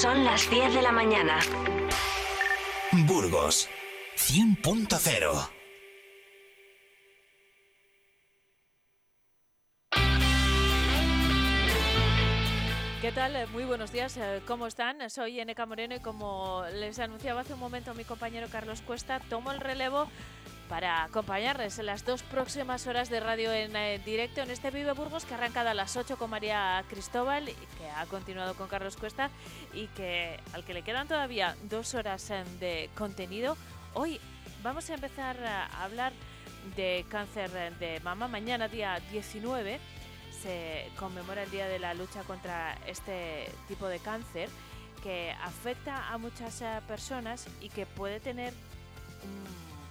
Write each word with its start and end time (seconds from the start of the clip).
Son 0.00 0.24
las 0.24 0.48
10 0.48 0.74
de 0.74 0.82
la 0.82 0.92
mañana. 0.92 1.40
Burgos 3.08 3.68
100.0 4.14 5.50
¿Qué 13.02 13.10
tal? 13.10 13.48
Muy 13.48 13.64
buenos 13.64 13.90
días. 13.90 14.16
Eh, 14.18 14.40
¿Cómo 14.46 14.68
están? 14.68 15.10
Soy 15.10 15.40
Eneca 15.40 15.66
Moreno 15.66 15.96
y 15.96 16.00
como 16.00 16.62
les 16.74 17.00
anunciaba 17.00 17.40
hace 17.40 17.54
un 17.54 17.60
momento 17.60 17.92
mi 17.94 18.04
compañero 18.04 18.46
Carlos 18.52 18.82
Cuesta, 18.82 19.18
tomo 19.28 19.50
el 19.50 19.58
relevo 19.58 20.08
para 20.68 21.04
acompañarles 21.04 21.78
en 21.78 21.86
las 21.86 22.04
dos 22.04 22.22
próximas 22.22 22.86
horas 22.86 23.08
de 23.08 23.20
radio 23.20 23.52
en 23.52 23.74
eh, 23.74 24.00
directo 24.04 24.42
en 24.42 24.50
este 24.50 24.70
Vive 24.70 24.92
Burgos 24.92 25.24
que 25.24 25.34
ha 25.34 25.36
arrancado 25.36 25.70
a 25.70 25.74
las 25.74 25.96
8 25.96 26.16
con 26.16 26.30
María 26.30 26.84
Cristóbal 26.88 27.48
y 27.48 27.54
que 27.54 27.90
ha 27.96 28.04
continuado 28.06 28.54
con 28.54 28.68
Carlos 28.68 28.96
Cuesta 28.96 29.30
y 29.72 29.86
que 29.88 30.38
al 30.52 30.64
que 30.64 30.74
le 30.74 30.82
quedan 30.82 31.08
todavía 31.08 31.56
dos 31.64 31.94
horas 31.94 32.30
eh, 32.30 32.44
de 32.60 32.90
contenido. 32.94 33.56
Hoy 33.94 34.20
vamos 34.62 34.88
a 34.90 34.94
empezar 34.94 35.42
a 35.44 35.66
hablar 35.82 36.12
de 36.76 37.04
cáncer 37.08 37.50
de 37.78 38.00
mama. 38.00 38.28
Mañana, 38.28 38.68
día 38.68 39.00
19, 39.10 39.80
se 40.42 40.90
conmemora 40.98 41.42
el 41.42 41.50
Día 41.50 41.66
de 41.66 41.78
la 41.78 41.94
Lucha 41.94 42.22
contra 42.22 42.78
este 42.86 43.50
tipo 43.66 43.88
de 43.88 43.98
cáncer 43.98 44.48
que 45.02 45.32
afecta 45.42 46.08
a 46.08 46.18
muchas 46.18 46.60
eh, 46.60 46.80
personas 46.86 47.46
y 47.60 47.70
que 47.70 47.86
puede 47.86 48.20
tener 48.20 48.52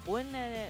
buen, 0.07 0.33
eh, 0.33 0.69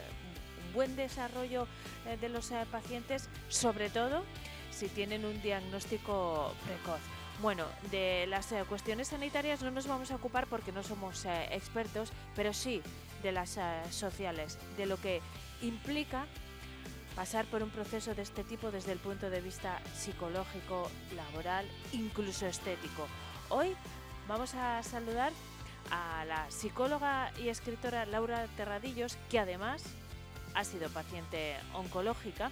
buen 0.74 0.96
desarrollo 0.98 1.68
eh, 2.06 2.18
de 2.20 2.28
los 2.28 2.52
eh, 2.52 2.66
pacientes, 2.70 3.30
sobre 3.48 3.90
todo 3.90 4.24
si 4.72 4.90
tienen 4.90 5.24
un 5.24 5.42
diagnóstico 5.42 6.54
precoz. 6.66 7.00
Bueno, 7.42 7.66
de 7.92 8.26
las 8.28 8.48
cuestiones 8.68 9.10
sanitarias 9.10 9.62
no 9.62 9.70
nos 9.70 9.88
vamos 9.88 10.10
a 10.10 10.16
ocupar 10.16 10.48
porque 10.48 10.72
no 10.72 10.82
somos 10.82 11.26
expertos, 11.52 12.12
pero 12.36 12.52
sí 12.52 12.82
de 13.22 13.32
las 13.32 13.60
sociales, 13.92 14.58
de 14.76 14.88
lo 14.88 14.98
que 14.98 15.22
implica 15.62 16.26
pasar 17.16 17.46
por 17.46 17.62
un 17.62 17.70
proceso 17.70 18.16
de 18.16 18.24
este 18.24 18.44
tipo 18.44 18.72
desde 18.72 18.92
el 18.92 18.98
punto 18.98 19.30
de 19.30 19.42
vista 19.42 19.80
psicológico, 19.96 20.90
laboral, 21.16 21.68
incluso 21.94 22.48
estético. 22.48 23.08
Hoy 23.50 23.76
vamos 24.28 24.56
a 24.56 24.82
saludar 24.82 25.32
a 25.92 26.26
la 26.26 26.50
psicóloga 26.50 27.32
y 27.42 27.50
escritora 27.50 28.06
Laura 28.06 28.48
Terradillos, 28.56 29.18
que 29.30 29.40
además 29.40 29.84
ha 30.54 30.64
sido 30.64 30.90
paciente 30.90 31.56
oncológica 31.74 32.52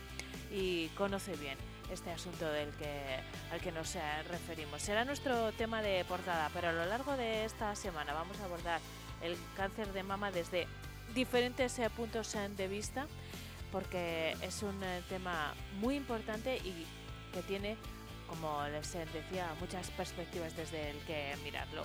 y 0.52 0.88
conoce 0.89 1.36
bien 1.36 1.58
este 1.91 2.11
asunto 2.11 2.45
del 2.45 2.69
que, 2.72 3.19
al 3.52 3.61
que 3.61 3.72
nos 3.72 3.95
eh, 3.95 4.02
referimos. 4.30 4.81
Será 4.81 5.06
nuestro 5.06 5.52
tema 5.53 5.81
de 5.81 6.03
portada, 6.06 6.50
pero 6.53 6.69
a 6.69 6.73
lo 6.73 6.86
largo 6.86 7.16
de 7.16 7.45
esta 7.45 7.75
semana 7.75 8.13
vamos 8.13 8.39
a 8.39 8.45
abordar 8.45 8.80
el 9.22 9.38
cáncer 9.56 9.91
de 9.94 10.03
mama 10.03 10.31
desde 10.31 10.67
diferentes 11.13 11.78
eh, 11.80 11.89
puntos 11.89 12.33
eh, 12.36 12.50
de 12.50 12.67
vista, 12.67 13.08
porque 13.72 14.36
es 14.41 14.63
un 14.63 14.80
tema 15.09 15.53
muy 15.80 15.95
importante 15.95 16.58
y 16.58 16.86
que 17.33 17.41
tiene, 17.44 17.78
como 18.30 18.63
les 18.67 18.94
decía, 18.94 19.53
muchas 19.59 19.89
perspectivas 19.91 20.56
desde 20.56 20.91
el 20.91 20.97
que 21.00 21.36
mirarlo. 21.44 21.83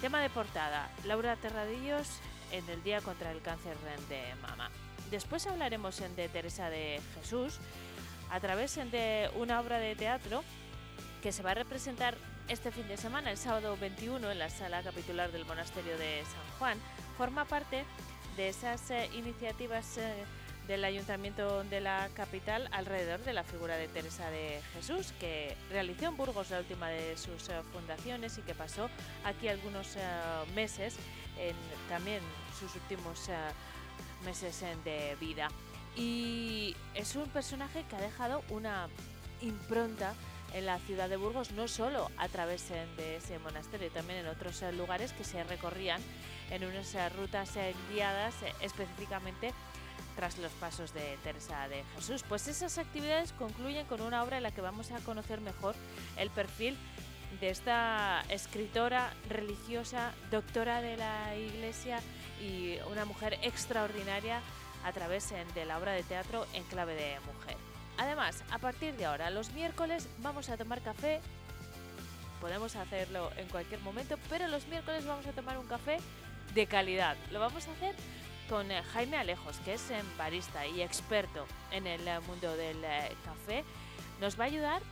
Tema 0.00 0.22
de 0.22 0.30
portada, 0.30 0.90
Laura 1.04 1.36
Terradillos 1.36 2.08
en 2.52 2.66
el 2.70 2.82
Día 2.82 3.02
contra 3.02 3.32
el 3.32 3.42
Cáncer 3.42 3.76
de 4.08 4.34
Mama. 4.40 4.70
Después 5.10 5.46
hablaremos 5.46 6.00
de 6.16 6.28
Teresa 6.30 6.70
de 6.70 7.02
Jesús 7.16 7.58
a 8.30 8.40
través 8.40 8.76
de 8.76 9.30
una 9.36 9.60
obra 9.60 9.78
de 9.78 9.94
teatro 9.94 10.42
que 11.22 11.32
se 11.32 11.42
va 11.42 11.50
a 11.50 11.54
representar 11.54 12.16
este 12.48 12.70
fin 12.70 12.88
de 12.88 12.96
semana, 12.96 13.30
el 13.30 13.36
sábado 13.36 13.76
21, 13.78 14.30
en 14.30 14.38
la 14.38 14.48
sala 14.48 14.82
capitular 14.82 15.32
del 15.32 15.44
Monasterio 15.44 15.98
de 15.98 16.22
San 16.24 16.58
Juan. 16.58 16.78
Forma 17.18 17.44
parte 17.44 17.84
de 18.38 18.48
esas 18.48 18.90
eh, 18.90 19.10
iniciativas 19.12 19.98
eh, 19.98 20.24
del 20.70 20.84
Ayuntamiento 20.84 21.64
de 21.64 21.80
la 21.80 22.08
capital 22.14 22.68
alrededor 22.70 23.18
de 23.24 23.32
la 23.32 23.42
figura 23.42 23.76
de 23.76 23.88
Teresa 23.88 24.30
de 24.30 24.60
Jesús, 24.72 25.12
que 25.18 25.56
realizó 25.68 26.06
en 26.06 26.16
Burgos 26.16 26.50
la 26.50 26.60
última 26.60 26.88
de 26.88 27.16
sus 27.16 27.48
eh, 27.48 27.60
fundaciones 27.72 28.38
y 28.38 28.42
que 28.42 28.54
pasó 28.54 28.88
aquí 29.24 29.48
algunos 29.48 29.96
eh, 29.96 30.00
meses, 30.54 30.94
en 31.40 31.56
también 31.88 32.20
sus 32.56 32.72
últimos 32.76 33.28
eh, 33.28 33.32
meses 34.24 34.62
de 34.84 35.16
vida. 35.20 35.48
Y 35.96 36.76
es 36.94 37.16
un 37.16 37.28
personaje 37.30 37.84
que 37.90 37.96
ha 37.96 38.00
dejado 38.00 38.44
una 38.48 38.86
impronta 39.40 40.14
en 40.54 40.66
la 40.66 40.78
ciudad 40.78 41.08
de 41.08 41.16
Burgos, 41.16 41.50
no 41.50 41.66
solo 41.66 42.12
a 42.16 42.28
través 42.28 42.68
de 42.68 43.16
ese 43.16 43.40
monasterio, 43.40 43.90
también 43.90 44.20
en 44.20 44.28
otros 44.28 44.62
lugares 44.76 45.12
que 45.14 45.24
se 45.24 45.42
recorrían 45.42 46.00
en 46.50 46.64
unas 46.64 46.94
rutas 47.16 47.50
guiadas 47.92 48.34
específicamente 48.60 49.52
tras 50.20 50.36
los 50.36 50.52
pasos 50.52 50.92
de 50.92 51.16
Teresa 51.24 51.66
de 51.68 51.82
Jesús. 51.96 52.22
Pues 52.28 52.46
esas 52.46 52.76
actividades 52.76 53.32
concluyen 53.32 53.86
con 53.86 54.02
una 54.02 54.22
obra 54.22 54.36
en 54.36 54.42
la 54.42 54.50
que 54.50 54.60
vamos 54.60 54.90
a 54.90 54.98
conocer 54.98 55.40
mejor 55.40 55.74
el 56.18 56.28
perfil 56.28 56.76
de 57.40 57.48
esta 57.48 58.22
escritora 58.28 59.14
religiosa, 59.30 60.12
doctora 60.30 60.82
de 60.82 60.98
la 60.98 61.34
Iglesia 61.36 62.00
y 62.38 62.76
una 62.90 63.06
mujer 63.06 63.38
extraordinaria 63.40 64.42
a 64.84 64.92
través 64.92 65.32
de 65.54 65.64
la 65.64 65.78
obra 65.78 65.92
de 65.92 66.02
teatro 66.02 66.46
en 66.52 66.64
clave 66.64 66.94
de 66.94 67.18
mujer. 67.20 67.56
Además, 67.96 68.44
a 68.50 68.58
partir 68.58 68.94
de 68.96 69.06
ahora, 69.06 69.30
los 69.30 69.52
miércoles 69.52 70.06
vamos 70.18 70.50
a 70.50 70.58
tomar 70.58 70.82
café. 70.82 71.22
Podemos 72.42 72.76
hacerlo 72.76 73.30
en 73.38 73.48
cualquier 73.48 73.80
momento, 73.80 74.18
pero 74.28 74.48
los 74.48 74.66
miércoles 74.66 75.06
vamos 75.06 75.26
a 75.26 75.32
tomar 75.32 75.56
un 75.56 75.66
café 75.66 75.96
de 76.54 76.66
calidad. 76.66 77.16
Lo 77.30 77.40
vamos 77.40 77.66
a 77.68 77.72
hacer 77.72 77.94
con 78.50 78.68
eh, 78.72 78.82
Jaime 78.92 79.16
Alejos, 79.16 79.58
que 79.64 79.74
es 79.74 79.90
eh, 79.92 80.02
barista 80.18 80.66
y 80.66 80.82
experto 80.82 81.46
en 81.70 81.86
el 81.86 82.06
eh, 82.06 82.18
mundo 82.26 82.54
del 82.56 82.78
café. 83.24 83.64
Nos 84.20 84.38
va 84.38 84.44
a 84.44 84.46
ayudar 84.48 84.82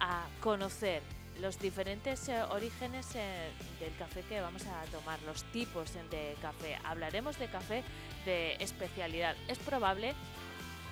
a 0.00 0.24
conocer 0.40 1.02
los 1.40 1.58
diferentes 1.58 2.28
orígenes 2.50 3.12
del 3.12 3.94
café 3.98 4.22
que 4.22 4.40
vamos 4.40 4.64
a 4.66 4.82
tomar, 4.90 5.20
los 5.22 5.44
tipos 5.44 5.92
de 6.10 6.36
café. 6.42 6.78
Hablaremos 6.84 7.38
de 7.38 7.46
café 7.48 7.84
de 8.24 8.54
especialidad. 8.60 9.36
Es 9.48 9.58
probable 9.58 10.14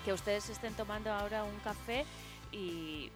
que 0.04 0.12
ustedes 0.12 0.48
estén 0.48 0.74
tomando 0.74 1.12
ahora 1.12 1.44
un 1.44 1.58
café 1.60 2.04
y 2.52 3.10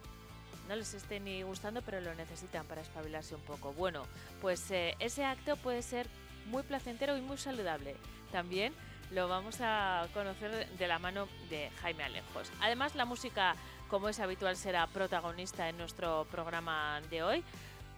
no 0.67 0.75
les 0.75 0.93
esté 0.93 1.19
ni 1.19 1.41
gustando, 1.41 1.81
pero 1.81 1.99
lo 2.01 2.13
necesitan 2.15 2.65
para 2.67 2.81
espabilarse 2.81 3.35
un 3.35 3.41
poco. 3.41 3.73
Bueno, 3.73 4.05
pues 4.41 4.65
ese 4.69 5.25
acto 5.25 5.57
puede 5.57 5.81
ser 5.81 6.07
muy 6.47 6.63
placentero 6.63 7.17
y 7.17 7.21
muy 7.21 7.37
saludable. 7.37 7.95
También 8.31 8.73
lo 9.11 9.27
vamos 9.27 9.57
a 9.61 10.07
conocer 10.13 10.67
de 10.69 10.87
la 10.87 10.99
mano 10.99 11.27
de 11.49 11.69
Jaime 11.81 12.03
Alejos. 12.03 12.51
Además, 12.61 12.95
la 12.95 13.05
música, 13.05 13.55
como 13.89 14.09
es 14.09 14.19
habitual, 14.19 14.55
será 14.55 14.87
protagonista 14.87 15.69
en 15.69 15.77
nuestro 15.77 16.25
programa 16.31 17.01
de 17.09 17.23
hoy. 17.23 17.43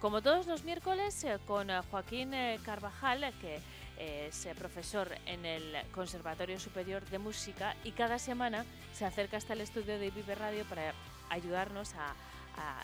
Como 0.00 0.22
todos 0.22 0.46
los 0.46 0.62
miércoles, 0.62 1.24
eh, 1.24 1.38
con 1.44 1.70
eh, 1.70 1.80
Joaquín 1.90 2.32
eh, 2.32 2.60
Carvajal, 2.64 3.32
que 3.40 3.60
es 3.98 4.46
profesor 4.56 5.12
en 5.26 5.44
el 5.44 5.74
Conservatorio 5.90 6.60
Superior 6.60 7.04
de 7.06 7.18
Música 7.18 7.74
y 7.82 7.90
cada 7.90 8.20
semana 8.20 8.64
se 8.92 9.04
acerca 9.04 9.38
hasta 9.38 9.54
el 9.54 9.60
estudio 9.60 9.98
de 9.98 10.12
Vive 10.12 10.36
Radio 10.36 10.64
para 10.66 10.94
ayudarnos 11.30 11.94
a, 11.94 12.14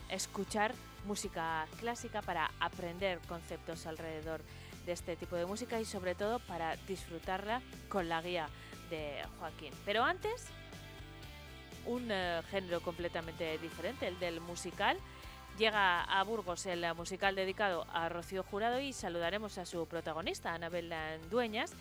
escuchar 0.09 0.73
música 1.05 1.67
clásica, 1.81 2.23
para 2.23 2.49
aprender 2.61 3.19
conceptos 3.29 3.87
alrededor 3.87 4.41
de 4.41 4.47
este 4.93 5.17
tipo 5.17 5.37
de 5.37 5.47
música 5.47 5.81
y 5.81 5.85
sobre 5.85 6.15
todo 6.15 6.39
para 6.41 6.77
disfrutarla 6.89 7.63
con 7.89 8.09
la 8.09 8.21
guía 8.23 8.49
de 8.91 9.23
Joaquín. 9.39 9.73
Pero 9.85 10.05
antes, 10.05 10.47
un 11.87 12.09
eh, 12.11 12.43
género 12.51 12.81
completamente 12.81 13.59
diferente, 13.59 14.09
el 14.09 14.19
del 14.19 14.41
musical. 14.41 14.99
Llega 15.59 16.03
a 16.03 16.23
Burgos 16.25 16.67
el 16.67 16.85
musical 16.95 17.37
dedicado 17.37 17.87
a 17.93 18.09
Rocío 18.09 18.43
Jurado 18.43 18.81
y 18.81 18.93
saludaremos 18.93 19.57
a 19.59 19.67
su 19.67 19.87
protagonista, 19.87 20.53
Anabel 20.53 20.93
Dueñas. 21.31 21.73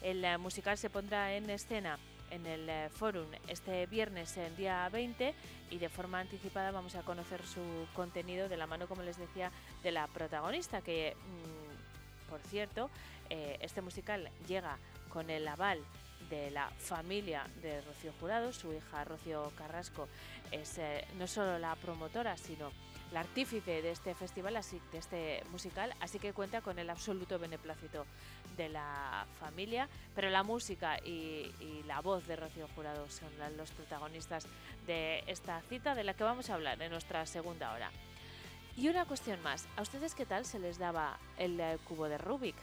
El 0.00 0.24
eh, 0.24 0.38
musical 0.38 0.78
se 0.78 0.90
pondrá 0.90 1.34
en 1.34 1.50
escena 1.50 1.98
en 2.30 2.46
el 2.46 2.68
eh, 2.68 2.88
Forum 2.90 3.26
este 3.48 3.86
viernes, 3.86 4.36
el 4.36 4.54
día 4.56 4.88
20, 4.90 5.34
y 5.70 5.78
de 5.78 5.88
forma 5.88 6.20
anticipada 6.20 6.70
vamos 6.70 6.94
a 6.94 7.02
conocer 7.02 7.44
su 7.44 7.60
contenido 7.94 8.48
de 8.48 8.56
la 8.56 8.66
mano, 8.66 8.86
como 8.86 9.02
les 9.02 9.16
decía, 9.16 9.50
de 9.82 9.92
la 9.92 10.06
protagonista, 10.06 10.80
que 10.82 11.16
mm, 11.16 11.65
por 12.28 12.40
cierto, 12.40 12.90
eh, 13.30 13.58
este 13.60 13.80
musical 13.80 14.30
llega 14.46 14.78
con 15.08 15.30
el 15.30 15.46
aval 15.48 15.80
de 16.30 16.50
la 16.50 16.70
familia 16.70 17.46
de 17.62 17.80
Rocío 17.82 18.12
Jurado, 18.18 18.52
su 18.52 18.72
hija 18.72 19.04
Rocío 19.04 19.52
Carrasco 19.56 20.08
es 20.50 20.78
eh, 20.78 21.04
no 21.18 21.26
solo 21.26 21.58
la 21.58 21.74
promotora, 21.76 22.36
sino 22.36 22.72
la 23.12 23.20
artífice 23.20 23.82
de 23.82 23.90
este 23.92 24.14
festival, 24.14 24.56
así, 24.56 24.80
de 24.90 24.98
este 24.98 25.42
musical, 25.52 25.94
así 26.00 26.18
que 26.18 26.32
cuenta 26.32 26.60
con 26.60 26.78
el 26.78 26.90
absoluto 26.90 27.38
beneplácito 27.38 28.04
de 28.56 28.68
la 28.68 29.26
familia, 29.38 29.88
pero 30.14 30.28
la 30.30 30.42
música 30.42 30.98
y, 31.04 31.52
y 31.60 31.84
la 31.86 32.00
voz 32.00 32.26
de 32.26 32.36
Rocío 32.36 32.66
Jurado 32.74 33.08
son 33.08 33.28
los 33.56 33.70
protagonistas 33.70 34.46
de 34.86 35.22
esta 35.28 35.60
cita 35.62 35.94
de 35.94 36.04
la 36.04 36.14
que 36.14 36.24
vamos 36.24 36.50
a 36.50 36.54
hablar 36.54 36.82
en 36.82 36.90
nuestra 36.90 37.24
segunda 37.26 37.72
hora. 37.72 37.90
Y 38.76 38.88
una 38.90 39.06
cuestión 39.06 39.42
más, 39.42 39.66
¿a 39.76 39.82
ustedes 39.82 40.14
qué 40.14 40.26
tal 40.26 40.44
se 40.44 40.58
les 40.58 40.78
daba 40.78 41.18
el 41.38 41.58
eh, 41.58 41.78
cubo 41.84 42.08
de 42.08 42.18
Rubik? 42.18 42.56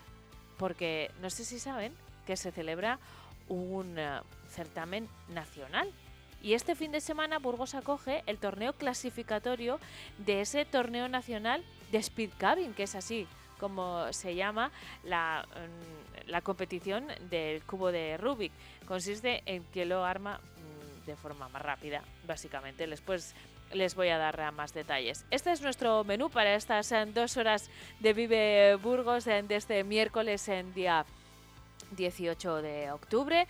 Porque 0.58 1.10
no 1.22 1.32
sé 1.32 1.44
si 1.44 1.58
saben 1.58 1.92
que 2.28 2.38
se 2.38 2.52
celebra 2.52 3.00
un 3.50 3.98
eh, 3.98 4.22
certamen 4.48 5.10
nacional. 5.30 5.92
Y 6.44 6.54
este 6.54 6.76
fin 6.76 6.92
de 6.92 7.02
semana 7.02 7.40
Burgos 7.40 7.74
acoge 7.74 8.24
el 8.28 8.38
torneo 8.38 8.74
clasificatorio 8.74 9.80
de 10.20 10.42
ese 10.42 10.66
torneo 10.66 11.08
nacional 11.08 11.64
de 11.92 11.98
Speed 11.98 12.32
Cabin, 12.38 12.74
que 12.74 12.84
es 12.84 12.94
así 12.94 13.28
como 13.60 14.12
se 14.14 14.36
llama 14.36 14.72
la, 15.04 15.48
mm, 15.48 16.30
la 16.30 16.42
competición 16.42 17.08
del 17.30 17.64
cubo 17.64 17.92
de 17.92 18.18
Rubik. 18.18 18.52
Consiste 18.86 19.42
en 19.48 19.64
que 19.66 19.86
lo 19.86 20.06
arma 20.06 20.38
mm, 20.38 21.06
de 21.08 21.16
forma 21.16 21.50
más 21.50 21.62
rápida, 21.62 22.04
básicamente. 22.28 22.86
Les 23.74 23.96
voy 23.96 24.10
a 24.10 24.18
dar 24.18 24.52
más 24.52 24.74
detalles. 24.74 25.26
Este 25.32 25.52
es 25.52 25.62
nuestro 25.62 26.04
menú 26.04 26.30
para 26.30 26.56
estas 26.56 26.92
eh, 26.92 27.06
dos 27.06 27.38
horas 27.38 27.70
de 28.00 28.14
Vive 28.14 28.76
Burgos 28.76 29.26
de 29.26 29.46
este 29.50 29.84
miércoles 29.84 30.48
en 30.48 30.74
día 30.74 31.06
18 31.92 32.62
de 32.62 32.92
octubre. 32.92 33.48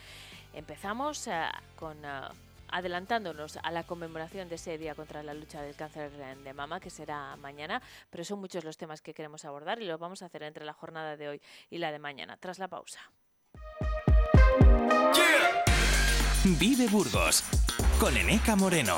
Empezamos 0.54 1.28
eh, 1.28 1.44
con 1.76 1.98
eh, 2.04 2.22
adelantándonos 2.70 3.58
a 3.58 3.72
la 3.72 3.84
conmemoración 3.84 4.50
de 4.50 4.56
ese 4.56 4.78
día 4.78 4.96
contra 4.96 5.24
la 5.24 5.34
lucha 5.34 5.62
del 5.62 5.76
cáncer 5.76 6.12
de 6.12 6.54
mama, 6.54 6.80
que 6.80 6.90
será 6.90 7.36
mañana, 7.38 7.82
pero 8.10 8.24
son 8.24 8.40
muchos 8.40 8.64
los 8.64 8.78
temas 8.78 9.02
que 9.02 9.14
queremos 9.14 9.46
abordar 9.46 9.82
y 9.82 9.86
los 9.86 10.00
vamos 10.00 10.24
a 10.24 10.26
hacer 10.26 10.44
entre 10.44 10.66
la 10.66 10.74
jornada 10.74 11.16
de 11.16 11.30
hoy 11.30 11.42
y 11.70 11.78
la 11.78 11.92
de 11.92 12.00
mañana, 12.00 12.38
tras 12.38 12.58
la 12.58 12.68
pausa. 12.68 13.00
Vive 16.60 16.88
Burgos 16.88 17.44
con 18.00 18.18
Eneca 18.18 18.56
Moreno 18.56 18.98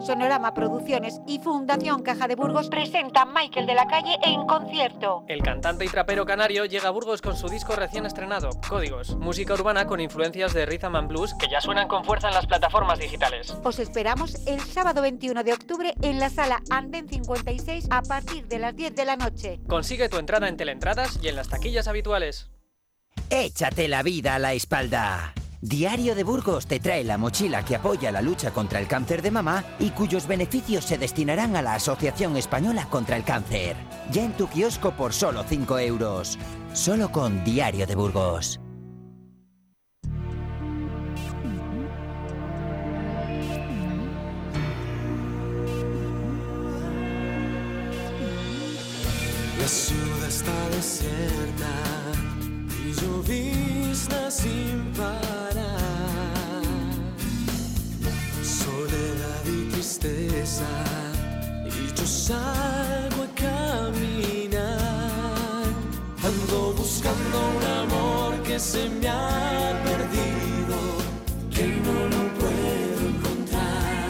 Sonorama 0.00 0.54
Producciones 0.54 1.20
y 1.26 1.38
Fundación 1.38 2.02
Caja 2.02 2.28
de 2.28 2.36
Burgos 2.36 2.68
presentan 2.68 3.32
Michael 3.32 3.66
de 3.66 3.74
la 3.74 3.86
Calle 3.86 4.16
en 4.22 4.46
concierto. 4.46 5.24
El 5.28 5.42
cantante 5.42 5.84
y 5.84 5.88
trapero 5.88 6.24
canario 6.24 6.64
llega 6.64 6.88
a 6.88 6.90
Burgos 6.90 7.20
con 7.20 7.36
su 7.36 7.48
disco 7.48 7.74
recién 7.76 8.06
estrenado, 8.06 8.50
Códigos, 8.68 9.16
música 9.16 9.54
urbana 9.54 9.86
con 9.86 10.00
influencias 10.00 10.54
de 10.54 10.66
Rhythm 10.66 10.96
and 10.96 11.08
Blues 11.08 11.34
que 11.34 11.48
ya 11.48 11.60
suenan 11.60 11.88
con 11.88 12.04
fuerza 12.04 12.28
en 12.28 12.34
las 12.34 12.46
plataformas 12.46 12.98
digitales. 12.98 13.54
Os 13.64 13.78
esperamos 13.78 14.46
el 14.46 14.60
sábado 14.60 15.02
21 15.02 15.44
de 15.44 15.52
octubre 15.52 15.94
en 16.02 16.18
la 16.18 16.30
sala 16.30 16.60
Anden 16.70 17.08
56 17.08 17.88
a 17.90 18.02
partir 18.02 18.46
de 18.46 18.58
las 18.58 18.74
10 18.76 18.94
de 18.94 19.04
la 19.04 19.16
noche. 19.16 19.60
Consigue 19.66 20.08
tu 20.08 20.18
entrada 20.18 20.48
en 20.48 20.56
Teleentradas 20.56 21.18
y 21.22 21.28
en 21.28 21.36
las 21.36 21.48
taquillas 21.48 21.88
habituales. 21.88 22.50
Échate 23.30 23.88
la 23.88 24.02
vida 24.02 24.34
a 24.34 24.38
la 24.38 24.52
espalda. 24.52 25.34
Diario 25.62 26.14
de 26.14 26.24
Burgos 26.24 26.66
te 26.66 26.80
trae 26.80 27.04
la 27.04 27.18
mochila 27.18 27.62
que 27.62 27.76
apoya 27.76 28.10
la 28.10 28.22
lucha 28.22 28.50
contra 28.50 28.80
el 28.80 28.86
cáncer 28.86 29.20
de 29.20 29.30
mama 29.30 29.62
y 29.78 29.90
cuyos 29.90 30.26
beneficios 30.26 30.86
se 30.86 30.96
destinarán 30.96 31.54
a 31.54 31.60
la 31.60 31.74
Asociación 31.74 32.38
Española 32.38 32.86
contra 32.88 33.18
el 33.18 33.24
Cáncer. 33.24 33.76
Ya 34.10 34.24
en 34.24 34.32
tu 34.32 34.48
kiosco 34.48 34.92
por 34.92 35.12
solo 35.12 35.44
5 35.46 35.78
euros. 35.80 36.38
Solo 36.72 37.12
con 37.12 37.44
Diario 37.44 37.86
de 37.86 37.94
Burgos. 37.94 38.58
La 49.58 49.68
ciudad 49.68 50.26
está 50.26 50.68
desierta 50.70 52.09
y 52.90 52.92
llovizna 52.92 54.30
sin 54.30 54.92
parar. 54.96 55.40
y 61.66 61.92
yo 61.94 62.06
salgo 62.06 63.22
a 63.22 63.34
caminar. 63.34 64.68
Ando 66.22 66.72
buscando 66.74 67.38
un 67.58 67.64
amor 67.82 68.42
que 68.42 68.58
se 68.58 68.88
me 68.88 69.08
ha 69.08 69.82
perdido, 69.84 70.76
que 71.54 71.66
no 71.66 71.96
lo 72.14 72.22
puedo 72.40 73.00
encontrar, 73.12 74.08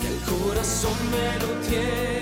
que 0.00 0.08
el 0.08 0.18
corazón 0.32 0.96
me 1.10 1.28
lo 1.40 1.50
tiene 1.68 2.17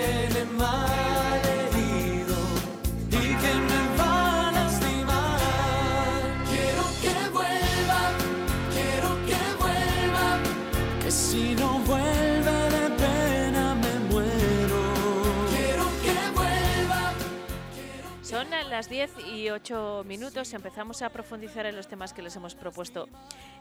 las 18.76 18.90
10 18.90 19.28
y 19.32 19.49
8 19.49 20.05
minutos 20.06 20.52
empezamos 20.52 21.00
a 21.00 21.08
profundizar 21.08 21.64
en 21.64 21.76
los 21.76 21.88
temas 21.88 22.12
que 22.12 22.20
les 22.20 22.37
hemos 22.37 22.55
propuesto 22.55 23.08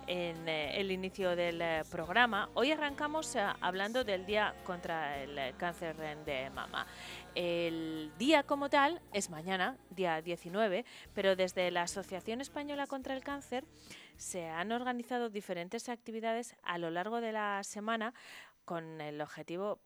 en 0.07 0.49
eh, 0.49 0.77
el 0.77 0.91
inicio 0.91 1.37
del 1.37 1.61
eh, 1.61 1.83
programa. 1.89 2.49
Hoy 2.53 2.73
arrancamos 2.73 3.33
eh, 3.37 3.45
hablando 3.61 4.03
del 4.03 4.25
Día 4.25 4.53
contra 4.65 5.23
el 5.23 5.55
Cáncer 5.55 5.95
de 6.25 6.49
Mama. 6.49 6.85
El 7.33 8.11
día 8.19 8.43
como 8.43 8.69
tal 8.69 9.01
es 9.13 9.29
mañana, 9.29 9.77
día 9.89 10.21
19, 10.21 10.83
pero 11.13 11.37
desde 11.37 11.71
la 11.71 11.83
Asociación 11.83 12.41
Española 12.41 12.85
contra 12.85 13.15
el 13.15 13.23
Cáncer 13.23 13.63
se 14.17 14.49
han 14.49 14.73
organizado 14.73 15.29
diferentes 15.29 15.87
actividades 15.87 16.57
a 16.61 16.77
lo 16.77 16.89
largo 16.89 17.21
de 17.21 17.31
la 17.31 17.63
semana 17.63 18.13
con 18.65 18.99
el 18.99 19.21
objetivo 19.21 19.79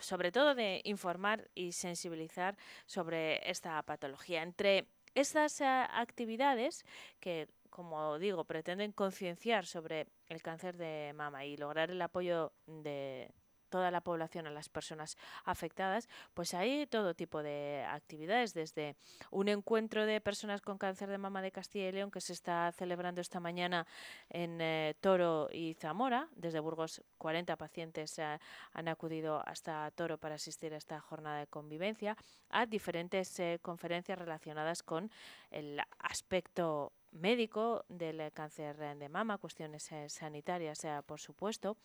sobre 0.00 0.32
todo 0.32 0.54
de 0.54 0.80
informar 0.84 1.48
y 1.54 1.72
sensibilizar 1.72 2.56
sobre 2.86 3.48
esta 3.48 3.82
patología. 3.82 4.42
Entre 4.42 4.86
estas 5.14 5.60
eh, 5.60 5.64
actividades 5.64 6.84
que 7.20 7.48
como 7.70 8.18
digo, 8.18 8.44
pretenden 8.44 8.92
concienciar 8.92 9.64
sobre 9.64 10.08
el 10.28 10.42
cáncer 10.42 10.76
de 10.76 11.12
mama 11.14 11.44
y 11.44 11.56
lograr 11.56 11.90
el 11.90 12.02
apoyo 12.02 12.52
de, 12.66 13.30
toda 13.70 13.90
la 13.90 14.02
población, 14.02 14.46
a 14.46 14.50
las 14.50 14.68
personas 14.68 15.16
afectadas, 15.44 16.08
pues 16.34 16.52
hay 16.54 16.86
todo 16.86 17.14
tipo 17.14 17.42
de 17.42 17.86
actividades, 17.88 18.52
desde 18.52 18.96
un 19.30 19.48
encuentro 19.48 20.06
de 20.06 20.20
personas 20.20 20.60
con 20.60 20.76
cáncer 20.78 21.08
de 21.08 21.18
mama 21.18 21.40
de 21.42 21.52
Castilla 21.52 21.88
y 21.88 21.92
León 21.92 22.10
que 22.10 22.20
se 22.20 22.32
está 22.32 22.72
celebrando 22.72 23.20
esta 23.20 23.40
mañana 23.40 23.86
en 24.28 24.60
eh, 24.60 24.94
Toro 25.00 25.48
y 25.52 25.74
Zamora, 25.74 26.28
desde 26.34 26.60
Burgos 26.60 27.02
40 27.18 27.56
pacientes 27.56 28.18
eh, 28.18 28.38
han 28.72 28.88
acudido 28.88 29.42
hasta 29.46 29.90
Toro 29.92 30.18
para 30.18 30.34
asistir 30.34 30.74
a 30.74 30.76
esta 30.76 31.00
jornada 31.00 31.40
de 31.40 31.46
convivencia, 31.46 32.16
a 32.50 32.66
diferentes 32.66 33.38
eh, 33.38 33.58
conferencias 33.62 34.18
relacionadas 34.18 34.82
con 34.82 35.10
el 35.50 35.80
aspecto 35.98 36.92
médico 37.12 37.84
del 37.88 38.32
cáncer 38.32 38.76
de 38.76 39.08
mama, 39.08 39.38
cuestiones 39.38 39.90
sanitarias, 40.06 40.86
por 41.06 41.18
supuesto, 41.18 41.76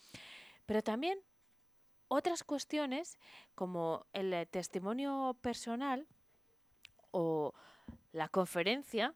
pero 0.66 0.84
también 0.84 1.20
otras 2.08 2.44
cuestiones 2.44 3.18
como 3.56 4.06
el 4.14 4.34
eh, 4.34 4.46
testimonio 4.46 5.38
personal 5.42 6.08
o 7.12 7.54
la 8.12 8.30
conferencia 8.30 9.14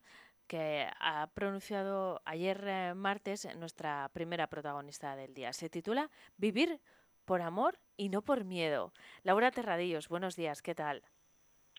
que 0.48 0.90
ha 1.00 1.28
pronunciado 1.34 2.22
ayer 2.26 2.64
eh, 2.68 2.94
martes 2.96 3.48
nuestra 3.56 4.10
primera 4.14 4.48
protagonista 4.48 5.16
del 5.16 5.34
día. 5.34 5.54
Se 5.54 5.70
titula 5.70 6.10
Vivir 6.38 6.82
por 7.26 7.42
amor 7.42 7.80
y 7.96 8.10
no 8.10 8.24
por 8.24 8.44
miedo. 8.44 8.92
Laura 9.22 9.52
Terradillos, 9.52 10.10
buenos 10.10 10.36
días, 10.36 10.62
¿qué 10.64 10.74
tal? 10.74 11.04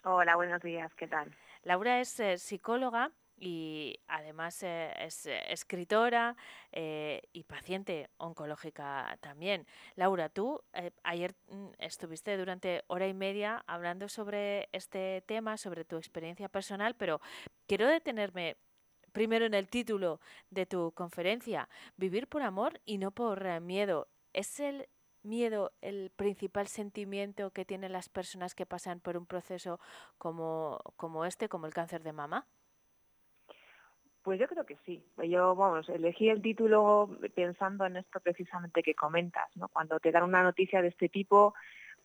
Hola, 0.05 0.37
buenos 0.37 0.63
días, 0.63 0.95
¿qué 0.95 1.09
tal? 1.09 1.37
Laura 1.63 2.01
es 2.01 2.21
eh, 2.21 2.39
psicóloga 2.39 3.11
y 3.41 3.99
además 4.07 4.63
eh, 4.63 4.93
es 4.99 5.25
eh, 5.25 5.41
escritora 5.49 6.37
eh, 6.73 7.23
y 7.33 7.45
paciente 7.45 8.11
oncológica 8.19 9.17
también. 9.23 9.67
Laura, 9.97 10.29
tú 10.29 10.61
ayer 11.03 11.35
mm, 11.49 11.69
estuviste 11.79 12.37
durante 12.37 12.85
hora 12.87 13.09
y 13.09 13.15
media 13.15 13.65
hablando 13.67 14.09
sobre 14.09 14.69
este 14.73 15.25
tema, 15.27 15.57
sobre 15.57 15.87
tu 15.87 15.97
experiencia 15.97 16.51
personal, 16.51 16.95
pero 16.95 17.21
quiero 17.67 17.89
detenerme 17.89 18.59
primero 19.13 19.47
en 19.47 19.55
el 19.55 19.69
título 19.69 20.21
de 20.51 20.67
tu 20.67 20.93
conferencia, 20.93 21.69
Vivir 21.97 22.29
por 22.29 22.43
amor 22.43 22.81
y 22.85 22.99
no 22.99 23.11
por 23.11 23.61
miedo. 23.61 24.09
¿Es 24.35 24.61
el 24.61 24.89
miedo 25.23 25.73
el 25.81 26.11
principal 26.11 26.69
sentimiento 26.69 27.51
que 27.51 27.65
tienen 27.65 27.93
las 27.93 28.09
personas 28.09 28.55
que 28.55 28.67
pasan 28.67 29.01
por 29.01 29.17
un 29.17 29.27
proceso 29.27 29.81
como, 30.19 30.79
como 30.97 31.25
este, 31.25 31.49
como 31.49 31.67
el 31.67 31.75
cáncer 31.75 32.03
de 32.03 32.13
mama? 32.13 32.47
Pues 34.31 34.39
yo 34.39 34.47
creo 34.47 34.65
que 34.65 34.77
sí. 34.87 35.03
Yo, 35.29 35.57
vamos, 35.57 35.89
elegí 35.89 36.29
el 36.29 36.41
título 36.41 37.11
pensando 37.35 37.85
en 37.85 37.97
esto 37.97 38.21
precisamente 38.21 38.81
que 38.81 38.95
comentas, 38.95 39.49
¿no? 39.57 39.67
Cuando 39.67 39.99
te 39.99 40.13
dan 40.13 40.23
una 40.23 40.45
noticia 40.45 40.81
de 40.81 40.87
este 40.87 41.09
tipo, 41.09 41.53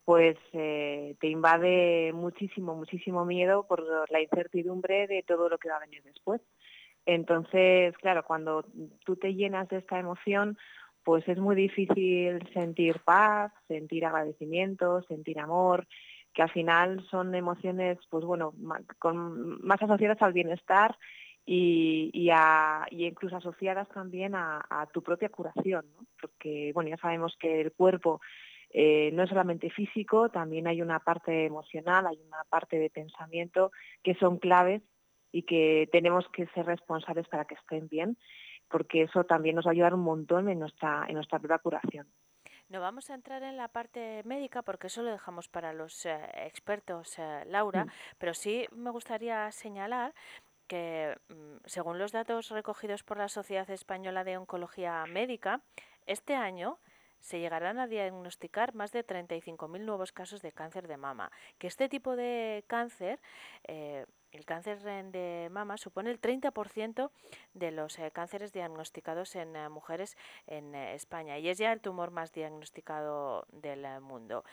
pues 0.04 0.36
eh, 0.52 1.14
te 1.20 1.28
invade 1.28 2.12
muchísimo, 2.12 2.74
muchísimo 2.74 3.24
miedo 3.24 3.64
por 3.68 4.10
la 4.10 4.20
incertidumbre 4.20 5.06
de 5.06 5.22
todo 5.22 5.48
lo 5.48 5.56
que 5.58 5.68
va 5.68 5.76
a 5.76 5.86
venir 5.86 6.02
después. 6.02 6.40
Entonces, 7.04 7.96
claro, 7.98 8.24
cuando 8.24 8.64
tú 9.04 9.14
te 9.14 9.32
llenas 9.32 9.68
de 9.68 9.78
esta 9.78 10.00
emoción, 10.00 10.58
pues 11.04 11.28
es 11.28 11.38
muy 11.38 11.54
difícil 11.54 12.40
sentir 12.52 12.98
paz, 13.04 13.52
sentir 13.68 14.04
agradecimiento, 14.04 15.00
sentir 15.02 15.38
amor, 15.38 15.86
que 16.34 16.42
al 16.42 16.50
final 16.50 17.06
son 17.08 17.36
emociones, 17.36 17.98
pues 18.10 18.24
bueno, 18.24 18.52
con, 18.98 19.64
más 19.64 19.80
asociadas 19.80 20.20
al 20.22 20.32
bienestar 20.32 20.96
y, 21.46 22.10
y, 22.12 23.06
incluso 23.06 23.36
asociadas 23.36 23.88
también 23.90 24.34
a, 24.34 24.88
tu 24.92 25.02
propia 25.02 25.28
curación, 25.28 25.86
¿no? 25.96 26.04
porque 26.20 26.72
bueno, 26.74 26.90
ya 26.90 26.96
sabemos 26.96 27.36
que 27.38 27.60
el 27.60 27.72
cuerpo 27.72 28.20
eh, 28.70 29.10
no 29.12 29.22
es 29.22 29.28
solamente 29.28 29.70
físico, 29.70 30.28
también 30.28 30.66
hay 30.66 30.82
una 30.82 30.98
parte 30.98 31.46
emocional, 31.46 32.06
hay 32.08 32.18
una 32.26 32.42
parte 32.50 32.78
de 32.78 32.90
pensamiento 32.90 33.70
que 34.02 34.14
son 34.16 34.38
claves 34.38 34.82
y 35.30 35.42
que 35.42 35.88
tenemos 35.92 36.28
que 36.32 36.46
ser 36.48 36.66
responsables 36.66 37.28
para 37.28 37.44
que 37.44 37.54
estén 37.54 37.88
bien, 37.88 38.18
porque 38.68 39.02
eso 39.02 39.24
también 39.24 39.54
nos 39.54 39.66
va 39.66 39.70
a 39.70 39.72
ayudar 39.72 39.94
un 39.94 40.02
montón 40.02 40.48
en 40.48 40.58
nuestra, 40.58 41.04
en 41.06 41.14
nuestra 41.14 41.38
propia 41.38 41.58
curación. 41.58 42.08
No 42.68 42.80
vamos 42.80 43.10
a 43.10 43.14
entrar 43.14 43.44
en 43.44 43.56
la 43.56 43.68
parte 43.68 44.22
médica 44.24 44.62
porque 44.62 44.88
eso 44.88 45.02
lo 45.02 45.12
dejamos 45.12 45.48
para 45.48 45.72
los 45.72 46.04
eh, 46.04 46.18
expertos, 46.46 47.16
eh, 47.18 47.44
Laura, 47.46 47.84
mm. 47.84 47.90
pero 48.18 48.34
sí 48.34 48.66
me 48.72 48.90
gustaría 48.90 49.52
señalar 49.52 50.12
que, 50.66 51.16
mm, 51.28 51.56
según 51.64 51.98
los 51.98 52.12
datos 52.12 52.50
recogidos 52.50 53.02
por 53.02 53.18
la 53.18 53.28
Sociedad 53.28 53.68
Española 53.70 54.24
de 54.24 54.36
Oncología 54.36 55.04
Médica, 55.06 55.62
este 56.06 56.34
año 56.34 56.78
se 57.20 57.40
llegarán 57.40 57.78
a 57.78 57.86
diagnosticar 57.86 58.74
más 58.74 58.92
de 58.92 59.04
35.000 59.04 59.84
nuevos 59.84 60.12
casos 60.12 60.42
de 60.42 60.52
cáncer 60.52 60.86
de 60.86 60.96
mama. 60.96 61.32
Que 61.58 61.66
este 61.66 61.88
tipo 61.88 62.14
de 62.14 62.64
cáncer, 62.68 63.20
eh, 63.64 64.06
el 64.30 64.44
cáncer 64.44 64.80
de 64.80 65.48
mama, 65.50 65.76
supone 65.76 66.10
el 66.10 66.20
30% 66.20 67.10
de 67.54 67.70
los 67.72 67.98
eh, 67.98 68.10
cánceres 68.12 68.52
diagnosticados 68.52 69.34
en 69.34 69.56
eh, 69.56 69.68
mujeres 69.68 70.16
en 70.46 70.74
España 70.74 71.38
y 71.38 71.48
es 71.48 71.58
ya 71.58 71.72
el 71.72 71.80
tumor 71.80 72.10
más 72.10 72.32
diagnosticado 72.32 73.46
del 73.50 74.00
mundo. 74.00 74.44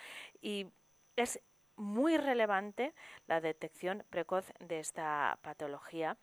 Y 0.41 0.67
es 1.15 1.39
muy 1.75 2.17
relevante 2.17 2.93
la 3.27 3.41
detección 3.41 4.03
precoz 4.09 4.45
de 4.59 4.79
esta 4.79 5.37
patología, 5.41 6.17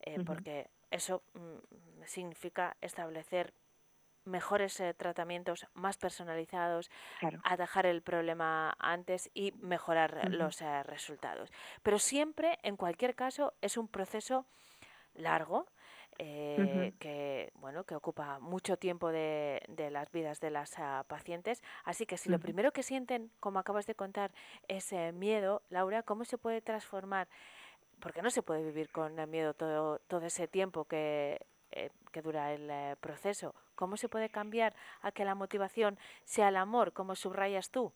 eh, 0.00 0.22
porque 0.24 0.70
eso 0.90 1.22
mm, 1.34 2.04
significa 2.04 2.76
establecer 2.80 3.54
mejores 4.24 4.78
eh, 4.80 4.94
tratamientos 4.94 5.66
más 5.74 5.96
personalizados, 5.96 6.90
atajar 7.44 7.86
el 7.86 8.02
problema 8.02 8.74
antes 8.78 9.30
y 9.34 9.52
mejorar 9.52 10.30
los 10.30 10.62
eh, 10.62 10.82
resultados. 10.84 11.50
Pero 11.82 11.98
siempre, 11.98 12.58
en 12.62 12.76
cualquier 12.76 13.14
caso, 13.14 13.54
es 13.60 13.76
un 13.76 13.88
proceso 13.88 14.46
largo 15.14 15.66
eh, 16.18 16.92
que 16.98 17.52
bueno 17.60 17.84
que 17.84 17.94
ocupa 17.94 18.38
mucho 18.38 18.76
tiempo 18.76 19.10
de, 19.10 19.60
las 19.90 20.10
vidas 20.12 20.40
de 20.40 20.50
las 20.50 20.78
ah, 20.78 21.04
pacientes. 21.08 21.62
Así 21.84 22.06
que 22.06 22.16
si 22.16 22.30
lo 22.30 22.38
primero 22.38 22.72
que 22.72 22.82
sienten, 22.82 23.30
como 23.40 23.58
acabas 23.58 23.86
de 23.86 23.94
contar, 23.94 24.30
es 24.68 24.92
miedo, 25.14 25.62
Laura, 25.70 26.02
¿cómo 26.02 26.24
se 26.24 26.38
puede 26.38 26.60
transformar? 26.60 27.28
Porque 28.00 28.22
no 28.22 28.30
se 28.30 28.42
puede 28.42 28.62
vivir 28.64 28.90
con 28.90 29.14
miedo 29.30 29.54
todo, 29.54 29.98
todo 30.08 30.26
ese 30.26 30.48
tiempo 30.48 30.84
que, 30.84 31.38
eh, 31.72 31.90
que 32.12 32.20
dura 32.20 32.52
el 32.52 32.68
eh, 32.70 32.96
proceso. 33.00 33.54
¿Cómo 33.74 33.96
se 33.96 34.08
puede 34.08 34.28
cambiar 34.28 34.74
a 35.00 35.10
que 35.10 35.24
la 35.24 35.34
motivación 35.34 35.98
sea 36.24 36.50
el 36.50 36.56
amor, 36.56 36.92
como 36.92 37.14
subrayas 37.14 37.70
tú? 37.70 37.92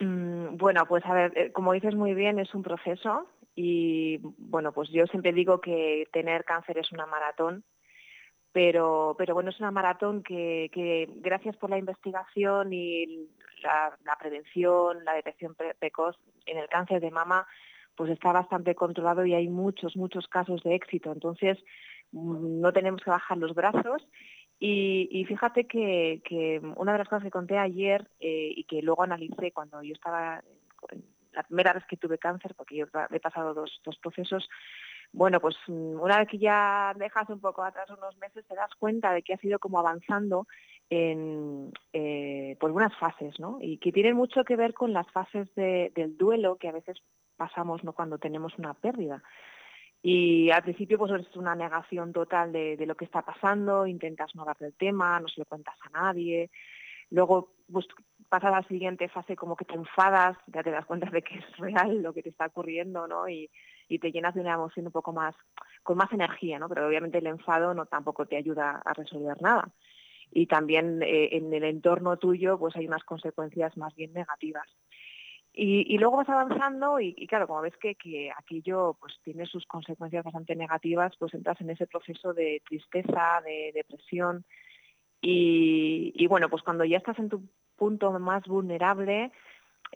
Mm, 0.00 0.56
bueno, 0.56 0.84
pues 0.86 1.04
a 1.06 1.14
ver, 1.14 1.52
como 1.52 1.72
dices 1.72 1.94
muy 1.94 2.14
bien, 2.14 2.40
es 2.40 2.52
un 2.54 2.62
proceso 2.62 3.28
y 3.60 4.20
bueno, 4.22 4.70
pues 4.70 4.88
yo 4.90 5.04
siempre 5.08 5.32
digo 5.32 5.60
que 5.60 6.06
tener 6.12 6.44
cáncer 6.44 6.78
es 6.78 6.92
una 6.92 7.06
maratón, 7.06 7.64
pero, 8.52 9.16
pero 9.18 9.34
bueno, 9.34 9.50
es 9.50 9.58
una 9.58 9.72
maratón 9.72 10.22
que, 10.22 11.10
gracias 11.16 11.56
por 11.56 11.68
la 11.68 11.76
investigación 11.76 12.72
y 12.72 13.28
la, 13.64 14.16
prevención, 14.16 15.04
la 15.04 15.14
detección 15.14 15.56
precoz 15.80 16.16
en 16.46 16.58
el 16.58 16.68
cáncer 16.68 17.00
de 17.00 17.10
mama, 17.10 17.48
pues 17.96 18.12
está 18.12 18.30
bastante 18.30 18.76
controlado 18.76 19.26
y 19.26 19.34
hay 19.34 19.48
muchos, 19.48 19.96
muchos 19.96 20.28
casos 20.28 20.62
de 20.62 20.76
éxito. 20.76 21.10
Entonces, 21.10 21.58
mm, 22.12 22.60
no 22.60 22.72
tenemos 22.72 23.02
que 23.02 23.10
bajar 23.10 23.38
los 23.38 23.56
brazos. 23.56 24.06
Y, 24.60 25.24
fíjate 25.26 25.66
que, 25.66 26.22
que, 26.24 26.60
una 26.76 26.92
de 26.92 26.98
las 26.98 27.08
cosas 27.08 27.24
que 27.24 27.32
conté 27.32 27.58
ayer 27.58 28.08
eh, 28.20 28.52
y 28.54 28.62
que 28.64 28.82
luego 28.82 29.02
analicé 29.02 29.50
cuando 29.50 29.82
yo 29.82 29.94
estaba 29.94 30.44
la 31.38 31.44
primera 31.44 31.72
vez 31.72 31.84
que 31.86 31.96
tuve 31.96 32.18
cáncer, 32.18 32.56
porque 32.56 32.74
yo 32.74 32.86
he 33.12 33.20
pasado 33.20 33.54
dos, 33.54 33.80
dos 33.84 33.96
procesos, 33.98 34.48
bueno, 35.12 35.38
pues 35.40 35.56
mm, 35.68 36.00
una 36.00 36.18
vez 36.18 36.28
que 36.28 36.38
ya 36.38 36.92
dejas 36.96 37.28
un 37.28 37.40
poco 37.40 37.62
atrás 37.62 37.88
unos 37.90 38.16
meses, 38.18 38.44
te 38.44 38.56
das 38.56 38.74
cuenta 38.76 39.12
de 39.12 39.22
que 39.22 39.34
ha 39.34 39.38
sido 39.38 39.60
como 39.60 39.78
avanzando 39.78 40.48
en 40.90 41.70
eh, 41.92 42.56
por 42.58 42.72
unas 42.72 42.92
fases, 42.96 43.38
¿no? 43.38 43.58
Y 43.60 43.78
que 43.78 43.92
tienen 43.92 44.16
mucho 44.16 44.42
que 44.42 44.56
ver 44.56 44.74
con 44.74 44.92
las 44.92 45.08
fases 45.12 45.48
del 45.54 46.16
duelo 46.16 46.56
que 46.56 46.68
a 46.68 46.72
veces 46.72 46.96
pasamos 47.36 47.84
¿no? 47.84 47.92
cuando 47.92 48.18
tenemos 48.18 48.58
una 48.58 48.74
pérdida. 48.74 49.22
Y 50.02 50.50
al 50.50 50.62
principio 50.62 50.98
pues 50.98 51.12
es 51.12 51.36
una 51.36 51.54
negación 51.54 52.12
total 52.12 52.52
de, 52.52 52.76
de, 52.76 52.86
lo 52.86 52.96
que 52.96 53.04
está 53.04 53.22
pasando, 53.22 53.86
intentas 53.86 54.34
no 54.34 54.42
hablar 54.42 54.58
del 54.58 54.74
tema, 54.74 55.20
no 55.20 55.28
se 55.28 55.40
lo 55.40 55.44
cuentas 55.44 55.76
a 55.82 55.90
nadie. 55.90 56.50
Luego 57.10 57.54
pues, 57.70 57.86
pasa 58.28 58.50
la 58.50 58.62
siguiente 58.64 59.08
fase 59.08 59.36
como 59.36 59.56
que 59.56 59.64
te 59.64 59.74
enfadas, 59.74 60.36
ya 60.46 60.62
te 60.62 60.70
das 60.70 60.86
cuenta 60.86 61.10
de 61.10 61.22
que 61.22 61.38
es 61.38 61.56
real 61.56 62.02
lo 62.02 62.12
que 62.12 62.22
te 62.22 62.28
está 62.28 62.46
ocurriendo, 62.46 63.06
¿no? 63.06 63.28
Y, 63.28 63.50
y 63.88 63.98
te 63.98 64.12
llenas 64.12 64.34
de 64.34 64.40
una 64.40 64.54
emoción 64.54 64.86
un 64.86 64.92
poco 64.92 65.12
más, 65.12 65.34
con 65.82 65.96
más 65.96 66.12
energía, 66.12 66.58
¿no? 66.58 66.68
Pero 66.68 66.86
obviamente 66.86 67.18
el 67.18 67.26
enfado 67.26 67.74
no 67.74 67.86
tampoco 67.86 68.26
te 68.26 68.36
ayuda 68.36 68.82
a 68.84 68.92
resolver 68.92 69.40
nada. 69.40 69.70
Y 70.30 70.46
también 70.46 71.02
eh, 71.02 71.36
en 71.36 71.52
el 71.54 71.64
entorno 71.64 72.18
tuyo 72.18 72.58
pues 72.58 72.76
hay 72.76 72.86
unas 72.86 73.04
consecuencias 73.04 73.76
más 73.76 73.94
bien 73.94 74.12
negativas. 74.12 74.66
Y, 75.54 75.92
y 75.92 75.98
luego 75.98 76.18
vas 76.18 76.28
avanzando 76.28 77.00
y, 77.00 77.14
y, 77.16 77.26
claro, 77.26 77.48
como 77.48 77.62
ves 77.62 77.76
que, 77.78 77.96
que 77.96 78.30
aquello 78.30 78.96
pues 79.00 79.14
tiene 79.24 79.44
sus 79.46 79.66
consecuencias 79.66 80.22
bastante 80.22 80.54
negativas, 80.54 81.16
pues 81.18 81.34
entras 81.34 81.60
en 81.60 81.70
ese 81.70 81.86
proceso 81.86 82.32
de 82.32 82.62
tristeza, 82.68 83.40
de 83.44 83.72
depresión, 83.74 84.44
y, 85.20 86.26
bueno, 86.28 86.48
pues 86.48 86.62
cuando 86.62 86.84
ya 86.84 86.98
estás 86.98 87.18
en 87.18 87.28
tu 87.28 87.42
punto 87.76 88.12
más 88.18 88.44
vulnerable, 88.46 89.32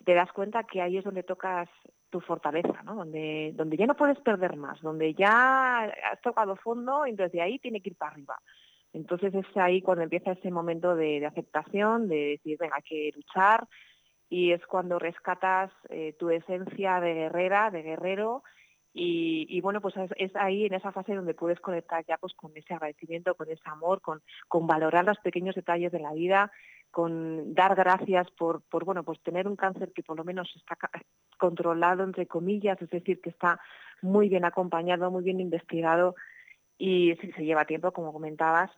te 0.05 0.14
das 0.14 0.33
cuenta 0.33 0.64
que 0.64 0.81
ahí 0.81 0.97
es 0.97 1.05
donde 1.05 1.23
tocas 1.23 1.69
tu 2.11 2.21
fortaleza, 2.21 2.83
¿no? 2.83 2.95
Donde, 2.95 3.52
donde 3.55 3.76
ya 3.76 3.87
no 3.87 3.97
puedes 3.97 4.19
perder 4.21 4.57
más, 4.57 4.81
donde 4.83 5.14
ya 5.14 5.85
has 5.85 6.21
tocado 6.23 6.57
fondo 6.57 7.07
y 7.07 7.11
entonces 7.11 7.33
de 7.33 7.43
ahí 7.43 7.59
tiene 7.59 7.81
que 7.81 7.91
ir 7.91 7.97
para 7.97 8.12
arriba. 8.12 8.38
Entonces 8.93 9.35
es 9.35 9.57
ahí 9.57 9.81
cuando 9.81 10.05
empieza 10.05 10.33
ese 10.33 10.50
momento 10.50 10.95
de, 10.95 11.21
de 11.21 11.26
aceptación, 11.26 12.09
de 12.09 12.37
decir, 12.37 12.59
venga, 12.59 12.76
hay 12.76 12.83
que 12.83 13.11
luchar, 13.14 13.67
y 14.33 14.52
es 14.52 14.64
cuando 14.67 14.99
rescatas 14.99 15.71
eh, 15.91 16.14
tu 16.19 16.31
esencia 16.31 17.00
de 17.00 17.12
guerrera, 17.12 17.71
de 17.71 17.83
guerrero, 17.83 18.43
y, 18.95 19.61
bueno, 19.63 19.81
pues 19.81 19.95
es, 20.17 20.37
ahí 20.37 20.67
en 20.67 20.75
esa 20.75 20.93
fase 20.93 21.15
donde 21.15 21.33
puedes 21.33 21.61
conectar 21.61 22.05
ya 22.07 22.19
pues 22.19 22.35
con 22.35 22.55
ese 22.55 22.75
agradecimiento, 22.75 23.35
con 23.35 23.51
ese 23.51 23.63
amor, 23.65 24.03
con, 24.03 24.21
con 24.49 24.67
valorar 24.67 25.07
los 25.07 25.19
pequeños 25.19 25.55
detalles 25.55 25.93
de 25.93 26.01
la 26.01 26.13
vida, 26.13 26.53
con 26.91 27.55
dar 27.55 27.75
gracias 27.75 28.31
por, 28.33 28.61
por 28.63 28.85
bueno, 28.85 29.03
pues 29.03 29.19
tener 29.23 29.49
un 29.49 29.57
cáncer 29.57 29.93
que 29.93 30.03
por 30.03 30.19
lo 30.19 30.25
menos 30.25 30.53
está 30.57 30.77
controlado 31.39 32.05
entre 32.05 32.27
comillas, 32.27 32.81
es 32.83 32.91
decir, 32.91 33.21
que 33.23 33.31
está 33.31 33.59
muy 34.03 34.29
bien 34.29 34.45
acompañado, 34.45 35.11
muy 35.11 35.25
bien 35.25 35.41
investigado 35.41 36.15
y 36.77 37.15
se 37.17 37.45
lleva 37.45 37.65
tiempo, 37.65 37.93
como 37.93 38.13
comentabas, 38.13 38.71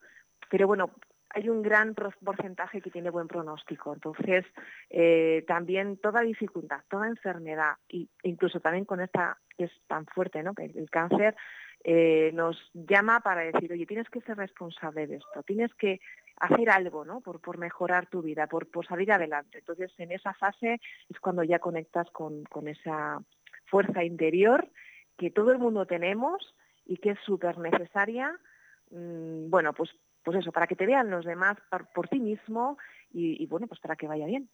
pero 0.48 0.68
bueno, 0.68 0.90
hay 1.34 1.48
un 1.48 1.62
gran 1.62 1.94
porcentaje 1.94 2.80
que 2.80 2.90
tiene 2.90 3.10
buen 3.10 3.26
pronóstico. 3.26 3.92
Entonces, 3.92 4.44
eh, 4.88 5.44
también 5.48 5.98
toda 5.98 6.20
dificultad, 6.22 6.80
toda 6.88 7.08
enfermedad, 7.08 7.74
e 7.88 8.06
incluso 8.22 8.60
también 8.60 8.84
con 8.84 9.00
esta 9.00 9.36
que 9.56 9.64
es 9.64 9.72
tan 9.88 10.06
fuerte, 10.06 10.42
¿no? 10.42 10.54
que 10.54 10.64
el 10.64 10.88
cáncer, 10.90 11.34
eh, 11.82 12.30
nos 12.34 12.56
llama 12.72 13.20
para 13.20 13.42
decir, 13.42 13.72
oye, 13.72 13.84
tienes 13.84 14.08
que 14.08 14.20
ser 14.20 14.36
responsable 14.36 15.06
de 15.06 15.16
esto, 15.16 15.42
tienes 15.42 15.74
que 15.74 16.00
hacer 16.38 16.70
algo 16.70 17.04
¿no? 17.04 17.20
por, 17.20 17.40
por 17.40 17.58
mejorar 17.58 18.06
tu 18.06 18.22
vida, 18.22 18.46
por, 18.46 18.70
por 18.70 18.86
salir 18.86 19.12
adelante. 19.12 19.58
Entonces, 19.58 19.92
en 19.98 20.12
esa 20.12 20.34
fase 20.34 20.80
es 21.08 21.20
cuando 21.20 21.42
ya 21.42 21.58
conectas 21.58 22.08
con, 22.10 22.44
con 22.44 22.68
esa 22.68 23.20
fuerza 23.66 24.04
interior 24.04 24.68
que 25.18 25.30
todo 25.30 25.52
el 25.52 25.58
mundo 25.58 25.86
tenemos 25.86 26.54
y 26.86 26.96
que 26.98 27.10
es 27.10 27.18
súper 27.24 27.58
necesaria, 27.58 28.38
mm, 28.90 29.50
bueno, 29.50 29.72
pues 29.72 29.90
pues 30.24 30.38
eso, 30.38 30.50
para 30.50 30.66
que 30.66 30.76
te 30.76 30.86
vean 30.86 31.10
los 31.10 31.24
demás 31.24 31.58
por, 31.94 32.08
ti 32.08 32.18
mismo 32.18 32.78
y, 33.12 33.46
bueno, 33.46 33.66
pues 33.66 33.80
para 33.80 33.94
que 33.94 34.08
vaya 34.08 34.26
bien. 34.26 34.48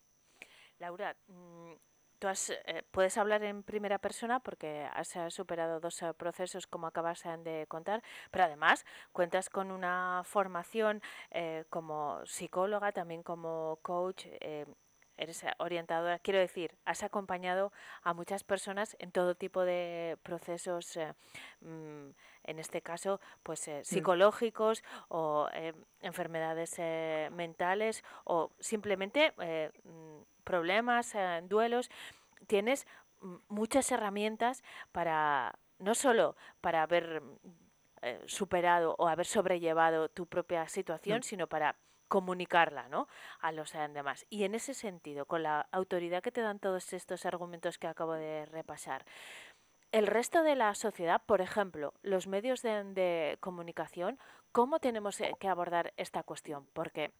Laura, 0.78 1.16
mm, 1.28 1.72
tú 2.18 2.28
eh, 2.28 2.82
puedes 2.90 3.16
hablar 3.16 3.42
en 3.44 3.62
primera 3.62 3.98
persona 3.98 4.40
porque 4.40 4.86
has 4.92 5.14
eh, 5.16 5.30
superado 5.30 5.80
dos 5.80 6.02
eh, 6.02 6.12
procesos 6.14 6.66
como 6.66 6.86
acabas 6.86 7.22
de 7.44 7.66
contar, 7.68 8.02
pero 8.30 8.44
además 8.44 8.84
cuentas 9.12 9.48
con 9.48 9.70
una 9.70 10.22
formación 10.24 11.00
como 11.68 12.20
psicóloga, 12.26 12.92
también 12.92 13.22
como 13.22 13.78
coach 13.82 14.26
eres 15.20 15.44
orientadora, 15.58 16.18
quiero 16.18 16.38
decir, 16.40 16.74
has 16.86 17.02
acompañado 17.02 17.72
a 18.02 18.14
muchas 18.14 18.42
personas 18.42 18.96
en 18.98 19.12
todo 19.12 19.34
tipo 19.34 19.64
de 19.64 20.16
procesos, 20.22 20.96
eh, 20.96 21.12
mm, 21.60 22.08
en 22.44 22.58
este 22.58 22.80
caso, 22.80 23.20
pues 23.42 23.68
eh, 23.68 23.84
psicológicos 23.84 24.82
o 25.08 25.48
eh, 25.52 25.74
enfermedades 26.00 26.78
mentales 27.32 28.02
o 28.24 28.50
simplemente 28.58 29.32
mm, 29.84 30.22
problemas, 30.42 31.14
duelos. 31.44 31.90
Tienes 32.46 32.86
muchas 33.48 33.92
herramientas 33.92 34.64
para, 34.90 35.58
no 35.78 35.94
solo 35.94 36.34
para 36.62 36.82
haber 36.82 37.22
superado 38.24 38.96
o 38.98 39.06
haber 39.06 39.26
sobrellevado 39.26 40.08
tu 40.08 40.24
propia 40.24 40.66
situación, 40.68 41.22
sino 41.22 41.46
para 41.46 41.76
comunicarla 42.10 42.88
¿no? 42.88 43.08
a 43.40 43.52
los 43.52 43.72
demás. 43.72 44.26
Y 44.28 44.44
en 44.44 44.54
ese 44.54 44.74
sentido, 44.74 45.24
con 45.24 45.44
la 45.44 45.68
autoridad 45.70 46.22
que 46.22 46.32
te 46.32 46.42
dan 46.42 46.58
todos 46.58 46.92
estos 46.92 47.24
argumentos 47.24 47.78
que 47.78 47.86
acabo 47.86 48.14
de 48.14 48.44
repasar, 48.46 49.06
el 49.92 50.06
resto 50.06 50.42
de 50.42 50.56
la 50.56 50.74
sociedad, 50.74 51.22
por 51.24 51.40
ejemplo, 51.40 51.94
los 52.02 52.26
medios 52.26 52.62
de, 52.62 53.38
comunicación, 53.40 54.18
¿cómo 54.52 54.80
tenemos 54.80 55.20
eh, 55.20 55.32
que 55.38 55.48
abordar 55.48 55.92
esta 55.96 56.22
cuestión? 56.24 56.66
Porque 56.72 57.12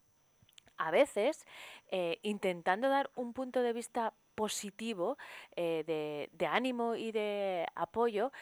a 0.77 0.91
veces, 0.91 1.47
eh, 1.89 2.19
intentando 2.23 2.89
dar 2.89 3.11
un 3.15 3.33
punto 3.33 3.63
de 3.63 3.73
vista 3.73 4.13
positivo, 4.35 5.19
eh, 5.55 5.85
de, 6.33 6.47
ánimo 6.47 6.97
y 6.97 7.13
de 7.13 7.67
apoyo, 7.75 8.33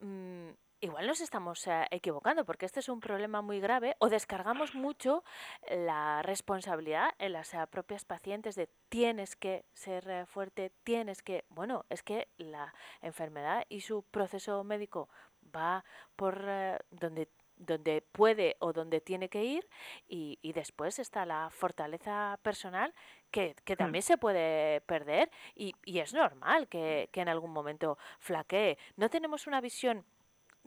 mm, 0.00 0.50
igual 0.80 1.06
nos 1.06 1.20
estamos 1.20 1.66
eh, 1.66 1.86
equivocando 1.90 2.44
porque 2.44 2.66
este 2.66 2.80
es 2.80 2.88
un 2.88 3.00
problema 3.00 3.42
muy 3.42 3.60
grave 3.60 3.96
o 3.98 4.08
descargamos 4.08 4.74
mucho 4.74 5.24
la 5.70 6.22
responsabilidad 6.22 7.10
en 7.18 7.32
las 7.32 7.54
eh, 7.54 7.66
propias 7.70 8.04
pacientes 8.04 8.54
de 8.54 8.68
tienes 8.88 9.36
que 9.36 9.64
ser 9.74 10.08
eh, 10.08 10.26
fuerte, 10.26 10.72
tienes 10.84 11.22
que, 11.22 11.44
bueno, 11.48 11.84
es 11.88 12.02
que 12.02 12.28
la 12.38 12.72
enfermedad 13.02 13.64
y 13.68 13.80
su 13.80 14.02
proceso 14.02 14.62
médico 14.64 15.08
va 15.54 15.84
por 16.16 16.44
donde 16.90 17.28
donde 17.56 18.02
puede 18.12 18.56
o 18.60 18.72
donde 18.72 19.00
tiene 19.00 19.28
que 19.28 19.42
ir 19.44 19.68
y, 20.06 20.38
y 20.42 20.52
después 20.52 21.00
está 21.00 21.26
la 21.26 21.50
fortaleza 21.50 22.38
personal 22.42 22.94
que, 23.32 23.56
que 23.64 23.74
mm. 23.74 23.76
también 23.76 24.02
se 24.02 24.16
puede 24.16 24.80
perder 24.82 25.28
y, 25.56 25.74
y 25.84 25.98
es 25.98 26.14
normal 26.14 26.68
que, 26.68 27.08
que 27.12 27.20
en 27.20 27.28
algún 27.28 27.50
momento 27.50 27.98
flaquee. 28.20 28.78
No 28.96 29.10
tenemos 29.10 29.48
una 29.48 29.60
visión 29.60 30.04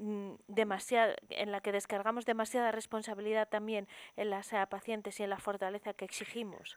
Mm, 0.01 0.34
demasiado, 0.48 1.13
en 1.29 1.51
la 1.51 1.62
que 1.62 1.72
descargamos 1.72 2.25
demasiada 2.25 2.72
responsabilidad 2.72 3.48
también 3.48 3.88
en 4.15 4.31
las 4.31 4.51
eh, 4.51 4.58
pacientes 4.67 5.20
y 5.20 5.24
en 5.24 5.29
la 5.29 5.38
fortaleza 5.38 5.93
que 5.93 6.05
exigimos? 6.05 6.75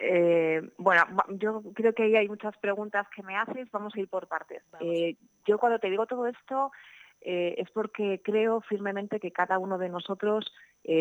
Eh, 0.00 0.60
bueno, 0.76 1.04
yo 1.28 1.62
creo 1.72 1.92
que 1.92 2.02
ahí 2.02 2.16
hay 2.16 2.26
muchas 2.26 2.56
preguntas 2.58 3.06
que 3.14 3.22
me 3.22 3.36
haces, 3.36 3.70
vamos 3.70 3.94
a 3.94 4.00
ir 4.00 4.08
por 4.08 4.26
partes. 4.26 4.64
Eh, 4.80 5.14
yo 5.46 5.56
cuando 5.58 5.78
te 5.78 5.88
digo 5.88 6.06
todo 6.06 6.26
esto 6.26 6.72
es 7.20 7.70
porque 7.70 8.20
creo 8.22 8.60
firmemente 8.60 9.18
que 9.18 9.32
cada 9.32 9.58
uno 9.58 9.78
de 9.78 9.88
nosotros 9.88 10.52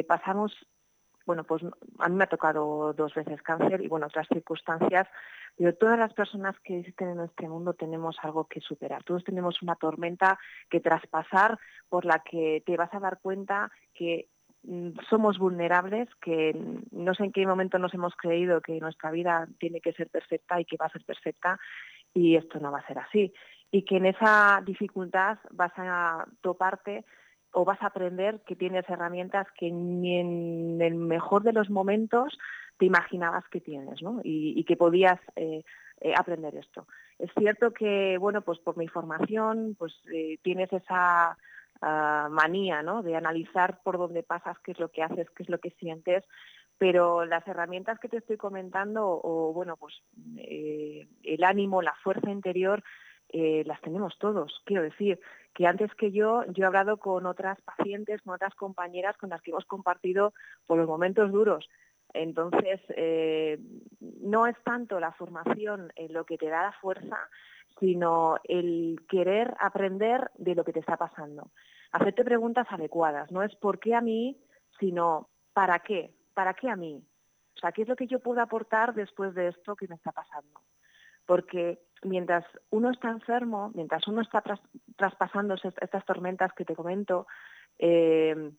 pasamos, 0.07 0.55
bueno, 1.25 1.43
pues 1.43 1.63
a 1.99 2.09
mí 2.09 2.15
me 2.15 2.23
ha 2.23 2.27
tocado 2.27 2.93
dos 2.93 3.13
veces 3.13 3.41
cáncer 3.41 3.81
y 3.81 3.87
bueno, 3.87 4.07
otras 4.07 4.27
circunstancias 4.27 5.07
pero 5.57 5.73
todas 5.73 5.97
las 5.97 6.13
personas 6.13 6.55
que 6.63 6.79
existen 6.79 7.09
en 7.09 7.21
este 7.21 7.47
mundo 7.47 7.73
tenemos 7.73 8.17
algo 8.21 8.45
que 8.45 8.59
superar. 8.59 9.03
Todos 9.03 9.23
tenemos 9.23 9.61
una 9.61 9.75
tormenta 9.75 10.37
que 10.69 10.81
traspasar 10.81 11.57
por 11.89 12.05
la 12.05 12.19
que 12.19 12.61
te 12.65 12.75
vas 12.75 12.93
a 12.93 12.99
dar 12.99 13.19
cuenta 13.21 13.71
que 13.93 14.27
mm, 14.63 14.99
somos 15.09 15.37
vulnerables, 15.37 16.09
que 16.21 16.53
no 16.91 17.13
sé 17.13 17.23
en 17.23 17.31
qué 17.31 17.47
momento 17.47 17.79
nos 17.79 17.93
hemos 17.93 18.15
creído 18.15 18.61
que 18.61 18.79
nuestra 18.81 19.11
vida 19.11 19.47
tiene 19.57 19.79
que 19.79 19.93
ser 19.93 20.09
perfecta 20.09 20.59
y 20.59 20.65
que 20.65 20.77
va 20.77 20.87
a 20.87 20.91
ser 20.91 21.05
perfecta 21.05 21.57
y 22.13 22.35
esto 22.35 22.59
no 22.59 22.71
va 22.71 22.79
a 22.79 22.87
ser 22.87 22.99
así. 22.99 23.33
Y 23.71 23.83
que 23.83 23.97
en 23.97 24.07
esa 24.07 24.61
dificultad 24.65 25.37
vas 25.51 25.73
a 25.77 26.25
toparte 26.41 27.05
o 27.55 27.63
vas 27.63 27.81
a 27.81 27.87
aprender 27.87 28.41
que 28.45 28.55
tienes 28.55 28.87
herramientas 28.89 29.47
que 29.57 29.71
ni 29.71 30.19
en 30.19 30.81
el 30.81 30.95
mejor 30.95 31.43
de 31.43 31.53
los 31.53 31.69
momentos 31.69 32.37
te 32.77 32.85
imaginabas 32.85 33.45
que 33.49 33.61
tienes 33.61 34.01
¿no? 34.01 34.19
y, 34.23 34.61
que 34.65 34.75
podías 34.75 35.19
eh, 35.37 35.63
eh, 36.01 36.13
aprender 36.17 36.53
esto. 36.57 36.85
Es 37.17 37.31
cierto 37.37 37.71
que, 37.71 38.17
bueno, 38.17 38.41
pues 38.41 38.59
por 38.59 38.75
mi 38.75 38.89
formación, 38.89 39.75
pues 39.79 39.93
eh, 40.13 40.37
tienes 40.43 40.71
esa 40.73 41.37
ah, 41.81 42.27
manía 42.29 42.83
¿no? 42.83 43.01
de 43.01 43.15
analizar 43.15 43.79
por 43.83 43.97
dónde 43.97 44.21
pasas, 44.21 44.59
qué 44.59 44.73
es 44.73 44.79
lo 44.79 44.89
que 44.89 45.03
haces, 45.03 45.29
qué 45.29 45.43
es 45.43 45.49
lo 45.49 45.59
que 45.59 45.71
sientes, 45.79 46.25
pero 46.77 47.23
las 47.23 47.47
herramientas 47.47 47.99
que 47.99 48.09
te 48.09 48.17
estoy 48.17 48.35
comentando, 48.35 49.21
o 49.23 49.53
bueno, 49.53 49.77
pues 49.77 49.93
el 50.35 51.43
ánimo, 51.45 51.81
la 51.81 51.95
fuerza 52.03 52.29
interior, 52.29 52.83
las 53.65 53.81
tenemos 53.81 54.17
todos. 54.17 54.61
Quiero 54.65 54.83
decir 54.83 55.19
que 55.53 55.67
antes 55.67 55.93
que 55.95 56.11
yo, 56.11 56.43
yo 56.51 56.63
he 56.63 56.67
hablado 56.67 56.97
con 56.97 57.25
otras 57.25 57.59
pacientes, 57.61 58.21
con 58.21 58.35
otras 58.35 58.55
compañeras 58.55 59.17
con 59.17 59.29
las 59.29 59.41
que 59.41 59.51
hemos 59.51 59.65
compartido 59.65 60.33
por 60.65 60.77
los 60.77 60.87
momentos 60.87 61.31
duros, 61.31 61.67
entonces, 62.15 62.79
eh, 62.95 63.59
no 63.99 64.47
es 64.47 64.55
tanto 64.63 64.99
la 64.99 65.11
formación 65.11 65.91
en 65.95 66.13
lo 66.13 66.25
que 66.25 66.37
te 66.37 66.47
da 66.47 66.63
la 66.63 66.71
fuerza, 66.73 67.17
sino 67.79 68.37
el 68.45 69.01
querer 69.09 69.53
aprender 69.59 70.31
de 70.35 70.55
lo 70.55 70.63
que 70.63 70.71
te 70.71 70.79
está 70.79 70.95
pasando. 70.95 71.51
Hacerte 71.91 72.23
preguntas 72.23 72.67
adecuadas. 72.69 73.31
No 73.31 73.43
es 73.43 73.53
por 73.55 73.79
qué 73.79 73.95
a 73.95 74.01
mí, 74.01 74.37
sino 74.79 75.29
para 75.53 75.79
qué. 75.79 76.13
¿Para 76.33 76.53
qué 76.53 76.69
a 76.69 76.75
mí? 76.75 77.03
O 77.55 77.59
sea, 77.59 77.71
¿qué 77.71 77.81
es 77.81 77.87
lo 77.87 77.95
que 77.95 78.07
yo 78.07 78.19
puedo 78.19 78.41
aportar 78.41 78.93
después 78.93 79.33
de 79.35 79.49
esto 79.49 79.75
que 79.75 79.87
me 79.87 79.95
está 79.95 80.11
pasando? 80.11 80.61
Porque 81.25 81.79
mientras 82.03 82.45
uno 82.69 82.91
está 82.91 83.09
enfermo, 83.09 83.71
mientras 83.73 84.07
uno 84.07 84.21
está 84.21 84.43
traspasando 84.95 85.55
estas 85.55 86.05
tormentas 86.05 86.53
que 86.53 86.65
te 86.65 86.75
comento, 86.75 87.27
eh, 87.79 88.51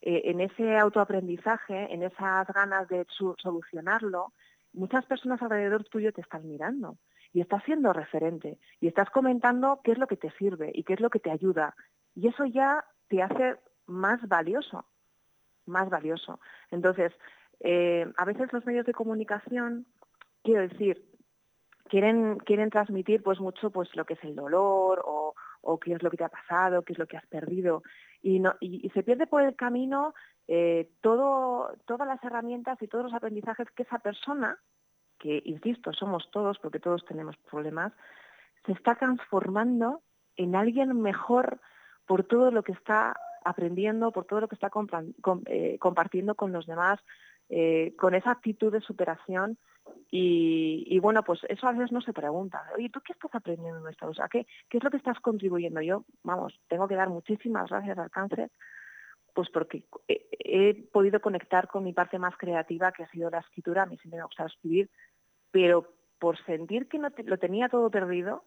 eh, 0.00 0.22
en 0.24 0.40
ese 0.40 0.76
autoaprendizaje, 0.76 1.92
en 1.92 2.02
esas 2.02 2.46
ganas 2.48 2.88
de 2.88 3.04
solucionarlo, 3.08 4.32
muchas 4.72 5.04
personas 5.06 5.42
alrededor 5.42 5.84
tuyo 5.84 6.12
te 6.12 6.20
están 6.20 6.46
mirando 6.48 6.98
y 7.32 7.40
estás 7.40 7.64
siendo 7.64 7.92
referente 7.92 8.58
y 8.80 8.86
estás 8.86 9.10
comentando 9.10 9.80
qué 9.82 9.92
es 9.92 9.98
lo 9.98 10.06
que 10.06 10.16
te 10.16 10.30
sirve 10.38 10.70
y 10.72 10.84
qué 10.84 10.94
es 10.94 11.00
lo 11.00 11.10
que 11.10 11.18
te 11.18 11.30
ayuda. 11.30 11.74
Y 12.14 12.28
eso 12.28 12.44
ya 12.44 12.84
te 13.08 13.22
hace 13.22 13.56
más 13.86 14.20
valioso, 14.28 14.86
más 15.66 15.90
valioso. 15.90 16.40
Entonces, 16.70 17.12
eh, 17.60 18.06
a 18.16 18.24
veces 18.24 18.52
los 18.52 18.64
medios 18.64 18.86
de 18.86 18.94
comunicación, 18.94 19.86
quiero 20.42 20.62
decir, 20.62 21.07
quieren, 21.88 22.38
quieren 22.38 22.70
transmitir 22.70 23.22
pues 23.22 23.40
mucho 23.40 23.70
pues 23.70 23.94
lo 23.96 24.04
que 24.04 24.14
es 24.14 24.24
el 24.24 24.34
dolor 24.34 25.02
o, 25.04 25.34
o 25.62 25.78
qué 25.78 25.94
es 25.94 26.02
lo 26.02 26.10
que 26.10 26.16
te 26.16 26.24
ha 26.24 26.28
pasado, 26.28 26.82
qué 26.82 26.92
es 26.92 26.98
lo 26.98 27.06
que 27.06 27.16
has 27.16 27.26
perdido. 27.26 27.82
Y, 28.22 28.40
no, 28.40 28.54
y, 28.60 28.88
se 28.90 29.02
pierde 29.02 29.26
por 29.26 29.42
el 29.42 29.54
camino 29.56 30.14
eh, 30.46 30.90
todo, 31.00 31.72
todas 31.86 32.06
las 32.06 32.22
herramientas 32.22 32.80
y 32.80 32.88
todos 32.88 33.04
los 33.04 33.14
aprendizajes 33.14 33.70
que 33.72 33.82
esa 33.82 33.98
persona, 33.98 34.58
que 35.18 35.42
insisto, 35.44 35.92
somos 35.92 36.30
todos 36.30 36.58
porque 36.58 36.80
todos 36.80 37.04
tenemos 37.04 37.36
problemas, 37.50 37.92
se 38.66 38.72
está 38.72 38.94
transformando 38.94 40.02
en 40.36 40.54
alguien 40.54 41.00
mejor 41.00 41.60
por 42.06 42.24
todo 42.24 42.50
lo 42.50 42.62
que 42.62 42.72
está 42.72 43.14
aprendiendo, 43.44 44.12
por 44.12 44.24
todo 44.24 44.40
lo 44.40 44.48
que 44.48 44.54
está 44.54 44.70
eh, 45.46 45.78
compartiendo 45.78 46.34
con 46.34 46.52
los 46.52 46.66
demás, 46.66 46.98
eh, 47.48 47.94
con 47.96 48.14
esa 48.14 48.32
actitud 48.32 48.72
de 48.72 48.80
superación 48.80 49.58
y, 50.10 50.98
bueno, 51.00 51.22
pues 51.22 51.40
eso 51.48 51.66
a 51.66 51.72
veces 51.72 51.92
no 51.92 52.00
se 52.00 52.14
pregunta. 52.14 52.64
Oye, 52.74 52.88
¿tú 52.88 53.00
qué 53.04 53.12
estás 53.12 53.34
aprendiendo 53.34 53.80
en 53.80 53.92
esto? 53.92 54.08
O 54.08 54.14
sea, 54.14 54.26
¿qué, 54.28 54.46
¿qué 54.68 54.78
es 54.78 54.84
lo 54.84 54.90
que 54.90 54.96
estás 54.96 55.20
contribuyendo? 55.20 55.82
Yo, 55.82 56.04
vamos, 56.22 56.58
tengo 56.66 56.88
que 56.88 56.94
dar 56.94 57.10
muchísimas 57.10 57.68
gracias 57.68 57.98
al 57.98 58.10
cáncer, 58.10 58.50
pues 59.34 59.50
porque 59.50 59.84
he, 60.08 60.74
podido 60.92 61.20
conectar 61.20 61.68
con 61.68 61.84
mi 61.84 61.92
parte 61.92 62.18
más 62.18 62.36
creativa, 62.38 62.90
que 62.92 63.02
ha 63.02 63.10
sido 63.10 63.28
la 63.28 63.40
escritura. 63.40 63.82
A 63.82 63.86
mí 63.86 63.98
siempre 63.98 64.16
me 64.16 64.22
ha 64.22 64.26
gustado 64.26 64.48
escribir, 64.48 64.90
pero 65.50 65.92
por 66.18 66.42
sentir 66.44 66.88
que 66.88 66.98
no 66.98 67.10
lo 67.24 67.38
tenía 67.38 67.68
todo 67.68 67.90
perdido, 67.90 68.44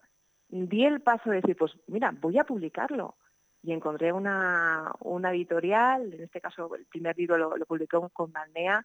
di 0.50 0.84
el 0.84 1.02
paso 1.02 1.30
de 1.30 1.38
decir, 1.42 1.56
pues 1.56 1.74
mira, 1.86 2.12
voy 2.20 2.40
a 2.40 2.44
publicarlo. 2.44 3.18
Y 3.64 3.72
encontré 3.72 4.12
una, 4.12 4.92
una 5.02 5.32
editorial, 5.32 6.12
en 6.12 6.24
este 6.24 6.42
caso 6.42 6.74
el 6.76 6.88
primer 6.88 7.16
libro 7.16 7.38
lo, 7.38 7.56
lo 7.56 7.66
publicó 7.68 8.10
con 8.10 8.32
Bandea, 8.32 8.84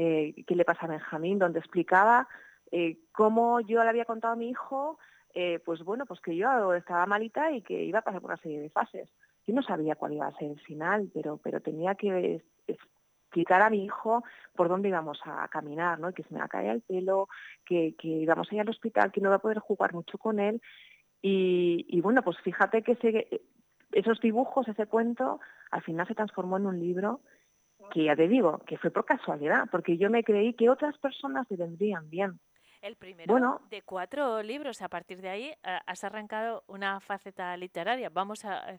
eh, 0.00 0.44
qué 0.46 0.54
le 0.54 0.64
pasa 0.64 0.86
a 0.86 0.88
Benjamín, 0.88 1.40
donde 1.40 1.58
explicaba 1.58 2.28
eh, 2.70 2.98
cómo 3.10 3.58
yo 3.58 3.82
le 3.82 3.88
había 3.88 4.04
contado 4.04 4.34
a 4.34 4.36
mi 4.36 4.48
hijo, 4.48 4.96
eh, 5.34 5.58
pues 5.64 5.82
bueno, 5.82 6.06
pues 6.06 6.20
que 6.20 6.36
yo 6.36 6.72
estaba 6.72 7.04
malita 7.04 7.50
y 7.50 7.62
que 7.62 7.82
iba 7.82 7.98
a 7.98 8.02
pasar 8.02 8.20
por 8.20 8.30
una 8.30 8.40
serie 8.40 8.60
de 8.60 8.70
fases. 8.70 9.08
Yo 9.44 9.54
no 9.54 9.62
sabía 9.62 9.96
cuál 9.96 10.12
iba 10.12 10.28
a 10.28 10.38
ser 10.38 10.52
el 10.52 10.60
final, 10.60 11.10
pero, 11.12 11.38
pero 11.38 11.60
tenía 11.60 11.96
que 11.96 12.44
explicar 12.68 13.60
a 13.60 13.70
mi 13.70 13.84
hijo 13.84 14.22
por 14.54 14.68
dónde 14.68 14.88
íbamos 14.88 15.18
a 15.24 15.48
caminar, 15.48 15.98
¿no? 15.98 16.12
que 16.12 16.22
se 16.22 16.32
me 16.32 16.38
va 16.38 16.46
a 16.46 16.48
caer 16.48 16.70
el 16.70 16.82
pelo, 16.82 17.28
que, 17.66 17.96
que 17.98 18.06
íbamos 18.06 18.52
a 18.52 18.54
ir 18.54 18.60
al 18.60 18.68
hospital, 18.68 19.10
que 19.10 19.20
no 19.20 19.30
va 19.30 19.36
a 19.36 19.40
poder 19.40 19.58
jugar 19.58 19.94
mucho 19.94 20.16
con 20.16 20.38
él. 20.38 20.62
Y, 21.20 22.00
bueno, 22.02 22.22
pues 22.22 22.38
fíjate 22.44 22.82
que 22.82 22.96
esos 23.90 24.20
dibujos, 24.20 24.68
ese 24.68 24.86
cuento, 24.86 25.40
al 25.72 25.82
final 25.82 26.06
se 26.06 26.14
transformó 26.14 26.56
en 26.56 26.66
un 26.66 26.78
libro 26.78 27.20
que 27.90 28.04
ya 28.04 28.16
te 28.16 28.28
digo, 28.28 28.58
que 28.66 28.78
fue 28.78 28.90
por 28.90 29.04
casualidad, 29.04 29.64
porque 29.70 29.96
yo 29.96 30.10
me 30.10 30.24
creí 30.24 30.54
que 30.54 30.70
otras 30.70 30.96
personas 30.98 31.46
se 31.48 31.56
vendrían 31.56 32.08
bien. 32.08 32.38
El 32.80 32.96
primero 32.96 33.60
de 33.70 33.82
cuatro 33.82 34.42
libros. 34.42 34.82
A 34.82 34.88
partir 34.88 35.20
de 35.20 35.28
ahí 35.28 35.46
eh, 35.46 35.78
has 35.86 36.04
arrancado 36.04 36.62
una 36.68 37.00
faceta 37.00 37.56
literaria. 37.56 38.08
Vamos 38.08 38.44
a, 38.44 38.78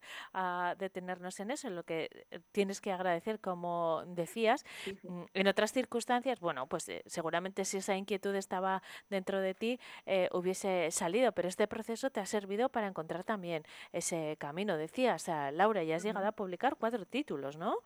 detenernos 0.77 1.39
en 1.39 1.51
eso, 1.51 1.67
en 1.67 1.75
lo 1.75 1.83
que 1.83 2.09
eh, 2.31 2.39
tienes 2.51 2.79
que 2.79 2.91
agradecer, 2.91 3.39
como 3.39 4.03
decías. 4.07 4.63
Mm, 5.03 5.23
en 5.33 5.47
otras 5.47 5.73
circunstancias, 5.73 6.39
bueno, 6.39 6.67
pues 6.67 6.87
eh, 6.89 7.03
seguramente 7.05 7.65
si 7.65 7.77
esa 7.77 7.95
inquietud 7.95 8.33
estaba 8.35 8.81
dentro 9.09 9.39
de 9.41 9.53
ti, 9.53 9.79
hubiese 10.31 10.91
salido, 10.91 11.31
pero 11.33 11.47
este 11.47 11.67
proceso 11.67 12.09
te 12.09 12.19
ha 12.19 12.25
servido 12.25 12.69
para 12.69 12.87
encontrar 12.87 13.23
también 13.23 13.63
ese 13.91 14.37
camino. 14.39 14.77
Decías, 14.77 15.27
Laura, 15.53 15.83
ya 15.83 15.97
has 15.97 16.03
llegado 16.03 16.27
a 16.27 16.31
publicar 16.31 16.77
cuatro 16.77 17.05
títulos, 17.05 17.57
¿no? 17.57 17.79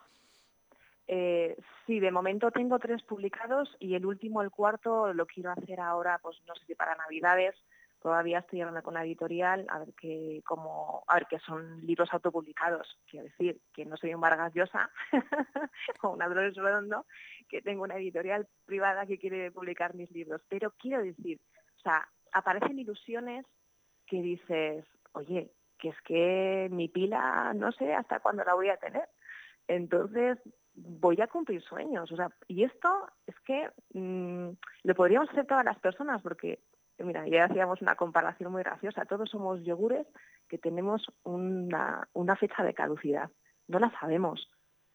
Eh, 1.07 1.57
sí, 1.85 1.99
de 1.99 2.11
momento 2.11 2.51
tengo 2.51 2.79
tres 2.79 3.03
publicados 3.03 3.75
y 3.79 3.95
el 3.95 4.05
último, 4.05 4.41
el 4.41 4.51
cuarto, 4.51 5.13
lo 5.13 5.25
quiero 5.25 5.51
hacer 5.51 5.79
ahora, 5.79 6.19
pues 6.21 6.37
no 6.47 6.55
sé 6.55 6.65
si 6.65 6.75
para 6.75 6.95
Navidades. 6.95 7.55
Todavía 8.01 8.39
estoy 8.39 8.59
hablando 8.59 8.83
con 8.83 8.95
la 8.95 9.05
editorial 9.05 9.65
a 9.69 9.79
ver 9.79 9.93
que 9.93 10.41
como 10.45 11.05
a 11.07 11.13
ver 11.15 11.25
que 11.27 11.39
son 11.39 11.85
libros 11.85 12.09
autopublicados. 12.11 12.99
Quiero 13.09 13.25
decir 13.25 13.61
que 13.73 13.85
no 13.85 13.95
soy 13.95 14.13
un 14.13 14.19
Vargas 14.19 14.53
Llosa 14.53 14.89
o 16.01 16.09
un 16.09 16.19
Dolores 16.19 16.55
Redondo, 16.55 17.05
que 17.47 17.61
tengo 17.61 17.83
una 17.83 17.95
editorial 17.95 18.45
privada 18.65 19.05
que 19.05 19.17
quiere 19.17 19.51
publicar 19.51 19.95
mis 19.95 20.11
libros. 20.11 20.41
Pero 20.49 20.73
quiero 20.77 21.01
decir, 21.01 21.39
o 21.77 21.79
sea, 21.79 22.05
aparecen 22.33 22.77
ilusiones 22.77 23.45
que 24.05 24.21
dices, 24.21 24.85
oye, 25.13 25.53
que 25.79 25.89
es 25.89 26.01
que 26.01 26.67
mi 26.71 26.89
pila 26.89 27.53
no 27.55 27.71
sé 27.71 27.93
hasta 27.93 28.19
cuándo 28.19 28.43
la 28.43 28.53
voy 28.53 28.69
a 28.69 28.77
tener. 28.77 29.07
Entonces, 29.67 30.37
voy 30.75 31.21
a 31.21 31.27
cumplir 31.27 31.61
sueños. 31.61 32.11
O 32.11 32.15
sea, 32.15 32.29
y 32.47 32.63
esto 32.63 33.07
es 33.27 33.39
que 33.41 33.69
mm, 33.93 34.49
lo 34.83 34.95
podríamos 34.95 35.29
hacer 35.29 35.45
todas 35.45 35.65
las 35.65 35.79
personas 35.79 36.21
porque, 36.21 36.59
mira, 36.99 37.27
ya 37.27 37.45
hacíamos 37.45 37.81
una 37.81 37.95
comparación 37.95 38.51
muy 38.51 38.63
graciosa. 38.63 39.05
Todos 39.05 39.29
somos 39.29 39.63
yogures 39.63 40.07
que 40.47 40.57
tenemos 40.57 41.05
una, 41.23 42.07
una 42.13 42.35
fecha 42.35 42.63
de 42.63 42.73
caducidad. 42.73 43.29
No 43.67 43.79
la 43.79 43.91
sabemos. 43.99 44.49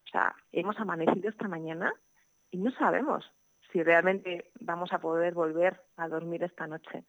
O 0.07 0.11
sea, 0.11 0.35
hemos 0.53 0.79
amanecido 0.79 1.29
esta 1.29 1.49
mañana 1.49 1.93
y 2.51 2.59
no 2.59 2.71
sabemos 2.73 3.31
si 3.71 3.83
realmente 3.83 4.51
vamos 4.61 4.93
a 4.93 4.99
poder 4.99 5.35
volver 5.35 5.81
a 5.97 6.09
dormir 6.09 6.43
esta 6.43 6.67
noche. 6.67 7.05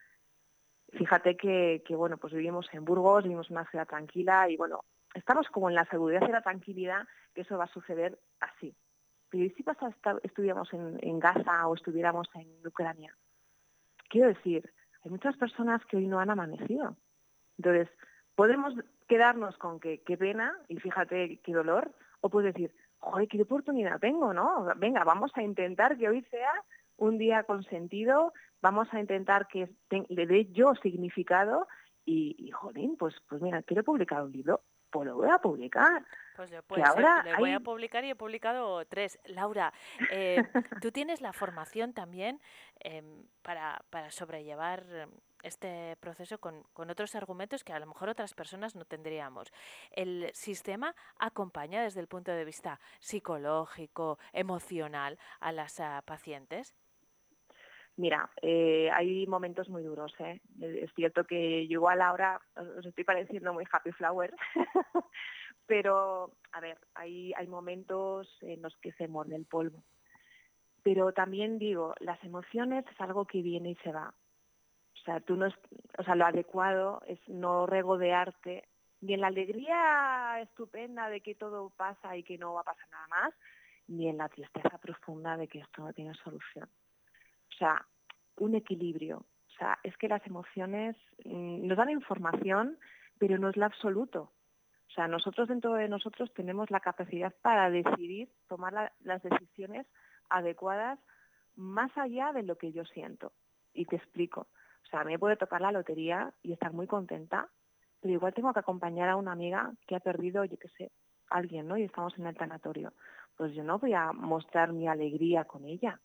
Fíjate 0.92 1.38
que, 1.38 1.84
que 1.86 1.96
bueno, 1.96 2.18
pues 2.18 2.34
vivimos 2.34 2.68
en 2.74 2.84
Burgos, 2.84 3.24
vivimos 3.24 3.50
una 3.50 3.70
ciudad 3.70 3.88
tranquila 3.88 4.50
y 4.50 4.58
bueno, 4.58 4.84
estamos 5.14 5.48
como 5.48 5.70
en 5.70 5.76
la 5.76 5.86
seguridad 5.86 6.28
y 6.28 6.32
la 6.32 6.42
tranquilidad 6.42 7.08
que 7.34 7.42
eso 7.42 7.58
va 7.58 7.66
a 7.66 7.74
suceder 7.74 8.20
así. 8.40 8.76
Pero 9.30 9.46
¿y 9.46 9.50
si 9.52 9.64
pasa, 9.64 9.94
estuviéramos 10.24 10.74
en, 10.74 11.20
Gaza 11.20 11.68
o 11.68 11.76
estuviéramos 11.76 12.28
en 12.36 12.66
Ucrania? 12.66 13.16
Quiero 14.10 14.28
decir, 14.28 14.72
hay 15.04 15.12
muchas 15.12 15.38
personas 15.38 15.86
que 15.86 15.98
hoy 15.98 16.08
no 16.08 16.20
han 16.20 16.32
amanecido. 16.32 16.98
Entonces, 17.58 17.90
podemos 18.36 18.74
quedarnos 19.08 19.58
con 19.58 19.80
que 19.80 20.02
qué 20.02 20.18
pena 20.18 20.58
y 20.68 20.78
fíjate 20.78 21.40
qué 21.44 21.54
dolor, 21.54 21.94
o 22.22 22.30
puedes 22.30 22.54
decir, 22.54 22.74
joder, 22.98 23.28
qué 23.28 23.42
oportunidad 23.42 24.00
tengo, 24.00 24.34
¿no? 24.34 24.66
Venga, 24.78 25.04
vamos 25.04 25.32
a 25.36 25.44
intentar 25.44 25.98
que 25.98 26.10
hoy 26.10 26.24
sea 26.32 26.52
un 26.98 27.18
día 27.18 27.44
con 27.44 27.64
sentido, 27.64 28.34
vamos 28.62 28.88
a 28.92 29.00
intentar 29.00 29.48
que 29.48 29.70
le 29.90 30.26
dé 30.26 30.52
yo 30.52 30.74
significado 30.82 31.68
y, 32.04 32.36
y 32.40 32.88
pues, 32.98 33.16
pues 33.28 33.42
mira, 33.42 33.62
quiero 33.64 33.84
publicar 33.84 34.24
un 34.24 34.32
libro, 34.32 34.62
pues 34.90 35.08
lo 35.08 35.16
voy 35.16 35.30
a 35.30 35.40
publicar. 35.40 36.06
Pues 36.36 36.52
lo, 36.52 36.64
ahora 36.86 37.26
voy 37.38 37.52
a 37.52 37.60
publicar 37.60 38.04
y 38.06 38.12
he 38.12 38.16
publicado 38.16 38.86
tres. 38.86 39.20
Laura, 39.26 39.74
eh, 40.12 40.44
tú 40.82 40.92
tienes 40.92 41.22
la 41.22 41.34
formación 41.34 41.94
también 41.94 42.40
em, 42.80 43.26
para, 43.42 43.82
para, 43.90 44.10
sobrellevar 44.10 44.86
este 45.44 45.98
proceso 46.00 46.38
con, 46.38 46.64
con, 46.74 46.90
otros 46.90 47.16
argumentos 47.16 47.64
que 47.64 47.74
a 47.74 47.80
lo 47.80 47.86
mejor 47.86 48.10
otras 48.10 48.34
personas 48.34 48.76
no 48.76 48.86
tendríamos. 48.86 49.52
¿El 49.92 50.30
sistema 50.34 50.96
acompaña 51.18 51.84
desde 51.84 52.00
el 52.00 52.08
punto 52.08 52.32
de 52.32 52.46
vista 52.46 52.80
psicológico, 53.00 54.18
emocional 54.34 55.18
a 55.40 55.52
las 55.52 55.80
ah, 55.80 56.02
pacientes? 56.06 56.74
Mira, 58.00 58.30
eh, 58.42 58.90
hay 58.94 59.28
momentos 59.28 59.68
muy 59.68 59.84
duros. 59.84 60.14
¿eh? 60.20 60.40
Es 60.62 60.90
cierto 60.96 61.26
que 61.26 61.68
yo 61.68 61.80
igual 61.80 62.02
ahora 62.02 62.40
os 62.56 62.86
estoy 62.86 63.04
pareciendo 63.04 63.54
muy 63.54 63.66
happy 63.70 63.92
flower, 63.92 64.34
pero 65.66 66.32
a 66.54 66.62
ver, 66.62 66.78
hay, 66.96 67.34
momentos 67.50 68.38
en 68.40 68.62
los 68.62 68.74
que 68.78 68.94
se 68.94 69.10
muerde 69.10 69.36
el 69.36 69.46
polvo. 69.46 69.84
Pero 70.82 71.12
también 71.12 71.60
digo, 71.60 71.94
las 72.00 72.24
emociones 72.24 72.86
es 72.90 73.02
algo 73.02 73.26
que 73.26 73.42
viene 73.42 73.72
y 73.72 73.76
se 73.84 73.92
va. 73.92 74.14
O 74.94 74.98
sea, 75.04 75.20
tú 75.20 75.36
no 75.36 75.48
es, 75.48 75.56
o 75.98 76.04
sea, 76.04 76.16
lo 76.16 76.26
adecuado 76.26 77.02
es 77.06 77.20
no 77.28 77.66
regodearte 77.66 78.70
ni 79.02 79.16
en 79.16 79.20
la 79.20 79.28
alegría 79.28 80.40
estupenda 80.40 81.10
de 81.10 81.20
que 81.20 81.36
todo 81.36 81.70
pasa 81.72 82.16
y 82.16 82.24
que 82.24 82.38
no 82.38 82.54
va 82.54 82.62
a 82.62 82.72
pasar 82.72 82.88
nada 82.92 83.08
más, 83.10 83.34
ni 83.88 84.08
en 84.08 84.20
la 84.20 84.30
tristeza 84.30 84.78
profunda 84.78 85.36
de 85.36 85.50
que 85.50 85.60
esto 85.60 85.84
no 85.84 85.92
tiene 85.92 86.14
solución. 86.14 86.70
Sea, 87.60 87.86
un 88.38 88.56
equilibrio. 88.56 89.18
O 89.18 89.52
sea, 89.58 89.78
es 89.84 89.96
que 89.98 90.08
las 90.08 90.26
emociones 90.26 90.96
mm, 91.26 91.68
nos 91.68 91.78
dan 91.78 91.90
información, 91.90 92.78
pero 93.18 93.38
no 93.38 93.50
es 93.50 93.58
lo 93.58 93.66
absoluto. 93.66 94.32
O 94.88 94.92
sea, 94.96 95.10
nosotros 95.10 95.50
dentro 95.50 95.74
de 95.74 95.90
nosotros 95.90 96.34
tenemos 96.34 96.72
la 96.72 96.80
capacidad 96.80 97.36
para 97.42 97.70
decidir, 97.70 98.30
tomar 98.48 98.94
las 99.02 99.22
decisiones 99.22 99.86
adecuadas 100.30 101.00
más 101.58 101.96
allá 101.98 102.32
de 102.32 102.44
lo 102.44 102.58
que 102.58 102.72
yo 102.72 102.86
siento. 102.86 103.34
Y 103.74 103.86
te 103.86 103.98
explico. 103.98 104.48
O 104.86 104.88
sea, 104.90 105.02
a 105.02 105.04
mí 105.04 105.12
me 105.12 105.20
puede 105.20 105.36
tocar 105.36 105.60
la 105.60 105.74
lotería 105.74 106.34
y 106.42 106.54
estar 106.54 106.72
muy 106.72 106.88
contenta, 106.88 107.50
pero 108.00 108.14
igual 108.14 108.34
tengo 108.34 108.54
que 108.54 108.62
acompañar 108.62 109.10
a 109.10 109.18
una 109.18 109.34
amiga 109.34 109.74
que 109.86 109.98
ha 109.98 110.00
perdido, 110.00 110.46
yo 110.46 110.58
qué 110.58 110.70
sé, 110.70 110.92
alguien, 111.30 111.68
¿no? 111.68 111.78
Y 111.78 111.84
estamos 111.84 112.18
en 112.18 112.26
el 112.26 112.38
tanatorio. 112.38 112.94
Pues 113.36 113.54
yo 113.54 113.64
no 113.66 113.78
voy 113.78 113.94
a 113.94 114.14
mostrar 114.14 114.72
mi 114.72 114.88
alegría 114.88 115.44
con 115.44 115.66
ella 115.66 116.00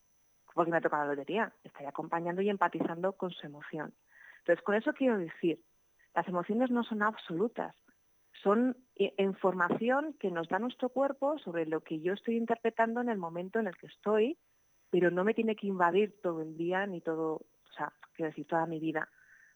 porque 0.54 0.70
me 0.70 0.78
ha 0.78 0.80
tocado 0.80 1.04
la 1.04 1.10
lotería, 1.10 1.52
estaría 1.64 1.90
acompañando 1.90 2.40
y 2.40 2.48
empatizando 2.48 3.12
con 3.14 3.30
su 3.32 3.46
emoción. 3.46 3.92
Entonces, 4.38 4.64
con 4.64 4.76
eso 4.76 4.92
quiero 4.92 5.18
decir, 5.18 5.60
las 6.14 6.26
emociones 6.28 6.70
no 6.70 6.84
son 6.84 7.02
absolutas, 7.02 7.74
son 8.42 8.76
información 9.16 10.14
que 10.20 10.30
nos 10.30 10.48
da 10.48 10.58
nuestro 10.58 10.88
cuerpo 10.88 11.38
sobre 11.38 11.66
lo 11.66 11.80
que 11.80 12.00
yo 12.00 12.12
estoy 12.12 12.36
interpretando 12.36 13.00
en 13.00 13.08
el 13.08 13.18
momento 13.18 13.58
en 13.58 13.66
el 13.66 13.76
que 13.76 13.86
estoy, 13.86 14.38
pero 14.90 15.10
no 15.10 15.24
me 15.24 15.34
tiene 15.34 15.56
que 15.56 15.66
invadir 15.66 16.20
todo 16.22 16.42
el 16.42 16.56
día 16.56 16.86
ni 16.86 17.00
todo, 17.00 17.34
o 17.34 17.72
sea, 17.76 17.92
quiero 18.14 18.30
decir, 18.30 18.46
toda 18.46 18.66
mi 18.66 18.78
vida. 18.78 19.08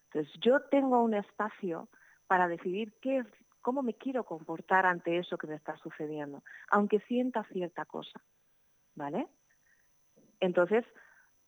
Entonces, 0.06 0.32
yo 0.40 0.60
tengo 0.62 1.02
un 1.02 1.14
espacio 1.14 1.88
para 2.26 2.48
decidir 2.48 2.94
qué, 3.00 3.24
cómo 3.60 3.82
me 3.82 3.94
quiero 3.94 4.24
comportar 4.24 4.86
ante 4.86 5.18
eso 5.18 5.38
que 5.38 5.46
me 5.46 5.54
está 5.54 5.76
sucediendo, 5.76 6.42
aunque 6.70 7.00
sienta 7.00 7.44
cierta 7.44 7.84
cosa, 7.84 8.20
¿vale? 8.94 9.28
Entonces, 10.40 10.84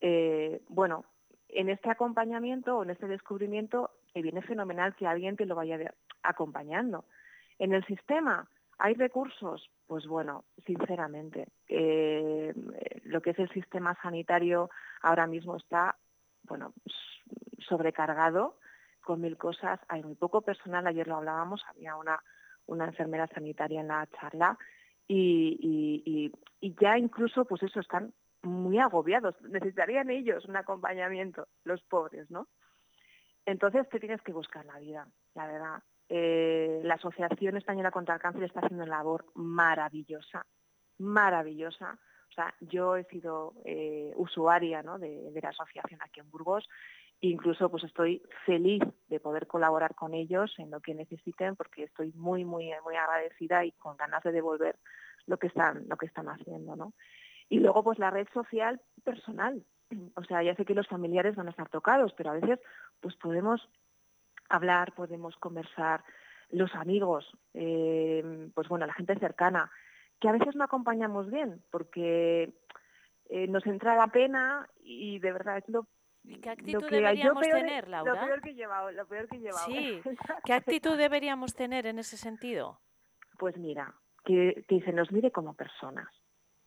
eh, 0.00 0.62
bueno, 0.68 1.04
en 1.48 1.68
este 1.68 1.90
acompañamiento 1.90 2.78
o 2.78 2.82
en 2.82 2.90
este 2.90 3.06
descubrimiento 3.06 3.90
me 4.14 4.22
viene 4.22 4.42
fenomenal 4.42 4.94
que 4.94 5.06
alguien 5.06 5.36
te 5.36 5.46
lo 5.46 5.54
vaya 5.54 5.94
acompañando. 6.22 7.04
En 7.58 7.72
el 7.72 7.84
sistema 7.86 8.48
hay 8.78 8.94
recursos, 8.94 9.70
pues 9.86 10.06
bueno, 10.06 10.44
sinceramente, 10.64 11.48
eh, 11.68 12.54
lo 13.04 13.20
que 13.20 13.30
es 13.30 13.38
el 13.38 13.50
sistema 13.50 13.96
sanitario 14.02 14.70
ahora 15.02 15.26
mismo 15.26 15.56
está, 15.56 15.96
bueno, 16.44 16.72
sobrecargado 17.58 18.56
con 19.04 19.20
mil 19.20 19.36
cosas. 19.36 19.80
Hay 19.88 20.02
muy 20.02 20.14
poco 20.14 20.40
personal. 20.40 20.86
Ayer 20.86 21.06
lo 21.06 21.16
hablábamos, 21.16 21.62
había 21.68 21.96
una, 21.96 22.20
enfermera 22.86 23.26
sanitaria 23.26 23.80
en 23.80 23.88
la 23.88 24.06
charla 24.18 24.56
y 25.06 26.32
ya 26.80 26.96
incluso, 26.96 27.44
pues 27.44 27.64
eso, 27.64 27.80
están 27.80 28.14
muy 28.42 28.78
agobiados, 28.78 29.34
necesitarían 29.42 30.10
ellos 30.10 30.44
un 30.46 30.56
acompañamiento, 30.56 31.48
los 31.64 31.82
pobres, 31.82 32.30
¿no? 32.30 32.48
Entonces 33.46 33.88
te 33.88 34.00
tienes 34.00 34.22
que 34.22 34.32
buscar 34.32 34.64
la 34.64 34.78
vida, 34.78 35.08
la 35.34 35.46
verdad. 35.46 35.82
Eh, 36.08 36.80
la 36.82 36.94
Asociación 36.94 37.56
Española 37.56 37.90
contra 37.90 38.14
el 38.14 38.20
Cáncer 38.20 38.44
está 38.44 38.60
haciendo 38.60 38.84
una 38.84 38.96
labor 38.96 39.26
maravillosa, 39.34 40.44
maravillosa. 40.98 41.98
O 42.30 42.32
sea, 42.32 42.54
yo 42.60 42.96
he 42.96 43.04
sido 43.04 43.54
eh, 43.64 44.12
usuaria 44.16 44.82
¿no? 44.82 44.98
de, 44.98 45.30
de, 45.30 45.40
la 45.40 45.50
asociación 45.50 46.00
aquí 46.02 46.20
en 46.20 46.30
Burgos. 46.30 46.68
Incluso 47.20 47.70
pues 47.70 47.84
estoy 47.84 48.22
feliz 48.46 48.82
de 49.08 49.20
poder 49.20 49.46
colaborar 49.46 49.94
con 49.94 50.14
ellos 50.14 50.54
en 50.58 50.70
lo 50.70 50.80
que 50.80 50.94
necesiten 50.94 51.54
porque 51.54 51.84
estoy 51.84 52.12
muy, 52.14 52.44
muy, 52.44 52.70
muy 52.84 52.96
agradecida 52.96 53.64
y 53.64 53.72
con 53.72 53.96
ganas 53.96 54.22
de 54.22 54.32
devolver 54.32 54.78
lo 55.26 55.38
que 55.38 55.48
están, 55.48 55.86
lo 55.88 55.96
que 55.96 56.06
están 56.06 56.28
haciendo, 56.28 56.76
¿no? 56.76 56.92
Y 57.50 57.58
luego, 57.58 57.84
pues 57.84 57.98
la 57.98 58.10
red 58.10 58.26
social 58.32 58.80
personal. 59.04 59.62
O 60.14 60.24
sea, 60.24 60.42
ya 60.42 60.54
sé 60.54 60.64
que 60.64 60.74
los 60.74 60.86
familiares 60.86 61.34
van 61.34 61.48
a 61.48 61.50
estar 61.50 61.68
tocados, 61.68 62.14
pero 62.16 62.30
a 62.30 62.34
veces 62.34 62.60
pues 63.00 63.16
podemos 63.16 63.68
hablar, 64.48 64.94
podemos 64.94 65.36
conversar, 65.36 66.02
los 66.50 66.74
amigos, 66.74 67.30
eh, 67.54 68.50
pues 68.54 68.68
bueno, 68.68 68.86
la 68.86 68.94
gente 68.94 69.18
cercana, 69.18 69.70
que 70.20 70.28
a 70.28 70.32
veces 70.32 70.56
no 70.56 70.64
acompañamos 70.64 71.30
bien, 71.30 71.62
porque 71.70 72.52
eh, 73.28 73.46
nos 73.48 73.66
entra 73.66 73.94
la 73.94 74.08
pena 74.08 74.68
y 74.80 75.18
de 75.18 75.32
verdad 75.32 75.58
es 75.58 75.68
lo 75.68 75.86
¿Y 76.22 76.38
qué 76.40 76.50
actitud 76.50 76.84
que 76.86 76.96
deberíamos 76.96 77.42
peor, 77.42 77.60
tener, 77.60 77.88
Laura? 77.88 78.12
Lo 78.12 78.26
peor 78.26 78.40
que 78.42 78.50
he 78.50 78.54
llevado, 78.54 78.90
lo 78.90 79.06
peor 79.06 79.26
que 79.26 79.36
he 79.36 79.40
llevado. 79.40 79.66
Sí, 79.66 80.02
¿qué 80.44 80.52
actitud 80.52 80.98
deberíamos 80.98 81.54
tener 81.54 81.86
en 81.86 81.98
ese 81.98 82.18
sentido? 82.18 82.78
Pues 83.38 83.56
mira, 83.56 83.94
que, 84.24 84.64
que 84.68 84.82
se 84.82 84.92
nos 84.92 85.10
mire 85.12 85.30
como 85.30 85.54
personas, 85.54 86.08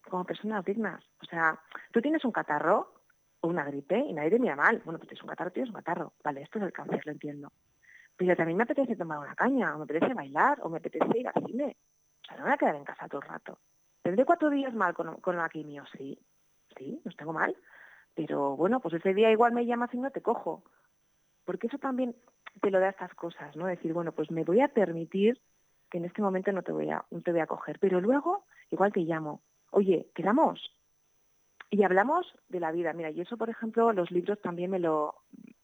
como 0.09 0.25
personas 0.25 0.63
dignas. 0.65 1.03
O 1.21 1.25
sea, 1.25 1.59
tú 1.91 2.01
tienes 2.01 2.23
un 2.25 2.31
catarro 2.31 2.93
o 3.41 3.47
una 3.47 3.63
gripe 3.65 3.97
y 3.97 4.13
nadie 4.13 4.31
te 4.31 4.39
mira 4.39 4.55
mal. 4.55 4.81
Bueno, 4.85 4.99
pues 4.99 5.09
tienes 5.09 5.23
un 5.23 5.29
catarro, 5.29 5.51
tienes 5.51 5.69
un 5.69 5.75
catarro. 5.75 6.13
Vale, 6.23 6.41
esto 6.41 6.59
es 6.59 6.65
el 6.65 6.73
cáncer, 6.73 7.01
lo 7.05 7.11
entiendo. 7.11 7.51
Pero 8.15 8.35
también 8.35 8.57
me 8.57 8.63
apetece 8.63 8.95
tomar 8.95 9.19
una 9.19 9.35
caña, 9.35 9.75
o 9.75 9.79
me 9.79 9.83
apetece 9.85 10.13
bailar, 10.13 10.59
o 10.61 10.69
me 10.69 10.77
apetece 10.77 11.17
ir 11.17 11.27
al 11.27 11.45
cine. 11.45 11.75
O 12.23 12.25
sea, 12.25 12.37
no 12.37 12.43
me 12.43 12.49
voy 12.49 12.53
a 12.53 12.57
quedar 12.57 12.75
en 12.75 12.83
casa 12.83 13.07
todo 13.07 13.21
el 13.21 13.27
rato. 13.27 13.57
¿Tendré 14.01 14.25
cuatro 14.25 14.49
días 14.49 14.73
mal 14.73 14.93
con, 14.93 15.15
con 15.21 15.37
la 15.37 15.49
quimio? 15.49 15.83
Sí, 15.97 16.19
sí, 16.77 17.01
no 17.03 17.11
tengo 17.13 17.33
mal. 17.33 17.55
Pero 18.13 18.55
bueno, 18.55 18.79
pues 18.79 18.93
ese 18.93 19.13
día 19.13 19.31
igual 19.31 19.53
me 19.53 19.65
llamas 19.65 19.93
y 19.93 19.97
no 19.97 20.11
te 20.11 20.21
cojo. 20.21 20.63
Porque 21.45 21.67
eso 21.67 21.77
también 21.79 22.15
te 22.61 22.69
lo 22.69 22.79
da 22.79 22.89
estas 22.89 23.13
cosas, 23.15 23.55
¿no? 23.55 23.65
Decir, 23.65 23.93
bueno, 23.93 24.11
pues 24.11 24.29
me 24.29 24.43
voy 24.43 24.61
a 24.61 24.67
permitir 24.67 25.41
que 25.89 25.97
en 25.97 26.05
este 26.05 26.21
momento 26.21 26.51
no 26.51 26.61
te 26.61 26.71
voy 26.71 26.89
a, 26.89 27.03
no 27.11 27.21
te 27.21 27.31
voy 27.31 27.41
a 27.41 27.47
coger. 27.47 27.79
Pero 27.79 27.99
luego, 27.99 28.45
igual 28.71 28.93
te 28.93 29.01
llamo. 29.01 29.41
Oye, 29.75 30.07
¿quedamos? 30.13 30.71
Y 31.71 31.83
hablamos 31.83 32.31
de 32.47 32.59
la 32.59 32.71
vida. 32.71 32.93
Mira, 32.93 33.09
y 33.09 33.21
eso, 33.21 33.37
por 33.37 33.49
ejemplo, 33.49 33.91
los 33.91 34.11
libros 34.11 34.39
también 34.39 34.69
me 34.69 34.77
lo, 34.77 35.15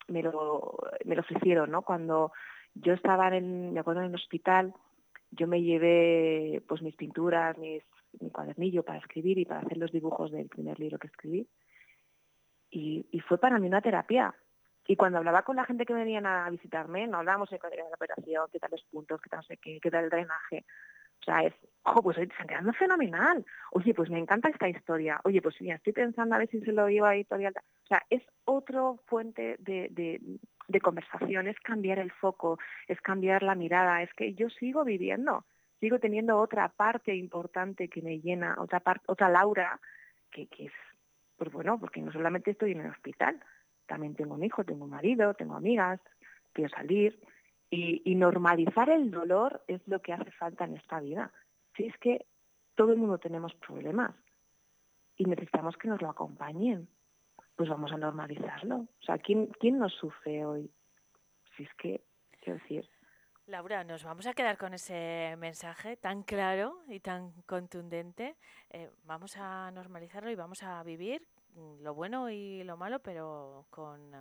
me 0.07 0.23
lo, 0.23 0.79
me 1.05 1.13
lo 1.13 1.21
ofrecieron, 1.21 1.69
¿no? 1.69 1.83
Cuando 1.83 2.31
yo 2.73 2.93
estaba 2.93 3.27
en, 3.37 3.71
me 3.71 3.81
acuerdo, 3.81 4.01
en 4.01 4.07
el 4.07 4.15
hospital, 4.15 4.73
yo 5.29 5.45
me 5.45 5.61
llevé 5.61 6.63
pues 6.67 6.81
mis 6.81 6.95
pinturas, 6.95 7.55
mi 7.59 7.81
cuadernillo 8.31 8.81
para 8.81 8.97
escribir 8.97 9.37
y 9.37 9.45
para 9.45 9.59
hacer 9.59 9.77
los 9.77 9.91
dibujos 9.91 10.31
del 10.31 10.49
primer 10.49 10.79
libro 10.79 10.97
que 10.97 11.07
escribí. 11.07 11.47
Y, 12.71 13.05
y 13.11 13.19
fue 13.19 13.37
para 13.37 13.59
mí 13.59 13.67
una 13.67 13.81
terapia. 13.81 14.33
Y 14.87 14.95
cuando 14.95 15.19
hablaba 15.19 15.43
con 15.43 15.55
la 15.55 15.65
gente 15.65 15.85
que 15.85 15.93
venían 15.93 16.25
a 16.25 16.49
visitarme, 16.49 17.05
no 17.05 17.19
hablábamos 17.19 17.51
de 17.51 17.59
la 17.59 17.95
operación, 17.95 18.47
qué 18.51 18.57
tal 18.57 18.71
los 18.71 18.83
puntos, 18.85 19.21
qué 19.21 19.29
tal 19.29 19.37
no 19.41 19.43
sé 19.43 19.57
qué, 19.57 19.79
qué 19.79 19.91
tal 19.91 20.05
el 20.05 20.09
drenaje. 20.09 20.65
O 21.21 21.23
sea, 21.23 21.43
es, 21.43 21.53
ojo, 21.83 22.03
pues 22.03 22.17
se 22.17 22.55
anda 22.55 22.73
fenomenal. 22.73 23.45
Oye, 23.71 23.93
pues 23.93 24.09
me 24.09 24.19
encanta 24.19 24.49
esta 24.49 24.69
historia. 24.69 25.19
Oye, 25.23 25.41
pues 25.41 25.55
mira, 25.61 25.75
estoy 25.75 25.93
pensando 25.93 26.35
a 26.35 26.39
ver 26.39 26.49
si 26.49 26.61
se 26.61 26.71
lo 26.71 26.87
llevo 26.87 27.07
a 27.07 27.15
editorial. 27.15 27.53
O 27.57 27.87
sea, 27.87 28.03
es 28.09 28.23
otro 28.45 29.01
fuente 29.07 29.55
de, 29.59 29.87
de, 29.91 30.21
de 30.67 30.81
conversación, 30.81 31.47
es 31.47 31.59
cambiar 31.59 31.99
el 31.99 32.11
foco, 32.11 32.59
es 32.87 32.99
cambiar 33.01 33.43
la 33.43 33.55
mirada. 33.55 34.01
Es 34.01 34.13
que 34.13 34.33
yo 34.33 34.49
sigo 34.49 34.83
viviendo, 34.83 35.45
sigo 35.79 35.99
teniendo 35.99 36.37
otra 36.37 36.69
parte 36.69 37.15
importante 37.15 37.89
que 37.89 38.01
me 38.01 38.19
llena, 38.19 38.55
otra 38.59 38.79
parte, 38.79 39.05
otra 39.07 39.29
Laura, 39.29 39.79
que, 40.31 40.47
que 40.47 40.65
es, 40.65 40.73
pues 41.37 41.51
bueno, 41.51 41.79
porque 41.79 42.01
no 42.01 42.11
solamente 42.11 42.51
estoy 42.51 42.71
en 42.73 42.81
el 42.81 42.91
hospital, 42.91 43.39
también 43.87 44.15
tengo 44.15 44.35
un 44.35 44.43
hijo, 44.43 44.63
tengo 44.63 44.85
un 44.85 44.91
marido, 44.91 45.33
tengo 45.33 45.55
amigas, 45.55 45.99
quiero 46.53 46.69
salir. 46.69 47.19
Y, 47.69 48.01
y, 48.03 48.15
normalizar 48.15 48.89
el 48.89 49.11
dolor 49.11 49.63
es 49.67 49.79
lo 49.87 50.01
que 50.01 50.13
hace 50.13 50.31
falta 50.31 50.65
en 50.65 50.75
esta 50.75 50.99
vida. 50.99 51.31
Si 51.75 51.85
es 51.85 51.95
que 51.99 52.25
todo 52.75 52.93
el 52.93 52.97
mundo 52.97 53.19
tenemos 53.19 53.53
problemas 53.55 54.15
y 55.17 55.25
necesitamos 55.25 55.77
que 55.77 55.87
nos 55.87 56.01
lo 56.01 56.09
acompañen, 56.09 56.89
pues 57.55 57.69
vamos 57.69 57.91
a 57.91 57.97
normalizarlo. 57.97 58.77
O 58.77 59.03
sea, 59.05 59.17
¿quién, 59.17 59.47
quién 59.59 59.77
nos 59.77 59.93
sufre 59.93 60.45
hoy? 60.45 60.71
Si 61.55 61.63
es 61.63 61.73
que, 61.75 62.01
quiero 62.41 62.57
decir... 62.59 62.89
Laura, 63.45 63.83
nos 63.83 64.03
vamos 64.03 64.27
a 64.27 64.33
quedar 64.33 64.57
con 64.57 64.73
ese 64.73 65.35
mensaje 65.37 65.97
tan 65.97 66.23
claro 66.23 66.83
y 66.87 67.01
tan 67.01 67.33
contundente. 67.41 68.37
Eh, 68.69 68.89
vamos 69.03 69.35
a 69.37 69.71
normalizarlo 69.71 70.31
y 70.31 70.35
vamos 70.35 70.63
a 70.63 70.81
vivir 70.83 71.27
lo 71.81 71.93
bueno 71.93 72.29
y 72.29 72.63
lo 72.63 72.77
malo, 72.77 72.99
pero 72.99 73.65
con 73.69 74.11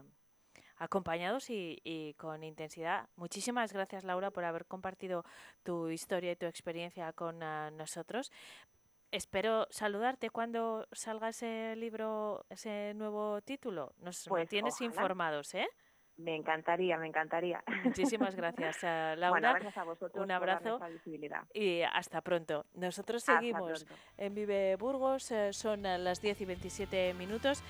acompañados 0.79 1.51
y, 1.51 1.79
y, 1.85 2.15
con 2.15 2.43
intensidad. 2.45 3.09
Muchísimas 3.17 3.73
gracias, 3.73 4.05
Laura, 4.05 4.31
por 4.31 4.45
haber 4.45 4.67
compartido 4.67 5.25
tu 5.63 5.89
historia 5.89 6.33
y 6.33 6.37
tu 6.37 6.47
experiencia 6.47 7.13
con 7.13 7.43
uh, 7.43 7.71
nosotros. 7.73 8.31
Espero 9.11 9.67
saludarte 9.71 10.29
cuando 10.31 10.87
salga 10.93 11.31
ese 11.31 11.75
libro, 11.77 12.45
ese 12.51 12.93
nuevo 12.95 13.41
título. 13.41 13.95
Nos 14.01 14.27
pues, 14.29 14.43
mantienes 14.43 14.75
ojalá. 14.75 14.87
informados, 14.87 15.55
¿eh? 15.55 15.67
Me 16.19 16.35
encantaría, 16.35 16.99
me 16.99 17.07
encantaría. 17.07 17.63
Muchísimas 17.85 18.35
gracias, 18.35 18.77
uh, 18.83 19.17
Laura. 19.17 19.31
Bueno, 19.31 19.51
gracias 19.53 19.79
a 19.79 19.85
vosotros 19.85 20.23
Un 20.23 20.31
abrazo 20.31 20.81
y 21.55 21.83
hasta 21.83 22.21
pronto. 22.21 22.67
Nosotros 22.75 23.23
seguimos 23.23 23.87
en 24.17 24.35
Vive 24.35 24.77
Burgos, 24.77 25.31
eh, 25.31 25.53
son 25.53 25.85
las 25.85 26.21
10 26.21 26.41
y 26.41 26.45
27 26.45 27.15
minutos. 27.15 27.63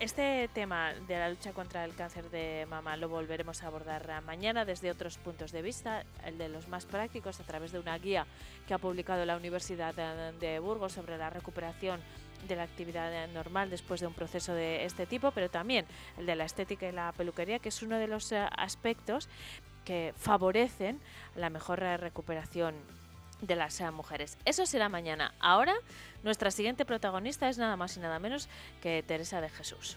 Este 0.00 0.48
tema 0.54 0.92
de 0.92 1.18
la 1.18 1.28
lucha 1.28 1.52
contra 1.52 1.84
el 1.84 1.92
cáncer 1.96 2.30
de 2.30 2.66
mama 2.70 2.96
lo 2.96 3.08
volveremos 3.08 3.64
a 3.64 3.66
abordar 3.66 4.22
mañana 4.22 4.64
desde 4.64 4.92
otros 4.92 5.18
puntos 5.18 5.50
de 5.50 5.60
vista, 5.60 6.04
el 6.24 6.38
de 6.38 6.48
los 6.48 6.68
más 6.68 6.86
prácticos 6.86 7.40
a 7.40 7.42
través 7.42 7.72
de 7.72 7.80
una 7.80 7.98
guía 7.98 8.24
que 8.68 8.74
ha 8.74 8.78
publicado 8.78 9.24
la 9.24 9.36
Universidad 9.36 9.96
de 10.38 10.58
Burgos 10.60 10.92
sobre 10.92 11.18
la 11.18 11.30
recuperación 11.30 12.00
de 12.46 12.54
la 12.54 12.62
actividad 12.62 13.26
normal 13.26 13.70
después 13.70 14.00
de 14.00 14.06
un 14.06 14.14
proceso 14.14 14.54
de 14.54 14.84
este 14.84 15.04
tipo, 15.04 15.32
pero 15.32 15.50
también 15.50 15.84
el 16.16 16.26
de 16.26 16.36
la 16.36 16.44
estética 16.44 16.88
y 16.88 16.92
la 16.92 17.10
peluquería, 17.10 17.58
que 17.58 17.70
es 17.70 17.82
uno 17.82 17.98
de 17.98 18.06
los 18.06 18.32
aspectos 18.32 19.28
que 19.84 20.14
favorecen 20.16 21.00
la 21.34 21.50
mejor 21.50 21.80
recuperación 21.80 22.76
de 23.40 23.56
las 23.56 23.80
mujeres. 23.92 24.38
Eso 24.44 24.66
será 24.66 24.88
mañana. 24.88 25.34
Ahora, 25.40 25.74
nuestra 26.22 26.50
siguiente 26.50 26.84
protagonista 26.84 27.48
es 27.48 27.58
nada 27.58 27.76
más 27.76 27.96
y 27.96 28.00
nada 28.00 28.18
menos 28.18 28.48
que 28.82 29.02
Teresa 29.02 29.40
de 29.40 29.48
Jesús. 29.48 29.96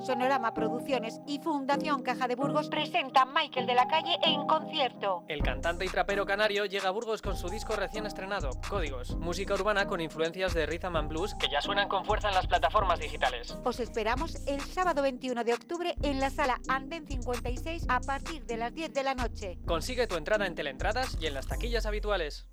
Sonorama 0.00 0.54
Producciones 0.54 1.20
y 1.26 1.38
Fundación 1.38 2.02
Caja 2.02 2.28
de 2.28 2.34
Burgos 2.34 2.68
presentan 2.68 3.32
Michael 3.32 3.66
de 3.66 3.74
la 3.74 3.88
Calle 3.88 4.16
en 4.24 4.46
concierto. 4.46 5.24
El 5.28 5.42
cantante 5.42 5.84
y 5.84 5.88
trapero 5.88 6.26
canario 6.26 6.64
llega 6.66 6.88
a 6.88 6.92
Burgos 6.92 7.22
con 7.22 7.36
su 7.36 7.48
disco 7.48 7.76
recién 7.76 8.06
estrenado, 8.06 8.50
Códigos, 8.68 9.16
música 9.16 9.54
urbana 9.54 9.86
con 9.86 10.00
influencias 10.00 10.54
de 10.54 10.66
rhythm 10.66 10.96
and 10.96 11.08
blues 11.08 11.34
que 11.34 11.48
ya 11.50 11.60
suenan 11.60 11.88
con 11.88 12.04
fuerza 12.04 12.28
en 12.28 12.34
las 12.34 12.46
plataformas 12.46 13.00
digitales. 13.00 13.56
Os 13.64 13.80
esperamos 13.80 14.46
el 14.46 14.60
sábado 14.60 15.02
21 15.02 15.44
de 15.44 15.54
octubre 15.54 15.94
en 16.02 16.20
la 16.20 16.30
sala 16.30 16.60
Anden 16.68 17.06
56 17.06 17.86
a 17.88 18.00
partir 18.00 18.44
de 18.46 18.56
las 18.56 18.74
10 18.74 18.92
de 18.92 19.02
la 19.02 19.14
noche. 19.14 19.58
Consigue 19.66 20.06
tu 20.06 20.16
entrada 20.16 20.46
en 20.46 20.54
Teleentradas 20.54 21.16
y 21.20 21.26
en 21.26 21.34
las 21.34 21.46
taquillas 21.46 21.86
habituales. 21.86 22.46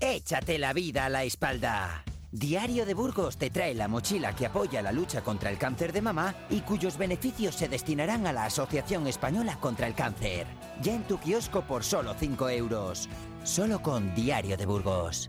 Échate 0.00 0.58
la 0.58 0.72
vida 0.72 1.06
a 1.06 1.08
la 1.08 1.24
espalda. 1.24 2.04
Diario 2.32 2.86
de 2.86 2.94
Burgos 2.94 3.36
te 3.38 3.50
trae 3.50 3.74
la 3.74 3.88
mochila 3.88 4.36
que 4.36 4.46
apoya 4.46 4.82
la 4.82 4.92
lucha 4.92 5.20
contra 5.20 5.50
el 5.50 5.58
cáncer 5.58 5.92
de 5.92 6.00
mamá 6.00 6.32
y 6.48 6.60
cuyos 6.60 6.96
beneficios 6.96 7.56
se 7.56 7.68
destinarán 7.68 8.24
a 8.24 8.32
la 8.32 8.44
Asociación 8.44 9.08
Española 9.08 9.58
contra 9.58 9.88
el 9.88 9.96
Cáncer. 9.96 10.46
Ya 10.80 10.94
en 10.94 11.02
tu 11.02 11.18
kiosco 11.18 11.62
por 11.62 11.82
solo 11.82 12.14
5 12.16 12.48
euros. 12.50 13.08
Solo 13.42 13.82
con 13.82 14.14
Diario 14.14 14.56
de 14.56 14.64
Burgos. 14.64 15.28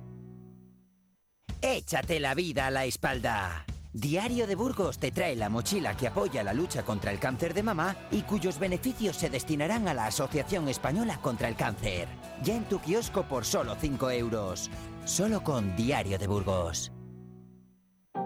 Échate 1.60 2.20
la 2.20 2.36
vida 2.36 2.68
a 2.68 2.72
la 2.72 2.86
espalda. 2.86 3.66
Diario 3.94 4.46
de 4.46 4.56
Burgos 4.56 5.00
te 5.00 5.12
trae 5.12 5.36
la 5.36 5.50
mochila 5.50 5.98
que 5.98 6.08
apoya 6.08 6.44
la 6.44 6.54
lucha 6.54 6.84
contra 6.84 7.12
el 7.12 7.20
cáncer 7.20 7.56
de 7.56 7.64
mamá 7.64 7.96
y 8.12 8.22
cuyos 8.22 8.60
beneficios 8.60 9.18
se 9.18 9.30
destinarán 9.32 9.88
a 9.88 9.96
la 9.96 10.06
Asociación 10.06 10.70
Española 10.70 11.20
contra 11.20 11.48
el 11.48 11.56
Cáncer. 11.56 12.08
Ya 12.44 12.56
en 12.56 12.66
tu 12.66 12.80
kiosco 12.80 13.24
por 13.24 13.44
solo 13.44 13.76
5 13.80 14.12
euros. 14.12 14.70
Solo 15.06 15.44
con 15.44 15.76
Diario 15.76 16.18
de 16.18 16.28
Burgos. 16.28 16.92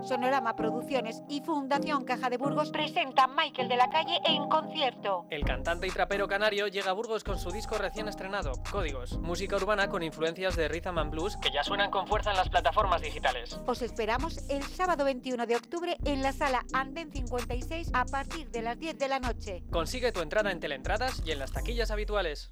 Sonorama 0.03 0.55
Producciones 0.55 1.23
y 1.27 1.41
Fundación 1.41 2.05
Caja 2.05 2.29
de 2.29 2.37
Burgos 2.37 2.69
presentan 2.69 3.35
Michael 3.35 3.67
de 3.67 3.75
la 3.75 3.89
Calle 3.89 4.19
en 4.25 4.47
concierto. 4.49 5.25
El 5.31 5.43
cantante 5.43 5.87
y 5.87 5.89
trapero 5.89 6.27
canario 6.27 6.67
llega 6.67 6.91
a 6.91 6.93
Burgos 6.93 7.23
con 7.23 7.39
su 7.39 7.49
disco 7.49 7.77
recién 7.77 8.07
estrenado, 8.07 8.53
Códigos, 8.71 9.17
música 9.19 9.55
urbana 9.55 9.87
con 9.89 10.03
influencias 10.03 10.55
de 10.55 10.67
rhythm 10.67 10.99
and 10.99 11.11
blues 11.11 11.37
que 11.37 11.49
ya 11.51 11.63
suenan 11.63 11.89
con 11.89 12.07
fuerza 12.07 12.31
en 12.31 12.37
las 12.37 12.49
plataformas 12.49 13.01
digitales. 13.01 13.59
Os 13.65 13.81
esperamos 13.81 14.37
el 14.49 14.63
sábado 14.63 15.05
21 15.05 15.45
de 15.47 15.55
octubre 15.55 15.97
en 16.05 16.21
la 16.21 16.33
sala 16.33 16.63
Anden 16.73 17.11
56 17.11 17.89
a 17.93 18.05
partir 18.05 18.49
de 18.51 18.61
las 18.61 18.77
10 18.77 18.97
de 18.97 19.07
la 19.07 19.19
noche. 19.19 19.63
Consigue 19.71 20.11
tu 20.11 20.21
entrada 20.21 20.51
en 20.51 20.59
Teleentradas 20.59 21.21
y 21.25 21.31
en 21.31 21.39
las 21.39 21.51
taquillas 21.51 21.89
habituales. 21.89 22.51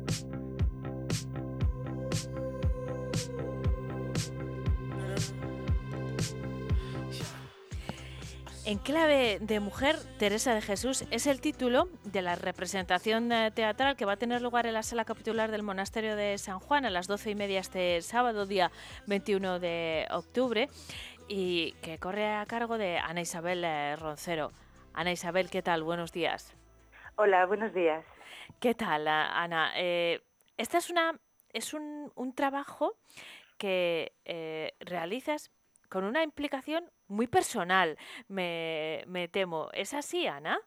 En 8.71 8.77
clave 8.77 9.37
de 9.41 9.59
mujer, 9.59 9.97
Teresa 10.17 10.55
de 10.55 10.61
Jesús 10.61 11.03
es 11.11 11.27
el 11.27 11.41
título 11.41 11.89
de 12.05 12.21
la 12.21 12.35
representación 12.37 13.29
eh, 13.33 13.51
teatral 13.51 13.97
que 13.97 14.05
va 14.05 14.13
a 14.13 14.15
tener 14.15 14.41
lugar 14.41 14.65
en 14.65 14.71
la 14.75 14.81
sala 14.81 15.03
capitular 15.03 15.51
del 15.51 15.61
Monasterio 15.61 16.15
de 16.15 16.37
San 16.37 16.57
Juan 16.61 16.85
a 16.85 16.89
las 16.89 17.05
doce 17.05 17.31
y 17.31 17.35
media 17.35 17.59
este 17.59 18.01
sábado, 18.01 18.45
día 18.45 18.71
21 19.07 19.59
de 19.59 20.07
octubre, 20.11 20.69
y 21.27 21.73
que 21.81 21.97
corre 21.97 22.33
a 22.33 22.45
cargo 22.45 22.77
de 22.77 22.97
Ana 22.97 23.19
Isabel 23.19 23.61
eh, 23.65 23.97
Roncero. 23.97 24.51
Ana 24.93 25.11
Isabel, 25.11 25.49
¿qué 25.49 25.61
tal? 25.61 25.83
Buenos 25.83 26.13
días. 26.13 26.55
Hola, 27.17 27.45
buenos 27.47 27.73
días. 27.73 28.05
¿Qué 28.61 28.73
tal, 28.73 29.05
a- 29.09 29.43
Ana? 29.43 29.73
Eh, 29.75 30.21
esta 30.55 30.77
es 30.77 30.89
una 30.89 31.19
es 31.51 31.73
un, 31.73 32.09
un 32.15 32.33
trabajo 32.33 32.93
que 33.57 34.13
eh, 34.23 34.71
realizas 34.79 35.51
con 35.89 36.05
una 36.05 36.23
implicación 36.23 36.89
muy 37.11 37.27
personal, 37.27 37.97
me, 38.27 39.03
me 39.07 39.27
temo. 39.27 39.69
¿Es 39.73 39.93
así, 39.93 40.25
Ana? 40.27 40.59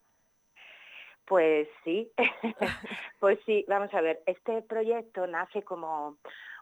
Pues 1.27 1.69
sí, 1.85 2.11
pues 3.21 3.39
sí, 3.47 3.65
vamos 3.67 3.93
a 3.95 4.01
ver, 4.01 4.23
este 4.27 4.63
proyecto 4.63 5.27
nace 5.27 5.63
como 5.63 6.19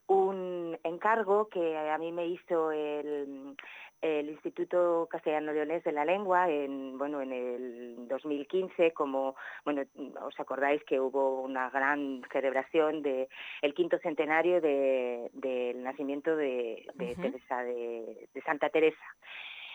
un 0.06 0.78
encargo 0.84 1.48
que 1.48 1.76
a 1.78 1.96
mí 1.98 2.10
me 2.12 2.26
hizo 2.26 2.70
el, 2.72 3.56
el 4.00 4.28
Instituto 4.30 5.06
Castellano 5.10 5.52
Leonés 5.52 5.84
de 5.84 5.92
la 5.92 6.04
Lengua 6.04 6.50
en 6.50 6.98
bueno 6.98 7.22
en 7.22 7.32
el 7.32 8.08
2015 8.08 8.92
como 8.92 9.36
bueno 9.64 9.82
os 10.22 10.38
acordáis 10.40 10.82
que 10.84 10.98
hubo 11.00 11.40
una 11.42 11.70
gran 11.70 12.20
celebración 12.32 13.00
de 13.02 13.28
el 13.62 13.74
quinto 13.74 13.96
centenario 14.00 14.60
de- 14.60 15.30
del 15.34 15.82
nacimiento 15.84 16.34
de, 16.36 16.84
de. 16.94 17.14
Teresa 17.14 17.62
de, 17.62 18.28
de 18.34 18.42
Santa 18.42 18.70
Teresa 18.70 19.06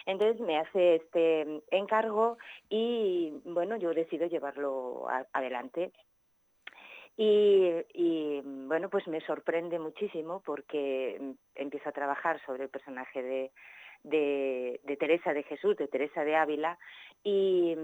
entonces 0.07 0.39
me 0.39 0.57
hace 0.57 0.95
este 0.95 1.61
encargo 1.69 2.37
y 2.69 3.33
bueno 3.43 3.75
yo 3.75 3.93
decido 3.93 4.25
llevarlo 4.25 5.05
adelante. 5.33 5.91
Y, 7.19 8.41
bueno, 8.43 8.89
pues 8.89 9.07
me 9.07 9.21
sorprende 9.21 9.79
muchísimo 9.79 10.43
porque 10.45 11.19
empiezo 11.55 11.89
a 11.89 11.91
trabajar 11.91 12.39
sobre 12.45 12.65
el 12.65 12.69
personaje 12.69 13.51
de, 14.03 14.97
Teresa 14.99 15.33
de 15.33 15.41
Jesús, 15.43 15.75
de 15.77 15.87
Teresa 15.87 16.23
de 16.23 16.35
Ávila, 16.35 16.77
y, 17.23 17.75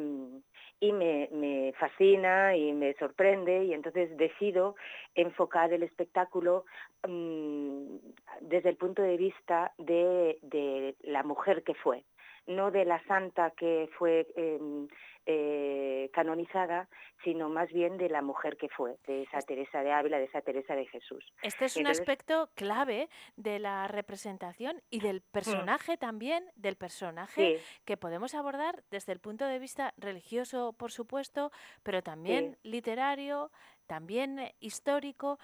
me, 0.82 1.74
fascina 1.80 2.56
y 2.56 2.74
me 2.74 2.94
sorprende 2.94 3.66
y 3.66 3.74
entonces 3.74 4.16
decido 4.18 4.76
enfocar 5.16 5.74
el 5.74 5.82
espectáculo 5.82 6.66
mm, 7.08 7.96
desde 8.42 8.70
el 8.70 8.78
punto 8.78 9.02
de 9.02 9.18
vista 9.18 9.74
de 9.80 10.96
la 11.02 11.24
mujer 11.24 11.64
que 11.64 11.74
fue, 11.74 12.04
no 12.48 12.72
de 12.72 12.86
la 12.86 13.04
santa 13.06 13.52
que 13.52 13.90
fue 13.98 14.28
em, 14.36 14.88
eh, 15.26 16.10
canonizada, 16.14 16.90
sino 17.24 17.48
más 17.48 17.72
bien 17.72 17.98
de 17.98 18.10
la 18.10 18.22
mujer 18.22 18.58
que 18.58 18.68
fue, 18.68 18.98
de 19.08 19.24
esa 19.24 19.40
Teresa 19.40 19.82
de 19.82 19.94
Ávila, 19.94 20.18
de 20.18 20.26
esa 20.26 20.42
Teresa 20.42 20.76
de 20.76 20.86
Jesús. 20.88 21.24
Este 21.42 21.66
es 21.66 21.78
un 21.78 21.88
aspecto 21.88 22.50
clave 22.56 23.08
de 23.38 23.60
la 23.60 23.88
representación 23.88 24.82
y 24.90 25.00
del 25.00 25.22
personaje 25.22 25.96
también, 25.96 26.44
del 26.56 26.76
personaje 26.76 27.58
Sí, 27.58 27.64
que 27.86 27.96
podemos 27.96 28.36
abordar 28.36 28.84
desde 28.92 29.14
el 29.14 29.20
punto 29.20 29.46
de 29.46 29.60
vista 29.60 29.94
religioso, 29.98 30.74
por 30.74 30.92
supuesto, 30.92 31.52
pero 31.84 32.02
también 32.04 32.58
literario, 32.64 33.50
también 33.88 34.40
eh, 34.40 34.56
histórico. 34.60 35.40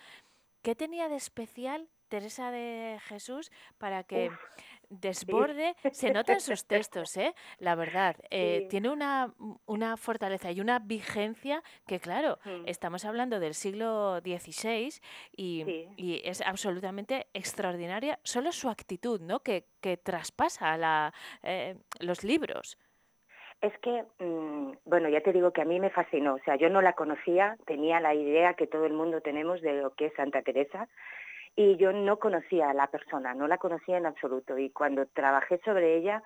¿Qué 0.62 0.76
tenía 0.76 1.08
de 1.08 1.16
especial 1.16 1.88
Teresa 2.10 2.52
de 2.52 3.00
Jesús 3.04 3.52
para 3.78 4.04
que 4.04 4.28
Uf, 4.28 4.40
desborde? 4.90 5.76
Se 5.92 6.12
nota 6.12 6.34
en 6.34 6.42
sus 6.42 6.66
textos, 6.66 7.16
¿eh? 7.18 7.34
La 7.60 7.76
verdad, 7.76 8.16
eh, 8.32 8.62
Sí. 8.64 8.68
tiene 8.70 8.90
una, 8.90 9.34
una 9.66 9.98
fortaleza 9.98 10.52
y 10.52 10.60
una 10.62 10.80
vigencia 10.80 11.62
que, 11.88 12.00
claro, 12.00 12.40
Mm. 12.46 12.64
estamos 12.68 13.06
hablando 13.06 13.40
del 13.40 13.54
siglo 13.54 14.20
XVI 14.22 15.00
y, 15.36 15.88
y 15.98 16.22
es 16.24 16.42
absolutamente 16.42 17.28
extraordinaria 17.34 18.20
solo 18.24 18.52
su 18.52 18.70
actitud, 18.70 19.22
¿no? 19.22 19.40
Que, 19.42 19.66
que 19.82 19.98
traspasa 19.98 20.78
la, 20.78 21.14
eh, 21.44 21.76
los 22.00 22.24
libros. 22.24 22.78
Es 23.62 23.78
que, 23.80 24.06
mm, 24.20 24.72
bueno, 24.86 25.10
ya 25.10 25.20
te 25.22 25.34
digo 25.34 25.52
que 25.52 25.62
a 25.62 25.66
mí 25.66 25.80
me 25.82 25.90
fascinó. 25.90 26.36
O 26.36 26.40
sea, 26.46 26.56
yo 26.56 26.70
no 26.70 26.82
la 26.82 26.94
conocía, 26.94 27.58
tenía 27.66 28.00
la 28.00 28.16
idea 28.16 28.54
que 28.54 28.68
todo 28.68 28.86
el 28.86 28.94
mundo 28.94 29.20
tenemos 29.22 29.62
de 29.62 29.82
lo 29.82 29.94
que 29.96 30.06
es 30.06 30.14
Santa 30.14 30.42
Teresa 30.42 30.88
y 31.60 31.76
yo 31.76 31.92
no 31.92 32.20
conocía 32.20 32.70
a 32.70 32.74
la 32.74 32.88
persona, 32.88 33.34
no 33.34 33.46
la 33.46 33.58
conocía 33.58 33.98
en 33.98 34.06
absoluto. 34.06 34.58
Y 34.58 34.70
cuando 34.70 35.06
trabajé 35.08 35.60
sobre 35.66 35.98
ella, 35.98 36.24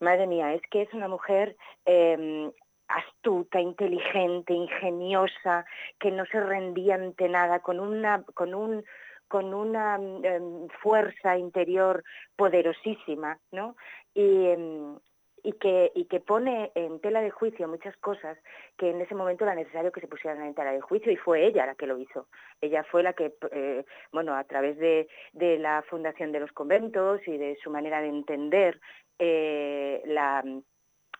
madre 0.00 0.26
mía, 0.26 0.52
es 0.52 0.60
que 0.70 0.82
es 0.82 0.92
una 0.92 1.08
mujer 1.08 1.56
eh, 1.86 2.50
astuta, 2.86 3.58
inteligente, 3.58 4.52
ingeniosa, 4.52 5.64
que 5.98 6.10
no 6.10 6.26
se 6.26 6.40
rendía 6.40 6.96
ante 6.96 7.26
nada, 7.26 7.60
con 7.60 7.80
una, 7.80 8.22
con 8.34 8.52
un 8.52 8.84
con 9.28 9.54
una 9.54 9.96
em, 9.96 10.68
fuerza 10.82 11.38
interior 11.38 12.04
poderosísima, 12.36 13.38
¿no? 13.52 13.76
Y, 14.14 14.46
em, 14.48 14.98
y 15.46 15.52
que, 15.52 15.92
y 15.94 16.06
que 16.06 16.18
pone 16.20 16.72
en 16.74 17.00
tela 17.00 17.20
de 17.20 17.30
juicio 17.30 17.68
muchas 17.68 17.96
cosas 17.98 18.36
que 18.76 18.90
en 18.90 19.00
ese 19.00 19.14
momento 19.14 19.44
era 19.44 19.54
necesario 19.54 19.92
que 19.92 20.00
se 20.00 20.08
pusieran 20.08 20.42
en 20.42 20.54
tela 20.54 20.72
de 20.72 20.80
juicio 20.80 21.12
y 21.12 21.16
fue 21.16 21.46
ella 21.46 21.66
la 21.66 21.76
que 21.76 21.86
lo 21.86 21.96
hizo. 21.98 22.26
Ella 22.60 22.82
fue 22.90 23.02
la 23.04 23.12
que, 23.12 23.32
eh, 23.52 23.84
bueno, 24.12 24.34
a 24.34 24.42
través 24.44 24.76
de, 24.78 25.08
de 25.32 25.58
la 25.58 25.82
fundación 25.88 26.32
de 26.32 26.40
los 26.40 26.50
conventos 26.52 27.20
y 27.28 27.36
de 27.38 27.56
su 27.62 27.70
manera 27.70 28.00
de 28.00 28.08
entender 28.08 28.80
eh, 29.20 30.02
la, 30.06 30.42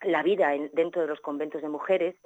la 0.02 0.22
vida 0.22 0.54
en- 0.54 0.70
dentro 0.72 1.02
de 1.02 1.08
los 1.08 1.20
conventos 1.20 1.62
de 1.62 1.68
mujeres, 1.68 2.16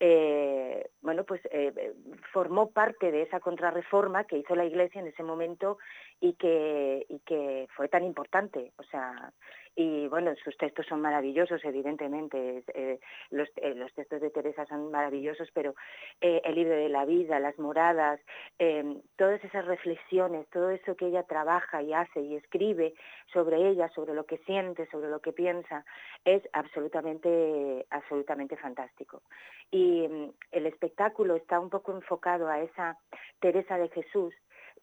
eh, 0.00 0.88
bueno, 1.02 1.24
pues 1.24 1.40
eh, 1.52 1.92
formó 2.32 2.70
parte 2.70 3.12
de 3.12 3.22
esa 3.22 3.38
contrarreforma 3.38 4.24
que 4.24 4.38
hizo 4.38 4.54
la 4.56 4.64
Iglesia 4.64 5.00
en 5.00 5.08
ese 5.08 5.22
momento 5.22 5.76
y 6.20 6.32
que, 6.34 7.04
y 7.08 7.18
que 7.20 7.66
fue 7.76 7.88
tan 7.88 8.04
importante. 8.04 8.72
O 8.78 8.82
sea, 8.84 9.32
y 9.76 10.08
bueno, 10.08 10.34
sus 10.42 10.56
textos 10.56 10.86
son 10.86 11.00
maravillosos, 11.00 11.64
evidentemente. 11.64 12.62
eh, 12.74 12.98
los, 13.30 13.48
eh, 13.56 13.74
los 13.74 13.92
textos 13.94 14.20
de 14.20 14.30
Teresa 14.30 14.66
son 14.66 14.90
maravillosos, 14.90 15.48
pero 15.52 15.74
eh, 16.20 16.42
el 16.44 16.54
libro 16.54 16.74
de 16.74 16.88
la 16.88 17.04
vida, 17.04 17.38
las 17.40 17.58
moradas, 17.58 18.20
eh, 18.58 18.96
todas 19.16 19.42
esas 19.44 19.64
reflexiones, 19.66 20.48
todo 20.50 20.70
eso 20.70 20.96
que 20.96 21.06
ella 21.06 21.22
trabaja 21.24 21.82
y 21.82 21.92
hace 21.92 22.20
y 22.20 22.36
escribe 22.36 22.94
sobre 23.32 23.68
ella, 23.68 23.88
sobre 23.90 24.14
lo 24.14 24.26
que 24.26 24.38
siente, 24.38 24.86
sobre 24.90 25.08
lo 25.08 25.20
que 25.20 25.32
piensa, 25.32 25.84
es 26.24 26.42
absolutamente, 26.52 27.86
absolutamente 27.90 28.56
fantástico. 28.56 29.22
Y 29.70 30.06
mm, 30.08 30.32
el 30.52 30.66
espectáculo 30.66 31.36
está 31.36 31.60
un 31.60 31.70
poco 31.70 31.92
enfocado 31.92 32.48
a 32.48 32.60
esa 32.60 32.98
Teresa 33.40 33.78
de 33.78 33.88
Jesús, 33.88 34.34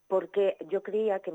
porque 0.08 0.56
yo 0.70 0.82
creía 0.84 1.20
que, 1.20 1.34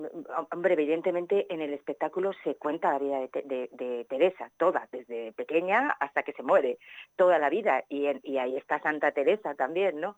hombre, 0.52 0.72
evidentemente 0.74 1.46
en 1.52 1.60
el 1.60 1.74
espectáculo 1.74 2.32
se 2.42 2.54
cuenta 2.56 2.92
la 2.92 2.98
vida 2.98 3.18
de, 3.20 3.28
de- 3.44 3.68
de 3.72 4.04
Teresa, 4.06 4.50
toda, 4.56 4.88
desde 4.90 5.32
pequeña 5.32 5.90
hasta 6.00 6.22
que 6.22 6.32
se 6.32 6.42
muere, 6.42 6.78
toda 7.16 7.38
la 7.38 7.50
vida, 7.50 7.84
y, 7.88 8.06
en- 8.06 8.20
y 8.22 8.38
ahí 8.38 8.56
está 8.56 8.80
Santa 8.80 9.12
Teresa 9.12 9.54
también, 9.54 10.00
¿no? 10.00 10.16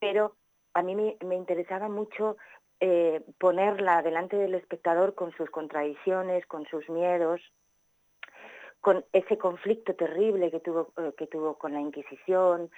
Pero 0.00 0.34
a 0.74 0.82
mí 0.82 0.94
me, 0.96 1.16
me 1.24 1.36
interesaba 1.36 1.88
mucho 1.88 2.36
eh, 2.80 3.20
ponerla 3.38 4.02
delante 4.02 4.36
del 4.36 4.54
espectador 4.56 5.14
con 5.14 5.30
sus 5.32 5.48
contradicciones, 5.50 6.44
con 6.46 6.66
sus 6.66 6.88
miedos, 6.90 7.40
con 8.80 9.04
ese 9.12 9.38
conflicto 9.38 9.94
terrible 9.94 10.50
que 10.50 10.58
tuvo, 10.58 10.92
eh, 10.96 11.12
que 11.16 11.28
tuvo 11.28 11.56
con 11.56 11.72
la 11.72 11.80
Inquisición, 11.80 12.70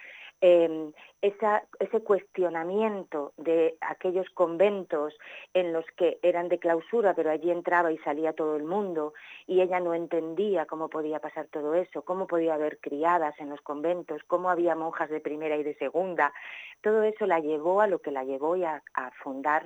eh, 0.46 0.92
ese 1.22 2.00
cuestionamiento 2.02 3.32
de 3.38 3.78
aquellos 3.80 4.28
conventos 4.34 5.14
en 5.54 5.72
los 5.72 5.86
que 5.96 6.18
eran 6.20 6.50
de 6.50 6.58
clausura, 6.58 7.14
pero 7.14 7.30
allí 7.30 7.50
entraba 7.50 7.90
y 7.92 7.98
salía 7.98 8.34
todo 8.34 8.56
el 8.56 8.64
mundo, 8.64 9.14
y 9.46 9.62
ella 9.62 9.80
no 9.80 9.94
entendía 9.94 10.66
cómo 10.66 10.90
podía 10.90 11.18
pasar 11.18 11.46
todo 11.46 11.74
eso, 11.74 12.02
cómo 12.02 12.26
podía 12.26 12.54
haber 12.54 12.78
criadas 12.78 13.34
en 13.38 13.48
los 13.48 13.62
conventos, 13.62 14.20
cómo 14.26 14.50
había 14.50 14.74
monjas 14.74 15.08
de 15.08 15.20
primera 15.20 15.56
y 15.56 15.62
de 15.62 15.76
segunda. 15.76 16.34
Todo 16.82 17.04
eso 17.04 17.24
la 17.26 17.40
llevó 17.40 17.80
a 17.80 17.86
lo 17.86 18.00
que 18.00 18.10
la 18.10 18.24
llevó 18.24 18.54
a, 18.66 18.82
a 18.92 19.10
fundar 19.22 19.64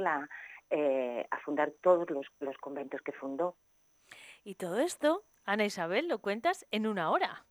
eh, 0.70 1.26
a 1.28 1.38
fundar 1.40 1.72
todos 1.82 2.06
los 2.38 2.58
conventos 2.58 3.00
que 3.02 3.10
fundó. 3.10 3.56
Y 4.44 4.54
todo 4.54 4.78
esto, 4.78 5.24
Ana 5.44 5.64
Isabel, 5.64 6.06
lo 6.06 6.20
cuentas 6.20 6.66
en 6.70 6.86
una 6.86 7.10
hora. 7.10 7.47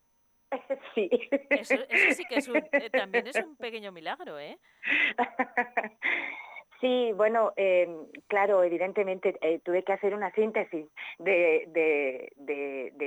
Sí. 0.94 1.08
Eso, 1.50 1.74
eso 1.88 2.14
sí 2.14 2.24
que 2.28 2.36
es 2.36 2.48
un, 2.48 2.56
eh, 2.56 2.90
también 2.90 3.26
es 3.26 3.36
un 3.36 3.56
pequeño 3.58 3.92
milagro, 3.92 4.38
¿eh? 4.38 4.58
Sí, 6.80 7.12
bueno, 7.16 7.52
eh, 7.56 7.88
claro, 8.28 8.62
evidentemente 8.62 9.36
eh, 9.40 9.58
tuve 9.64 9.82
que 9.82 9.92
hacer 9.92 10.14
una 10.14 10.30
síntesis 10.32 10.86
de, 11.18 12.30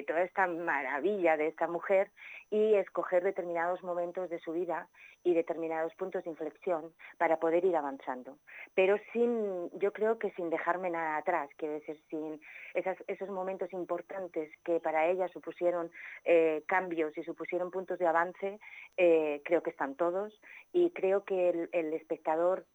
toda 0.05 0.23
esta 0.23 0.45
maravilla 0.47 1.37
de 1.37 1.47
esta 1.47 1.67
mujer 1.67 2.11
y 2.49 2.75
escoger 2.75 3.23
determinados 3.23 3.81
momentos 3.81 4.29
de 4.29 4.39
su 4.39 4.51
vida 4.51 4.89
y 5.23 5.33
determinados 5.33 5.93
puntos 5.95 6.23
de 6.25 6.31
inflexión 6.31 6.91
para 7.17 7.37
poder 7.37 7.63
ir 7.63 7.77
avanzando. 7.77 8.37
Pero 8.75 8.97
sin, 9.13 9.69
yo 9.79 9.93
creo 9.93 10.19
que 10.19 10.31
sin 10.31 10.49
dejarme 10.49 10.89
nada 10.89 11.15
atrás, 11.15 11.49
quiero 11.55 11.75
decir, 11.75 11.97
sin 12.09 12.41
esas, 12.73 12.97
esos 13.07 13.29
momentos 13.29 13.71
importantes 13.71 14.51
que 14.65 14.81
para 14.81 15.07
ella 15.07 15.29
supusieron 15.29 15.89
eh, 16.25 16.63
cambios 16.67 17.17
y 17.17 17.23
supusieron 17.23 17.71
puntos 17.71 17.99
de 17.99 18.07
avance, 18.07 18.59
eh, 18.97 19.41
creo 19.45 19.63
que 19.63 19.69
están 19.69 19.95
todos 19.95 20.37
y 20.73 20.89
creo 20.91 21.23
que 21.23 21.69
el 21.71 21.93
espectador 21.93 22.65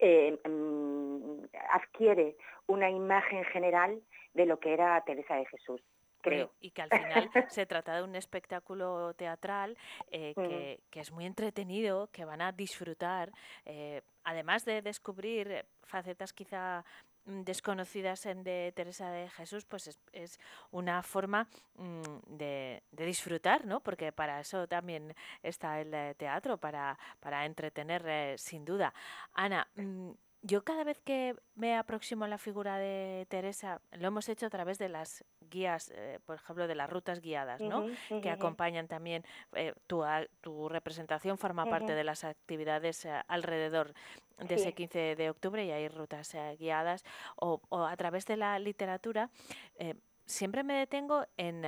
eh, 0.00 0.38
mm, 0.48 1.44
adquiere 1.72 2.36
una 2.66 2.90
imagen 2.90 3.44
general 3.44 4.00
de 4.34 4.46
lo 4.46 4.58
que 4.58 4.72
era 4.72 5.02
Teresa 5.04 5.36
de 5.36 5.46
Jesús. 5.46 5.82
Creo. 6.22 6.52
Y 6.60 6.70
que 6.70 6.82
al 6.82 6.90
final 6.90 7.30
se 7.48 7.66
trata 7.66 7.96
de 7.96 8.02
un 8.02 8.14
espectáculo 8.14 9.14
teatral 9.14 9.76
eh, 10.10 10.34
que, 10.34 10.78
Mm. 10.78 10.90
que, 10.90 11.00
es 11.00 11.12
muy 11.12 11.24
entretenido, 11.24 12.08
que 12.12 12.26
van 12.26 12.42
a 12.42 12.52
disfrutar, 12.52 13.30
eh, 13.64 14.02
además 14.24 14.64
de 14.64 14.82
descubrir 14.82 15.64
facetas 15.82 16.32
quizá 16.32 16.84
desconocidas 17.30 18.26
en 18.26 18.42
de 18.42 18.72
Teresa 18.74 19.10
de 19.10 19.28
Jesús, 19.30 19.64
pues 19.64 19.86
es, 19.86 20.00
es 20.12 20.38
una 20.70 21.02
forma 21.02 21.48
mmm, 21.76 22.02
de, 22.26 22.82
de, 22.90 23.06
disfrutar, 23.06 23.66
¿no? 23.66 23.80
Porque 23.80 24.12
para 24.12 24.40
eso 24.40 24.66
también 24.66 25.14
está 25.42 25.80
el 25.80 25.92
eh, 25.94 26.14
teatro, 26.16 26.58
para, 26.58 26.98
para 27.20 27.46
entretener 27.46 28.04
eh, 28.06 28.34
sin 28.38 28.64
duda. 28.64 28.92
Ana, 29.32 29.66
mmm, 29.76 30.10
yo 30.42 30.64
cada 30.64 30.84
vez 30.84 30.98
que 31.00 31.34
me 31.54 31.76
aproximo 31.76 32.24
a 32.24 32.28
la 32.28 32.38
figura 32.38 32.78
de 32.78 33.26
Teresa, 33.28 33.82
lo 33.92 34.08
hemos 34.08 34.28
hecho 34.28 34.46
a 34.46 34.50
través 34.50 34.78
de 34.78 34.88
las 34.88 35.24
guías, 35.50 35.92
eh, 35.94 36.18
por 36.24 36.36
ejemplo, 36.36 36.66
de 36.66 36.74
las 36.74 36.88
rutas 36.88 37.20
guiadas, 37.20 37.60
¿no? 37.60 37.80
Uh 37.80 37.88
-huh, 37.88 37.90
uh 37.90 38.14
-huh. 38.16 38.20
Que 38.22 38.30
acompañan 38.30 38.88
también, 38.88 39.24
eh, 39.52 39.74
tu, 39.86 40.02
a, 40.02 40.26
tu, 40.40 40.68
representación 40.68 41.36
forma 41.36 41.64
uh 41.64 41.66
-huh. 41.66 41.70
parte 41.70 41.94
de 41.94 42.04
las 42.04 42.24
actividades 42.24 43.04
eh, 43.04 43.22
alrededor 43.28 43.92
de 44.38 44.56
sí. 44.56 44.62
ese 44.62 44.72
15 44.72 45.16
de 45.16 45.30
octubre 45.30 45.64
y 45.64 45.70
hay 45.70 45.88
rutas 45.88 46.34
eh, 46.34 46.56
guiadas. 46.58 47.04
O, 47.36 47.60
o, 47.68 47.84
a 47.84 47.96
través 47.96 48.24
de 48.26 48.36
la 48.36 48.58
literatura, 48.58 49.30
eh, 49.76 49.94
siempre 50.24 50.62
me 50.62 50.74
detengo 50.74 51.26
en 51.36 51.64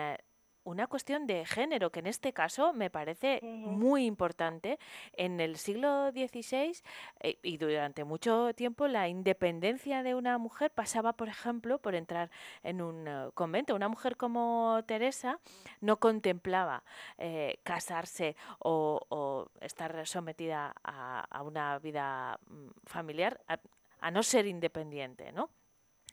una 0.64 0.86
cuestión 0.86 1.26
de 1.26 1.44
género, 1.44 1.90
que 1.90 2.00
en 2.00 2.06
este 2.06 2.32
caso 2.32 2.72
me 2.72 2.90
parece 2.90 3.40
uh 3.42 3.46
-huh. 3.46 3.66
muy 3.66 4.06
importante. 4.06 4.78
En 5.12 5.40
el 5.40 5.56
siglo 5.56 6.10
XVI 6.10 6.82
eh, 7.20 7.38
y 7.42 7.56
durante 7.56 8.04
mucho 8.04 8.52
tiempo 8.54 8.88
la 8.88 9.08
independencia 9.08 10.02
de 10.02 10.14
una 10.14 10.38
mujer 10.38 10.70
pasaba, 10.70 11.12
por 11.14 11.28
ejemplo, 11.28 11.78
por 11.78 11.94
entrar 11.94 12.30
en 12.62 12.80
un 12.80 13.08
uh, 13.08 13.32
convento. 13.32 13.74
Una 13.74 13.88
mujer 13.88 14.16
como 14.16 14.80
Teresa 14.86 15.38
no 15.80 15.98
contemplaba 15.98 16.82
eh, 17.18 17.58
casarse 17.62 18.36
o, 18.58 19.00
o, 19.08 19.48
estar 19.60 20.06
sometida 20.06 20.74
a, 20.84 21.20
a 21.30 21.42
una 21.42 21.78
vida 21.78 22.38
mm, 22.48 22.68
familiar, 22.86 23.40
a, 23.48 23.58
a 24.00 24.10
no 24.10 24.22
ser 24.22 24.46
independiente, 24.46 25.32
¿no? 25.32 25.50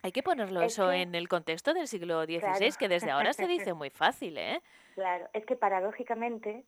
Hay 0.02 0.12
que 0.12 0.24
ponerlo 0.24 0.62
es 0.62 0.74
eso 0.74 0.90
que, 0.90 1.02
en 1.02 1.16
el 1.16 1.28
contexto 1.28 1.74
del 1.74 1.88
siglo 1.88 2.24
XVI, 2.24 2.40
claro. 2.40 2.76
que 2.80 2.88
desde 2.88 3.12
ahora 3.12 3.34
se 3.34 3.48
dice 3.48 3.74
muy 3.74 3.90
fácil, 3.90 4.38
¿eh? 4.38 4.62
Claro, 4.96 5.28
es 5.34 5.46
que 5.46 5.56
paradójicamente, 5.56 6.64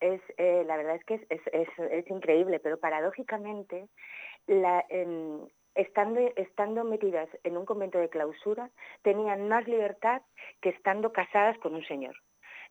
es, 0.00 0.20
eh, 0.36 0.62
la 0.66 0.76
verdad 0.76 0.96
es 0.96 1.04
que 1.04 1.14
es, 1.14 1.22
es, 1.28 1.40
es, 1.52 1.68
es, 1.90 2.10
increíble, 2.10 2.60
pero 2.60 2.78
paradójicamente, 2.78 3.88
la, 4.46 4.84
eh, 4.88 5.38
estando, 5.74 6.20
estando 6.36 6.84
metidas 6.84 7.28
en 7.44 7.56
un 7.56 7.64
convento 7.64 7.98
de 7.98 8.08
clausura, 8.08 8.70
tenían 9.02 9.48
más 9.48 9.66
libertad 9.66 10.22
que 10.60 10.70
estando 10.70 11.12
casadas 11.12 11.58
con 11.58 11.74
un 11.74 11.84
señor. 11.84 12.16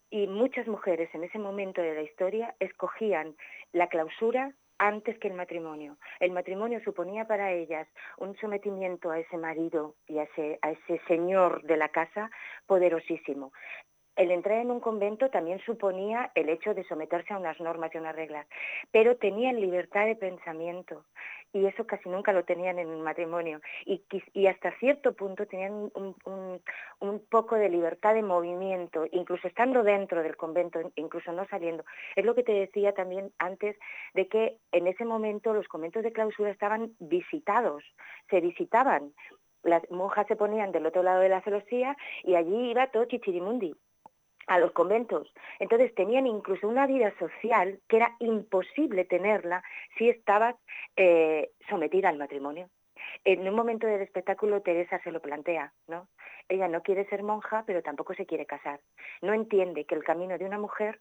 Y 0.10 0.28
muchas 0.28 0.68
mujeres 0.68 1.10
en 1.14 1.24
ese 1.24 1.38
momento 1.38 1.82
de 1.82 1.95
la 1.95 2.01
historia 2.01 2.55
escogían 2.60 3.36
la 3.74 3.88
clausura 3.88 4.53
antes 4.80 5.17
que 5.19 5.28
el 5.28 5.34
matrimonio. 5.34 5.97
El 6.19 6.32
matrimonio 6.32 6.80
suponía 6.84 7.25
para 7.25 7.51
ellas 7.51 7.88
un 8.17 8.36
sometimiento 8.38 9.11
a 9.11 9.19
ese 9.19 9.38
marido 9.38 9.95
y 10.07 10.19
a 10.19 10.23
ese, 10.23 11.01
señor 11.07 11.63
de 11.63 11.78
la 11.78 11.89
casa 11.89 12.30
poderosísimo. 12.65 13.51
El 14.18 14.32
entrar 14.32 14.57
en 14.57 14.72
un 14.72 14.80
convento 14.80 15.30
también 15.30 15.59
suponía 15.59 16.32
el 16.34 16.49
hecho 16.49 16.74
de 16.74 16.84
someterse 16.86 17.34
a 17.34 17.38
unas 17.38 17.59
normas 17.59 17.93
y 17.93 17.99
unas 17.99 18.15
reglas, 18.15 18.47
pero 18.91 19.18
tenían 19.18 19.61
libertad 19.61 20.07
de 20.07 20.15
pensamiento 20.15 21.05
y 21.53 21.68
eso 21.68 21.86
casi 21.86 22.09
nunca 22.09 22.34
lo 22.34 22.43
tenían 22.43 22.80
en 22.80 22.88
un 22.88 23.03
matrimonio 23.03 23.61
y, 23.86 24.47
hasta 24.47 24.72
cierto 24.80 25.13
punto 25.13 25.45
tenían 25.45 25.91
un, 25.93 26.15
un, 26.99 27.20
poco 27.30 27.55
de 27.55 27.70
libertad 27.70 28.15
de 28.15 28.24
movimiento, 28.24 29.05
incluso 29.11 29.47
estando 29.47 29.84
dentro 29.84 30.24
del 30.24 30.36
convento, 30.36 30.91
incluso 30.95 31.32
no 31.32 31.45
saliendo. 31.47 31.86
Es 32.15 32.26
lo 32.26 32.34
que 32.34 32.43
te 32.43 32.53
decía 32.53 32.93
también 32.93 33.32
antes 33.38 33.78
de 34.15 34.28
que 34.28 34.57
en 34.72 34.88
ese 34.88 35.05
momento 35.05 35.53
los 35.53 35.68
conventos 35.68 36.01
de 36.01 36.11
clausura 36.11 36.49
estaban 36.49 36.95
visitados, 36.99 37.84
se 38.32 38.41
visitaban. 38.41 39.13
Las 39.61 39.89
monjas 39.91 40.26
se 40.28 40.36
ponían 40.36 40.72
del 40.72 40.88
otro 40.88 41.03
lado 41.03 41.20
de 41.20 41.30
la 41.30 41.41
celosía 41.41 41.95
y 42.24 42.34
allí 42.34 42.72
iba 42.72 42.88
todo 42.88 43.05
chichirimundi 43.05 43.76
a 44.47 44.59
los 44.59 44.71
conventos. 44.71 45.31
Entonces 45.59 45.93
tenían 45.93 46.25
incluso 46.25 46.67
una 46.67 46.87
vida 46.87 47.13
social 47.19 47.79
que 47.87 47.97
era 47.97 48.15
imposible 48.19 49.05
tenerla 49.05 49.63
si 49.97 50.09
estabas 50.09 50.55
eh, 50.95 51.51
sometida 51.69 52.09
al 52.09 52.17
matrimonio. 52.17 52.69
En 53.23 53.47
un 53.47 53.55
momento 53.55 53.87
del 53.87 54.01
espectáculo 54.01 54.61
Teresa 54.61 54.99
se 55.03 55.11
lo 55.11 55.21
plantea, 55.21 55.73
¿no? 55.87 56.07
Ella 56.49 56.67
no 56.67 56.81
quiere 56.81 57.05
ser 57.09 57.23
monja, 57.23 57.63
pero 57.65 57.83
tampoco 57.83 58.13
se 58.13 58.25
quiere 58.25 58.45
casar. 58.45 58.79
No 59.21 59.33
entiende 59.33 59.85
que 59.85 59.95
el 59.95 60.03
camino 60.03 60.37
de 60.37 60.45
una 60.45 60.57
mujer 60.57 60.99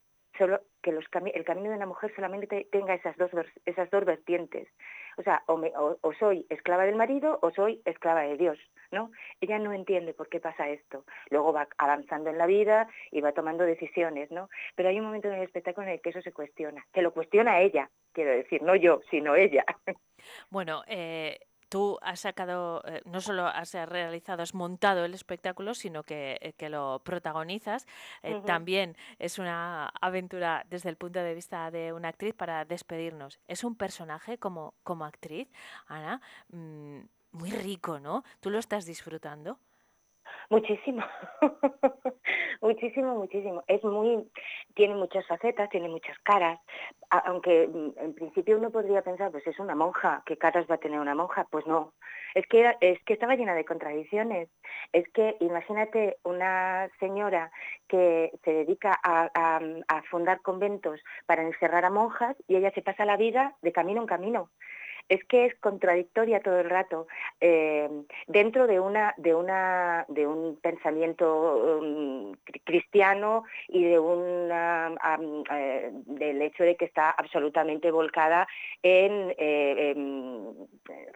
que 0.83 0.91
el 0.91 1.45
camino 1.45 1.71
de 1.71 1.77
una 1.77 1.87
mujer 1.87 2.13
solamente 2.15 2.69
tenga 2.71 2.95
esas 2.95 3.17
dos 3.17 3.31
esas 3.65 3.91
dos 3.91 4.05
vertientes. 4.05 4.69
O 5.17 5.23
sea 5.23 5.43
o, 5.47 6.13
soy 6.19 6.47
esclava 6.51 6.85
del 6.85 6.95
marido 6.95 7.39
o 7.43 7.51
soy 7.51 7.81
esclava 7.85 8.23
de 8.23 8.37
Dios 8.37 8.59
no 8.93 9.11
ella 9.41 9.59
no 9.59 9.73
entiende 9.73 10.15
por 10.15 10.29
qué 10.29 10.41
pasa 10.41 10.69
esto. 10.69 11.05
Luego 11.31 11.53
va 11.53 11.69
avanzando 11.79 12.31
en 12.31 12.39
la 12.39 12.47
vida 12.47 12.89
y 13.11 13.21
va 13.21 13.33
tomando 13.33 13.65
decisiones 13.65 14.31
no 14.31 14.49
pero 14.75 14.89
hay 14.89 14.99
un 14.99 15.07
momento 15.07 15.29
en 15.29 15.35
el 15.35 15.43
espectáculo 15.43 15.87
en 15.87 15.95
el 15.95 16.01
que 16.01 16.11
eso 16.11 16.23
se 16.23 16.33
cuestiona. 16.33 16.85
Que 16.93 17.03
lo 17.03 17.13
cuestiona 17.13 17.61
ella 17.61 17.91
quiero 18.13 18.31
decir 18.31 18.63
no 18.63 18.77
yo 18.77 19.01
sino 19.11 19.35
ella. 19.35 19.65
Bueno 20.51 20.83
eh 20.87 21.39
tú 21.69 21.99
has 22.03 22.21
sacado, 22.21 22.83
eh, 22.87 23.03
no 23.05 23.21
solo 23.21 23.47
has 23.47 23.73
realizado, 23.75 24.43
has 24.43 24.55
montado 24.55 25.05
el 25.05 25.15
espectáculo, 25.15 25.75
sino 25.75 26.03
que, 26.03 26.39
eh, 26.41 26.53
que 26.55 26.69
lo 26.69 27.01
protagonizas. 27.05 27.87
Eh, 28.23 28.35
uh 28.35 28.39
-huh. 28.39 28.45
También 28.45 28.97
es 29.19 29.39
una 29.39 29.89
aventura 30.01 30.65
desde 30.69 30.89
el 30.91 30.97
punto 30.97 31.21
de 31.21 31.35
vista 31.35 31.71
de 31.71 31.93
una 31.93 32.09
actriz 32.09 32.35
para 32.35 32.65
despedirnos. 32.65 33.41
Es 33.49 33.65
un 33.65 33.77
personaje 33.77 34.39
como, 34.39 34.75
como 34.83 35.05
actriz, 35.05 35.49
Ana, 35.87 36.21
mmm, 36.49 37.01
muy 37.33 37.51
rico, 37.51 38.01
¿no? 38.01 38.25
¿Tú 38.41 38.51
lo 38.51 38.59
estás 38.59 38.87
disfrutando? 38.87 39.59
Muchísimo, 40.49 41.05
muchísimo, 42.61 43.15
muchísimo. 43.17 43.65
Es 43.67 43.83
muy, 43.83 44.31
tiene 44.75 44.95
muchas 44.95 45.27
facetas, 45.27 45.69
tiene 45.71 45.89
muchas 45.89 46.17
caras, 46.21 46.61
aunque 47.11 47.67
mm, 47.67 47.99
en 47.99 48.15
principio 48.15 48.59
uno 48.59 48.71
podría 48.71 49.03
pensar, 49.03 49.31
pues 49.33 49.47
es 49.47 49.59
una 49.59 49.75
monja, 49.75 50.23
¿qué 50.25 50.37
caras 50.37 50.67
va 50.71 50.77
a 50.77 50.79
tener 50.79 51.01
una 51.01 51.15
monja? 51.15 51.47
Pues 51.51 51.67
no, 51.67 51.95
es 52.35 52.47
que, 52.47 52.77
es 52.81 53.03
que 53.05 53.15
estaba 53.15 53.35
llena 53.35 53.55
de 53.55 53.65
contradicciones. 53.65 54.49
Es 54.93 55.09
que 55.09 55.37
imagínate 55.41 56.19
una 56.23 56.89
señora 57.01 57.51
que 57.89 58.31
se 58.45 58.53
dedica 58.53 58.99
a, 59.03 59.31
a, 59.35 59.61
a 59.89 60.03
fundar 60.05 60.43
conventos 60.43 61.01
para 61.27 61.43
encerrar 61.43 61.85
a 61.85 61.91
monjas 61.91 62.37
y 62.47 62.57
ella 62.57 62.71
se 62.73 62.83
pasa 62.83 63.05
la 63.05 63.17
vida 63.17 63.57
de 63.63 63.73
camino 63.73 64.01
en 64.01 64.07
camino 64.07 64.51
es 65.09 65.25
que 65.25 65.47
es 65.47 65.55
contradictoria 65.57 66.41
todo 66.41 66.61
el 66.61 66.71
rato. 66.71 67.07
Eh, 67.41 67.89
dentro 68.27 68.67
de 68.67 68.81
una 68.81 69.15
de 69.17 69.35
una 69.35 70.05
de 70.09 70.27
un 70.27 70.57
pensamiento 70.61 71.79
um, 71.81 72.35
cristiano 72.65 73.45
y 73.69 73.85
de 73.85 73.99
una 73.99 74.93
eh, 75.53 75.91
del 75.93 76.43
hecho 76.43 76.65
de 76.65 76.77
que 76.77 76.85
está 76.85 77.11
absolutamente 77.11 77.91
volcada 77.91 78.47
en, 78.83 79.35
eh, 79.39 79.95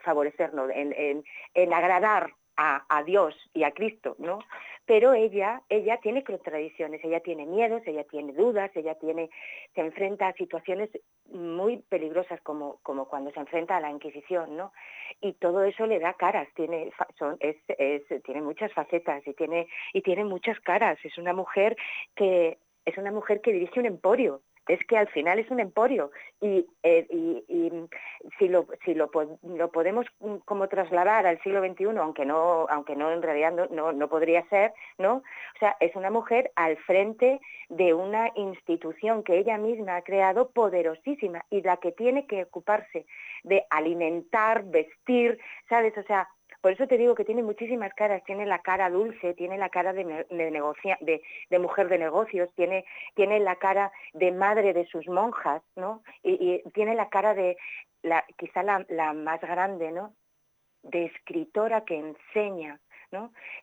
favorecernos 0.03 0.69
en, 0.73 1.23
en 1.53 1.73
agradar 1.73 2.31
a, 2.57 3.03
Dios 3.03 3.35
y 3.53 3.63
a 3.63 3.71
Cristo, 3.71 4.15
¿no? 4.19 4.39
Pero 4.85 5.13
ella, 5.13 5.61
ella 5.69 5.97
tiene 6.01 6.23
contradicciones, 6.23 7.03
ella 7.03 7.19
tiene 7.21 7.45
miedos, 7.45 7.81
ella 7.85 8.03
tiene 8.03 8.33
dudas, 8.33 8.69
ella 8.75 8.95
tiene, 8.95 9.29
se 9.73 9.81
enfrenta 9.81 10.27
a 10.27 10.33
situaciones 10.33 10.89
muy 11.31 11.77
peligrosas 11.77 12.41
como, 12.41 12.79
como 12.83 13.05
cuando 13.05 13.31
se 13.31 13.39
enfrenta 13.39 13.77
a 13.77 13.81
la 13.81 13.89
Inquisición, 13.89 14.57
¿no? 14.57 14.73
Y 15.21 15.33
todo 15.33 15.63
eso 15.63 15.85
le 15.85 15.99
da 15.99 16.13
caras, 16.13 16.47
tiene, 16.55 16.91
son, 17.17 17.37
es, 17.39 17.57
tiene 18.23 18.41
muchas 18.41 18.71
facetas 18.73 19.25
y 19.27 19.33
tiene, 19.33 19.67
y 19.93 20.01
tiene 20.01 20.25
muchas 20.25 20.59
caras. 20.59 20.99
Es 21.03 21.17
una 21.17 21.33
mujer 21.33 21.75
que 22.15 22.57
es 22.85 22.97
una 22.97 23.11
mujer 23.11 23.41
que 23.41 23.53
dirige 23.53 23.79
un 23.79 23.85
emporio, 23.85 24.41
es 24.73 24.79
que 24.85 24.97
al 24.97 25.07
final 25.09 25.37
es 25.37 25.51
un 25.51 25.59
emporio 25.59 26.11
y, 26.39 26.65
eh, 26.83 27.05
si, 28.39 28.47
lo, 28.47 28.67
si 28.85 28.93
lo, 28.93 29.11
lo, 29.43 29.71
podemos 29.71 30.05
mm, 30.19 30.37
como 30.45 30.69
trasladar 30.69 31.25
al 31.27 31.41
siglo 31.41 31.61
XXI, 31.61 31.97
aunque 31.97 32.25
no, 32.25 32.67
aunque 32.69 32.95
no 32.95 33.11
en 33.11 33.21
realidad 33.21 33.51
no, 33.69 33.91
no, 33.91 34.07
podría 34.07 34.47
ser, 34.47 34.73
¿no? 34.97 35.15
O 35.15 35.59
sea, 35.59 35.75
es 35.81 35.93
una 35.95 36.09
mujer 36.09 36.51
al 36.55 36.77
frente 36.77 37.41
de 37.67 37.93
una 37.93 38.31
institución 38.35 39.23
que 39.23 39.37
ella 39.37 39.57
misma 39.57 39.97
ha 39.97 40.03
creado 40.03 40.51
poderosísima 40.51 41.45
y 41.49 41.61
la 41.61 41.77
que 41.77 41.91
tiene 41.91 42.25
que 42.25 42.43
ocuparse 42.43 43.05
de 43.43 43.65
alimentar, 43.69 44.63
vestir, 44.63 45.37
¿sabes? 45.67 45.97
O 45.97 46.03
sea, 46.03 46.29
por 46.61 46.71
eso 46.71 46.87
te 46.87 46.97
digo 46.97 47.15
que 47.15 47.25
tiene 47.25 47.41
muchísimas 47.41 47.93
caras, 47.95 48.23
tiene 48.23 48.45
la 48.45 48.59
cara 48.59 48.89
dulce, 48.89 49.33
tiene 49.33 49.57
la 49.57 49.69
cara 49.69 49.93
de, 49.93 50.03
mujer 51.59 51.89
de 51.89 51.97
negocios, 51.97 52.49
tiene, 52.55 52.85
tiene 53.15 53.39
la 53.39 53.55
cara 53.55 53.91
de 54.13 54.31
madre 54.31 54.73
de 54.73 54.85
sus 54.85 55.07
monjas, 55.07 55.63
¿no? 55.75 56.03
Y, 56.23 56.61
tiene 56.73 56.93
la 56.93 57.09
cara 57.09 57.33
de, 57.33 57.57
la, 58.03 58.23
quizá 58.37 58.61
la, 58.61 58.85
la 58.89 59.13
más 59.13 59.41
grande, 59.41 59.91
¿no? 59.91 60.13
De 60.83 61.05
escritora 61.05 61.83
que 61.83 61.97
enseña, 61.97 62.79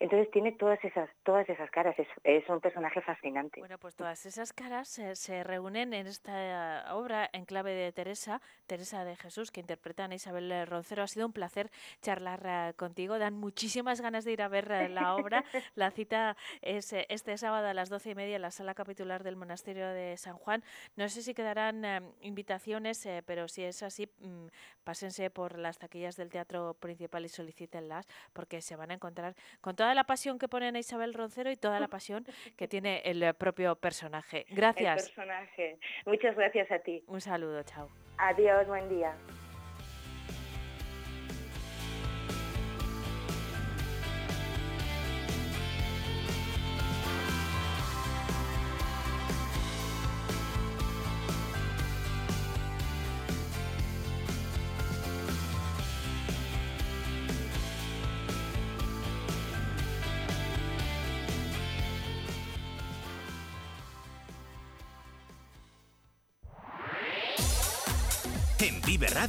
entonces 0.00 0.30
tiene 0.30 0.52
todas 0.52 0.82
esas, 0.84 1.08
todas 1.22 1.48
esas 1.48 1.70
caras, 1.70 1.96
es, 2.24 2.48
un 2.48 2.60
personaje 2.60 3.00
fascinante. 3.00 3.60
Bueno, 3.60 3.78
pues 3.78 3.94
todas 3.94 4.24
esas 4.26 4.52
caras 4.52 4.88
se, 4.88 5.44
reúnen 5.44 5.94
en 5.94 6.06
esta 6.06 6.94
obra 6.94 7.28
en 7.32 7.44
clave 7.44 7.72
de 7.72 7.92
Teresa, 7.92 8.40
Teresa 8.66 9.04
de 9.04 9.16
Jesús, 9.16 9.50
que 9.50 9.60
interpreta 9.60 10.04
a 10.04 10.14
Isabel 10.14 10.66
Roncero. 10.66 11.02
Ha 11.02 11.06
sido 11.06 11.26
un 11.26 11.32
placer 11.32 11.70
charlar 12.02 12.42
eh, 12.44 12.74
contigo, 12.74 13.18
dan 13.18 13.34
muchísimas 13.34 14.00
ganas 14.00 14.24
de 14.24 14.32
ir 14.32 14.42
a 14.42 14.48
ver 14.48 14.70
eh, 14.70 14.88
la 14.88 15.14
obra. 15.14 15.44
La 15.74 15.90
cita 15.90 16.36
es 16.60 16.92
eh, 16.92 17.06
este 17.08 17.36
sábado 17.38 17.68
a 17.68 17.74
las 17.74 17.88
doce 17.88 18.10
y 18.10 18.14
media 18.14 18.36
en 18.36 18.42
la 18.42 18.50
sala 18.50 18.74
capitular 18.74 19.22
del 19.22 19.36
Monasterio 19.36 19.88
de 19.88 20.16
San 20.16 20.36
Juan. 20.36 20.62
No 20.96 21.08
sé 21.08 21.22
si 21.22 21.34
quedarán 21.34 21.84
invitaciones, 22.20 23.08
pero 23.26 23.48
si 23.48 23.64
es 23.64 23.82
así, 23.82 24.08
mm, 24.20 24.46
pásense 24.84 25.30
por 25.30 25.58
las 25.58 25.78
taquillas 25.78 26.16
del 26.16 26.30
teatro 26.30 26.74
principal 26.74 27.24
y 27.24 27.28
solicítenlas, 27.28 28.06
porque 28.32 28.60
se 28.60 28.76
van 28.76 28.90
a 28.90 28.94
encontrar 28.94 29.34
con 29.60 29.76
toda 29.76 29.94
la 29.94 30.04
pasión 30.04 30.38
que 30.38 30.48
pone 30.48 30.68
a 30.68 30.78
Isabel 30.78 31.14
Roncero 31.14 31.50
y 31.50 31.56
toda 31.56 31.80
la 31.80 31.88
pasión 31.88 32.24
que 32.56 32.68
tiene 32.68 33.02
el 33.04 33.34
propio 33.34 33.76
personaje. 33.76 34.46
Gracias. 34.50 34.98
El 34.98 35.14
personaje. 35.14 35.78
Muchas 36.06 36.36
gracias 36.36 36.70
a 36.70 36.78
ti. 36.78 37.02
Un 37.06 37.20
saludo, 37.20 37.62
chao. 37.62 37.88
Adiós, 38.18 38.66
buen 38.66 38.88
día. 38.88 39.14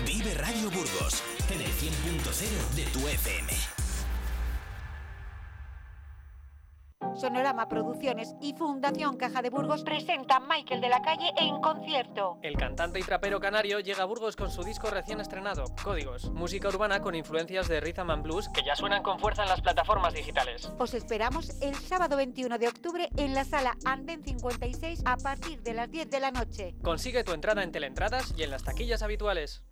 Vive 0.00 0.32
Radio 0.32 0.70
Burgos 0.70 1.22
en 1.50 1.60
el 1.60 1.66
100.0 1.66 2.74
de 2.74 2.84
tu 2.84 3.06
FM. 3.06 3.52
Sonorama 7.20 7.68
Producciones 7.68 8.34
y 8.40 8.54
Fundación 8.54 9.18
Caja 9.18 9.42
de 9.42 9.50
Burgos 9.50 9.84
presentan 9.84 10.48
Michael 10.48 10.80
de 10.80 10.88
la 10.88 11.02
Calle 11.02 11.30
en 11.36 11.60
concierto. 11.60 12.38
El 12.42 12.56
cantante 12.56 13.00
y 13.00 13.02
trapero 13.02 13.38
canario 13.38 13.80
llega 13.80 14.04
a 14.04 14.06
Burgos 14.06 14.34
con 14.34 14.50
su 14.50 14.64
disco 14.64 14.88
recién 14.90 15.20
estrenado, 15.20 15.64
Códigos, 15.84 16.30
música 16.30 16.68
urbana 16.68 17.02
con 17.02 17.14
influencias 17.14 17.68
de 17.68 17.80
rhythm 17.80 18.10
and 18.10 18.22
blues 18.22 18.48
que 18.48 18.64
ya 18.64 18.74
suenan 18.74 19.02
con 19.02 19.18
fuerza 19.18 19.42
en 19.42 19.50
las 19.50 19.60
plataformas 19.60 20.14
digitales. 20.14 20.72
Os 20.78 20.94
esperamos 20.94 21.60
el 21.60 21.74
sábado 21.74 22.16
21 22.16 22.56
de 22.56 22.68
octubre 22.68 23.10
en 23.18 23.34
la 23.34 23.44
sala 23.44 23.76
Anden 23.84 24.24
56 24.24 25.02
a 25.04 25.18
partir 25.18 25.60
de 25.60 25.74
las 25.74 25.90
10 25.90 26.08
de 26.08 26.20
la 26.20 26.30
noche. 26.30 26.74
Consigue 26.82 27.24
tu 27.24 27.32
entrada 27.32 27.62
en 27.62 27.72
Teleentradas 27.72 28.32
y 28.38 28.42
en 28.42 28.50
las 28.50 28.64
taquillas 28.64 29.02
habituales. 29.02 29.62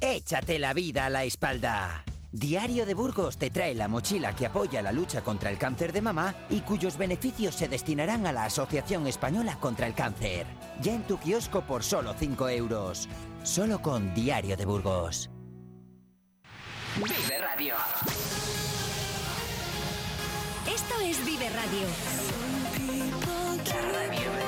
Échate 0.00 0.60
la 0.60 0.74
vida 0.74 1.06
a 1.06 1.10
la 1.10 1.24
espalda. 1.24 2.04
Diario 2.30 2.86
de 2.86 2.94
Burgos 2.94 3.36
te 3.36 3.50
trae 3.50 3.74
la 3.74 3.88
mochila 3.88 4.36
que 4.36 4.46
apoya 4.46 4.80
la 4.80 4.92
lucha 4.92 5.22
contra 5.22 5.50
el 5.50 5.58
cáncer 5.58 5.92
de 5.92 6.02
mama 6.02 6.34
y 6.50 6.60
cuyos 6.60 6.96
beneficios 6.96 7.56
se 7.56 7.68
destinarán 7.68 8.26
a 8.26 8.32
la 8.32 8.44
Asociación 8.44 9.08
Española 9.08 9.58
contra 9.58 9.86
el 9.86 9.94
Cáncer. 9.94 10.46
Ya 10.80 10.92
en 10.94 11.02
tu 11.02 11.18
kiosco 11.18 11.62
por 11.62 11.82
solo 11.82 12.14
5 12.16 12.48
euros. 12.50 13.08
Solo 13.42 13.80
con 13.80 14.14
Diario 14.14 14.56
de 14.56 14.66
Burgos. 14.66 15.30
Vive 16.96 17.38
Radio. 17.38 17.74
Esto 20.72 21.00
es 21.02 21.24
Vive 21.24 21.48
Radio. 21.48 21.88
La 23.68 23.80
radio 23.92 24.47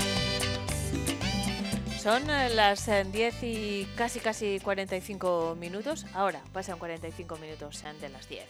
Son 2.01 2.27
eh, 2.31 2.49
las 2.49 2.87
eh, 2.87 3.03
10 3.03 3.43
y 3.43 3.87
casi 3.95 4.19
casi 4.19 4.59
45 4.59 5.55
minutos. 5.55 6.07
Ahora 6.15 6.41
pasan 6.51 6.79
45 6.79 7.37
minutos 7.37 7.83
eh, 7.83 7.93
de 8.01 8.09
las 8.09 8.27
10. 8.27 8.43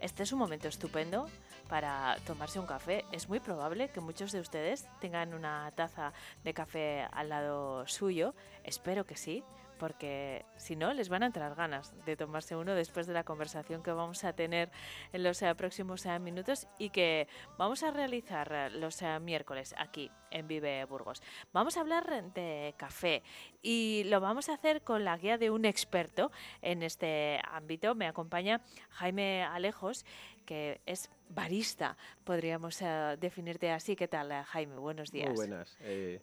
Este 0.00 0.22
es 0.22 0.32
un 0.32 0.38
momento 0.38 0.68
estupendo 0.68 1.28
para 1.68 2.16
tomarse 2.26 2.58
un 2.58 2.64
café. 2.64 3.04
Es 3.12 3.28
muy 3.28 3.40
probable 3.40 3.90
que 3.90 4.00
muchos 4.00 4.32
de 4.32 4.40
ustedes 4.40 4.86
tengan 5.02 5.34
una 5.34 5.70
taza 5.76 6.14
de 6.44 6.54
café 6.54 7.06
al 7.12 7.28
lado 7.28 7.86
suyo. 7.86 8.34
Espero 8.64 9.04
que 9.04 9.16
sí, 9.16 9.44
porque 9.84 10.46
si 10.56 10.76
no, 10.76 10.94
les 10.94 11.10
van 11.10 11.24
a 11.24 11.26
entrar 11.26 11.54
ganas 11.54 11.92
de 12.06 12.16
tomarse 12.16 12.56
uno 12.56 12.74
después 12.74 13.06
de 13.06 13.12
la 13.12 13.22
conversación 13.22 13.82
que 13.82 13.92
vamos 13.92 14.24
a 14.24 14.32
tener 14.32 14.70
en 15.12 15.22
los 15.22 15.42
eh, 15.42 15.54
próximos 15.54 16.06
eh, 16.06 16.18
minutos 16.18 16.66
y 16.78 16.88
que 16.88 17.28
vamos 17.58 17.82
a 17.82 17.90
realizar 17.90 18.50
eh, 18.50 18.70
los 18.70 19.02
miércoles 19.20 19.74
aquí 19.76 20.10
en 20.30 20.48
Vive 20.48 20.86
Burgos. 20.86 21.22
Vamos 21.52 21.76
a 21.76 21.80
hablar 21.80 22.32
de 22.32 22.72
café 22.78 23.22
y 23.60 24.04
lo 24.06 24.22
vamos 24.22 24.48
a 24.48 24.54
hacer 24.54 24.80
con 24.80 25.04
la 25.04 25.18
guía 25.18 25.36
de 25.36 25.50
un 25.50 25.66
experto 25.66 26.32
en 26.62 26.82
este 26.82 27.38
ámbito. 27.50 27.94
Me 27.94 28.06
acompaña 28.06 28.62
Jaime 28.88 29.42
Alejos, 29.42 30.06
que 30.46 30.80
es 30.86 31.10
barista, 31.28 31.98
podríamos 32.24 32.78
definirte 33.20 33.70
así. 33.70 33.96
¿Qué 33.96 34.08
tal, 34.08 34.32
Jaime? 34.44 34.76
Buenos 34.76 35.12
días. 35.12 35.28
Muy 35.28 35.36
buenas. 35.36 35.76
eh, 35.80 36.22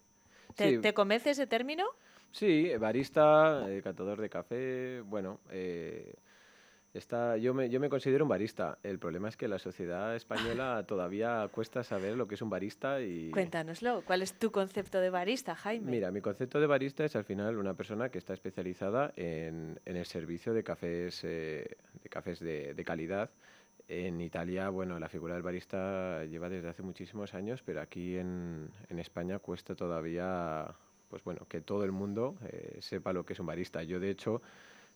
¿Te, 0.55 0.69
sí, 0.69 0.77
te 0.79 0.95
convence 0.95 1.29
ese 1.29 1.45
término? 1.45 1.85
Sí, 2.31 2.71
barista, 2.77 3.65
eh, 3.69 3.81
catador 3.81 4.19
de 4.19 4.29
café, 4.29 5.01
bueno, 5.01 5.39
eh, 5.49 6.13
está, 6.93 7.37
yo, 7.37 7.53
me, 7.53 7.69
yo 7.69 7.79
me 7.79 7.89
considero 7.89 8.25
un 8.25 8.29
barista. 8.29 8.77
El 8.83 8.99
problema 8.99 9.29
es 9.29 9.37
que 9.37 9.47
la 9.47 9.59
sociedad 9.59 10.15
española 10.15 10.83
todavía 10.87 11.47
cuesta 11.51 11.83
saber 11.83 12.17
lo 12.17 12.27
que 12.27 12.35
es 12.35 12.41
un 12.41 12.49
barista 12.49 13.01
y... 13.01 13.31
Cuéntanoslo. 13.31 14.03
¿Cuál 14.05 14.21
es 14.21 14.37
tu 14.37 14.51
concepto 14.51 14.99
de 14.99 15.09
barista, 15.09 15.55
Jaime? 15.55 15.89
Mira, 15.89 16.11
mi 16.11 16.21
concepto 16.21 16.59
de 16.59 16.67
barista 16.67 17.05
es 17.05 17.15
al 17.15 17.23
final 17.23 17.57
una 17.57 17.73
persona 17.73 18.09
que 18.09 18.17
está 18.17 18.33
especializada 18.33 19.13
en, 19.15 19.79
en 19.85 19.95
el 19.95 20.05
servicio 20.05 20.53
de 20.53 20.63
cafés, 20.63 21.23
eh, 21.23 21.77
de, 22.03 22.09
cafés 22.09 22.39
de, 22.39 22.73
de 22.73 22.83
calidad. 22.83 23.29
En 23.87 24.21
Italia, 24.21 24.69
bueno, 24.69 24.99
la 24.99 25.09
figura 25.09 25.33
del 25.33 25.43
barista 25.43 26.23
lleva 26.23 26.47
desde 26.47 26.69
hace 26.69 26.81
muchísimos 26.81 27.33
años, 27.33 27.61
pero 27.61 27.81
aquí 27.81 28.15
en, 28.15 28.69
en 28.87 28.99
España 28.99 29.39
cuesta 29.39 29.75
todavía, 29.75 30.73
pues 31.11 31.25
bueno, 31.25 31.45
que 31.47 31.59
todo 31.59 31.83
el 31.83 31.91
mundo 31.91 32.37
eh, 32.45 32.77
sepa 32.79 33.11
lo 33.11 33.25
que 33.25 33.33
es 33.33 33.39
un 33.39 33.45
barista. 33.45 33.83
Yo, 33.83 33.99
de 33.99 34.09
hecho, 34.09 34.41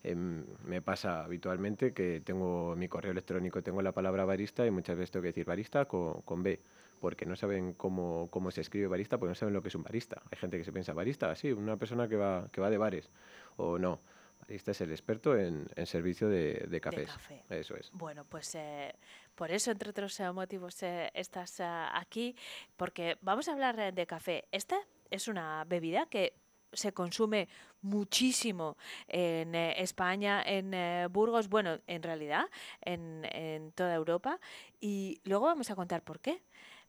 em, 0.01 0.45
me 0.63 0.81
pasa 0.81 1.25
habitualmente 1.25 1.93
que 1.93 2.21
tengo 2.21 2.71
en 2.73 2.79
mi 2.79 2.87
correo 2.87 3.11
electrónico, 3.11 3.61
tengo 3.61 3.81
la 3.81 3.91
palabra 3.91 4.23
barista 4.23 4.65
y 4.65 4.71
muchas 4.71 4.95
veces 4.95 5.11
tengo 5.11 5.23
que 5.23 5.27
decir 5.27 5.45
barista 5.45 5.85
con, 5.85 6.21
con 6.21 6.41
B, 6.41 6.61
porque 7.01 7.25
no 7.25 7.35
saben 7.35 7.73
cómo, 7.73 8.29
cómo 8.31 8.49
se 8.49 8.61
escribe 8.61 8.87
barista, 8.87 9.17
porque 9.17 9.31
no 9.31 9.35
saben 9.35 9.53
lo 9.53 9.61
que 9.61 9.67
es 9.67 9.75
un 9.75 9.83
barista. 9.83 10.21
Hay 10.31 10.37
gente 10.37 10.57
que 10.57 10.63
se 10.63 10.71
piensa 10.71 10.93
barista, 10.93 11.35
sí, 11.35 11.51
una 11.51 11.75
persona 11.75 12.07
que 12.07 12.15
va, 12.15 12.47
que 12.49 12.61
va 12.61 12.69
de 12.69 12.77
bares, 12.77 13.11
o 13.57 13.77
no. 13.77 13.99
Barista 14.39 14.71
es 14.71 14.81
el 14.81 14.91
experto 14.91 15.37
en, 15.37 15.67
en 15.75 15.85
servicio 15.85 16.29
de, 16.29 16.65
de 16.69 16.79
cafés. 16.79 17.09
café. 17.09 17.43
Eso 17.49 17.75
es. 17.75 17.91
Bueno, 17.91 18.25
pues 18.25 18.55
eh, 18.55 18.95
por 19.35 19.51
eso, 19.51 19.71
entre 19.71 19.89
otros 19.89 20.19
motivos, 20.33 20.77
estás 20.81 21.59
eh, 21.59 21.63
aquí, 21.93 22.35
porque 22.77 23.17
vamos 23.21 23.47
a 23.47 23.51
hablar 23.51 23.79
eh, 23.79 23.91
de 23.91 24.07
café. 24.07 24.47
Esta 24.51 24.77
es 25.11 25.27
una 25.27 25.63
bebida 25.65 26.07
que 26.07 26.33
se 26.71 26.93
consume 26.93 27.47
muchísimo 27.81 28.77
en 29.07 29.55
eh, 29.55 29.81
España, 29.81 30.41
en 30.45 31.11
Burgos, 31.11 31.47
bueno, 31.47 31.79
en 31.87 32.03
realidad 32.03 32.45
en, 32.81 33.71
toda 33.75 33.93
Europa, 33.93 34.39
y 34.81 35.21
luego 35.23 35.45
vamos 35.45 35.69
a 35.69 35.75
contar 35.75 36.01
por 36.01 36.19
qué. 36.19 36.41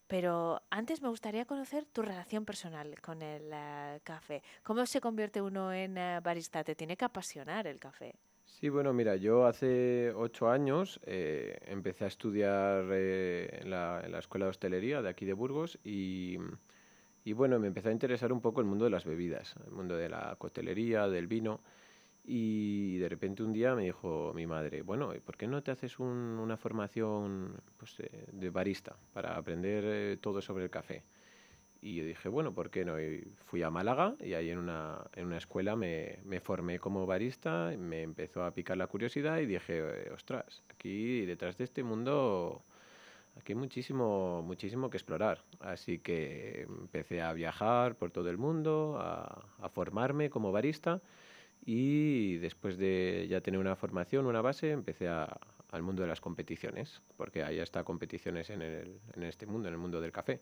Pero 0.08 0.62
antes 0.70 1.02
me 1.02 1.08
gustaría 1.08 1.46
conocer 1.46 1.84
tu 1.84 2.02
relación 2.02 2.44
personal 2.44 3.00
con 3.00 3.22
el 3.22 3.52
café. 4.04 4.40
¿Cómo 4.62 4.86
se 4.86 5.00
convierte 5.00 5.42
uno 5.42 5.72
en 5.72 5.96
barista? 6.22 6.62
¿Te 6.62 6.76
tiene 6.76 6.96
que 6.96 7.04
apasionar 7.04 7.66
el 7.66 7.80
café? 7.80 8.14
Sí, 8.48 8.68
bueno, 8.68 8.92
mira, 8.94 9.16
yo 9.16 9.44
hace 9.46 10.12
ocho 10.14 10.48
años 10.48 11.00
eh, 11.04 11.58
empecé 11.66 12.04
a 12.04 12.06
estudiar 12.06 12.84
eh, 12.92 13.58
en 13.62 13.70
la, 13.70 14.02
en 14.04 14.12
la 14.12 14.20
Escuela 14.20 14.46
de 14.46 14.50
Hostelería 14.50 15.02
de 15.02 15.08
aquí 15.08 15.24
de 15.26 15.32
Burgos 15.32 15.78
y, 15.84 16.38
y 17.24 17.32
bueno, 17.34 17.58
me 17.60 17.68
empezó 17.68 17.88
a 17.90 17.92
interesar 17.92 18.32
un 18.32 18.40
poco 18.42 18.60
el 18.60 18.66
mundo 18.66 18.84
de 18.86 18.90
las 18.92 19.04
bebidas, 19.04 19.56
el 19.66 19.72
mundo 19.72 19.96
de 19.96 20.08
la 20.10 20.36
coctelería, 20.38 21.08
del 21.08 21.26
vino. 21.28 21.62
Y 22.24 22.98
de 22.98 23.08
repente 23.08 23.42
un 23.44 23.52
día 23.52 23.74
me 23.74 23.84
dijo 23.84 24.32
mi 24.34 24.46
madre, 24.46 24.82
bueno, 24.82 25.14
¿y 25.14 25.20
¿por 25.20 25.36
qué 25.36 25.46
no 25.48 25.62
te 25.62 25.72
haces 25.72 25.98
un- 26.00 26.38
una 26.40 26.56
formación 26.58 27.62
pues, 27.78 27.96
de 28.32 28.50
barista 28.50 28.96
para 29.12 29.36
aprender 29.36 29.84
eh, 29.86 30.18
todo 30.20 30.42
sobre 30.42 30.64
el 30.64 30.70
café? 30.70 31.04
Y 31.82 31.96
yo 31.96 32.04
dije, 32.04 32.28
bueno, 32.28 32.52
¿por 32.52 32.70
qué 32.70 32.84
no? 32.84 33.00
Y 33.00 33.26
fui 33.44 33.62
a 33.62 33.70
Málaga 33.70 34.14
y 34.20 34.34
ahí 34.34 34.50
en 34.50 34.58
una, 34.58 34.98
en 35.14 35.26
una 35.26 35.36
escuela 35.38 35.76
me, 35.76 36.18
me 36.24 36.40
formé 36.40 36.78
como 36.78 37.06
barista, 37.06 37.72
me 37.78 38.02
empezó 38.02 38.44
a 38.44 38.52
picar 38.52 38.76
la 38.76 38.86
curiosidad 38.88 39.38
y 39.38 39.46
dije, 39.46 39.78
eh, 39.78 40.10
ostras, 40.12 40.62
aquí 40.70 41.24
detrás 41.26 41.56
de 41.58 41.64
este 41.64 41.82
mundo, 41.84 42.62
aquí 43.38 43.52
hay 43.52 43.58
muchísimo, 43.58 44.42
muchísimo 44.42 44.90
que 44.90 44.96
explorar. 44.96 45.42
Así 45.60 45.98
que 45.98 46.62
empecé 46.62 47.22
a 47.22 47.32
viajar 47.34 47.94
por 47.96 48.10
todo 48.10 48.30
el 48.30 48.38
mundo, 48.38 48.96
a, 48.98 49.44
a 49.60 49.68
formarme 49.68 50.30
como 50.30 50.50
barista 50.52 51.00
y 51.64 52.36
después 52.38 52.78
de 52.78 53.26
ya 53.28 53.40
tener 53.40 53.60
una 53.60 53.76
formación, 53.76 54.26
una 54.26 54.40
base, 54.42 54.70
empecé 54.70 55.08
a- 55.08 55.38
al 55.72 55.82
mundo 55.82 56.02
de 56.02 56.08
las 56.08 56.20
competiciones, 56.20 57.02
porque 57.16 57.42
ahí 57.44 57.58
está 57.58 57.84
competiciones 57.84 58.50
en, 58.50 58.62
el- 58.62 59.00
en 59.14 59.22
este 59.24 59.46
mundo, 59.46 59.68
en 59.68 59.74
el 59.74 59.80
mundo 59.80 60.00
del 60.00 60.12
café. 60.12 60.40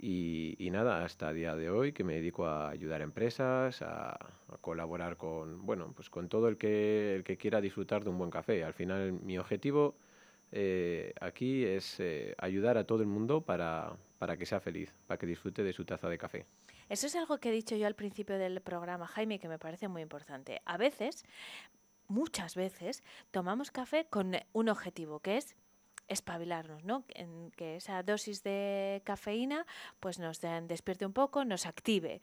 Y, 0.00 0.54
y 0.58 0.70
nada, 0.70 1.04
hasta 1.04 1.32
día 1.32 1.56
de 1.56 1.70
hoy 1.70 1.92
que 1.92 2.04
me 2.04 2.14
dedico 2.14 2.46
a 2.46 2.68
ayudar 2.68 3.00
a 3.00 3.04
empresas, 3.04 3.82
a, 3.82 4.10
a 4.12 4.56
colaborar 4.60 5.16
con, 5.16 5.66
bueno, 5.66 5.92
pues 5.94 6.08
con 6.08 6.28
todo 6.28 6.46
el 6.46 6.56
que, 6.56 7.16
el 7.16 7.24
que 7.24 7.36
quiera 7.36 7.60
disfrutar 7.60 8.04
de 8.04 8.10
un 8.10 8.18
buen 8.18 8.30
café. 8.30 8.62
Al 8.62 8.74
final 8.74 9.12
mi 9.12 9.38
objetivo 9.38 9.96
eh, 10.52 11.12
aquí 11.20 11.64
es 11.64 11.98
eh, 11.98 12.34
ayudar 12.38 12.78
a 12.78 12.84
todo 12.84 13.02
el 13.02 13.08
mundo 13.08 13.40
para, 13.40 13.96
para 14.18 14.36
que 14.36 14.46
sea 14.46 14.60
feliz, 14.60 14.94
para 15.08 15.18
que 15.18 15.26
disfrute 15.26 15.64
de 15.64 15.72
su 15.72 15.84
taza 15.84 16.08
de 16.08 16.16
café. 16.16 16.46
Eso 16.88 17.06
es 17.06 17.16
algo 17.16 17.38
que 17.38 17.48
he 17.48 17.52
dicho 17.52 17.76
yo 17.76 17.86
al 17.86 17.94
principio 17.94 18.38
del 18.38 18.60
programa, 18.60 19.06
Jaime, 19.08 19.38
que 19.38 19.48
me 19.48 19.58
parece 19.58 19.88
muy 19.88 20.02
importante. 20.02 20.62
A 20.64 20.76
veces, 20.78 21.24
muchas 22.06 22.54
veces, 22.54 23.02
tomamos 23.30 23.70
café 23.70 24.06
con 24.08 24.36
un 24.52 24.68
objetivo, 24.68 25.18
que 25.20 25.36
es 25.38 25.56
espabilarnos, 26.08 26.84
¿no? 26.84 27.04
En 27.14 27.50
que 27.52 27.76
esa 27.76 28.02
dosis 28.02 28.42
de 28.42 29.02
cafeína 29.04 29.66
pues 30.00 30.18
nos 30.18 30.40
despierte 30.40 31.06
un 31.06 31.12
poco, 31.12 31.44
nos 31.44 31.66
active. 31.66 32.20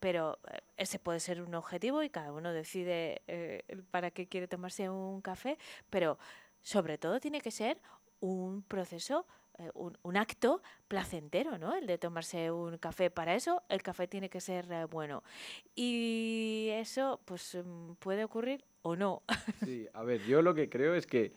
Pero 0.00 0.38
eh, 0.50 0.58
ese 0.76 0.98
puede 0.98 1.20
ser 1.20 1.40
un 1.40 1.54
objetivo 1.54 2.02
y 2.02 2.10
cada 2.10 2.32
uno 2.32 2.52
decide 2.52 3.22
eh, 3.28 3.62
para 3.90 4.10
qué 4.10 4.26
quiere 4.26 4.48
tomarse 4.48 4.90
un 4.90 5.20
café, 5.20 5.58
pero 5.88 6.18
sobre 6.62 6.98
todo 6.98 7.20
tiene 7.20 7.40
que 7.40 7.50
ser 7.50 7.80
un 8.20 8.62
proceso, 8.62 9.26
eh, 9.58 9.70
un, 9.74 10.16
acto 10.16 10.60
placentero, 10.88 11.56
¿no? 11.56 11.74
El 11.74 11.86
de 11.86 11.98
tomarse 11.98 12.50
un 12.50 12.78
café. 12.78 13.10
Para 13.10 13.34
eso 13.34 13.62
el 13.68 13.82
café 13.82 14.08
tiene 14.08 14.28
que 14.28 14.40
ser 14.40 14.66
bueno. 14.88 15.22
Y 15.74 16.68
eso 16.72 17.20
pues 17.24 17.54
mm, 17.54 17.92
puede 17.94 18.24
ocurrir 18.24 18.64
o 18.82 18.96
no. 18.96 19.22
Sí, 19.64 19.86
a 19.94 20.02
ver, 20.02 20.20
yo 20.24 20.42
lo 20.42 20.54
que 20.54 20.68
creo 20.68 20.94
es 20.94 21.06
que 21.06 21.32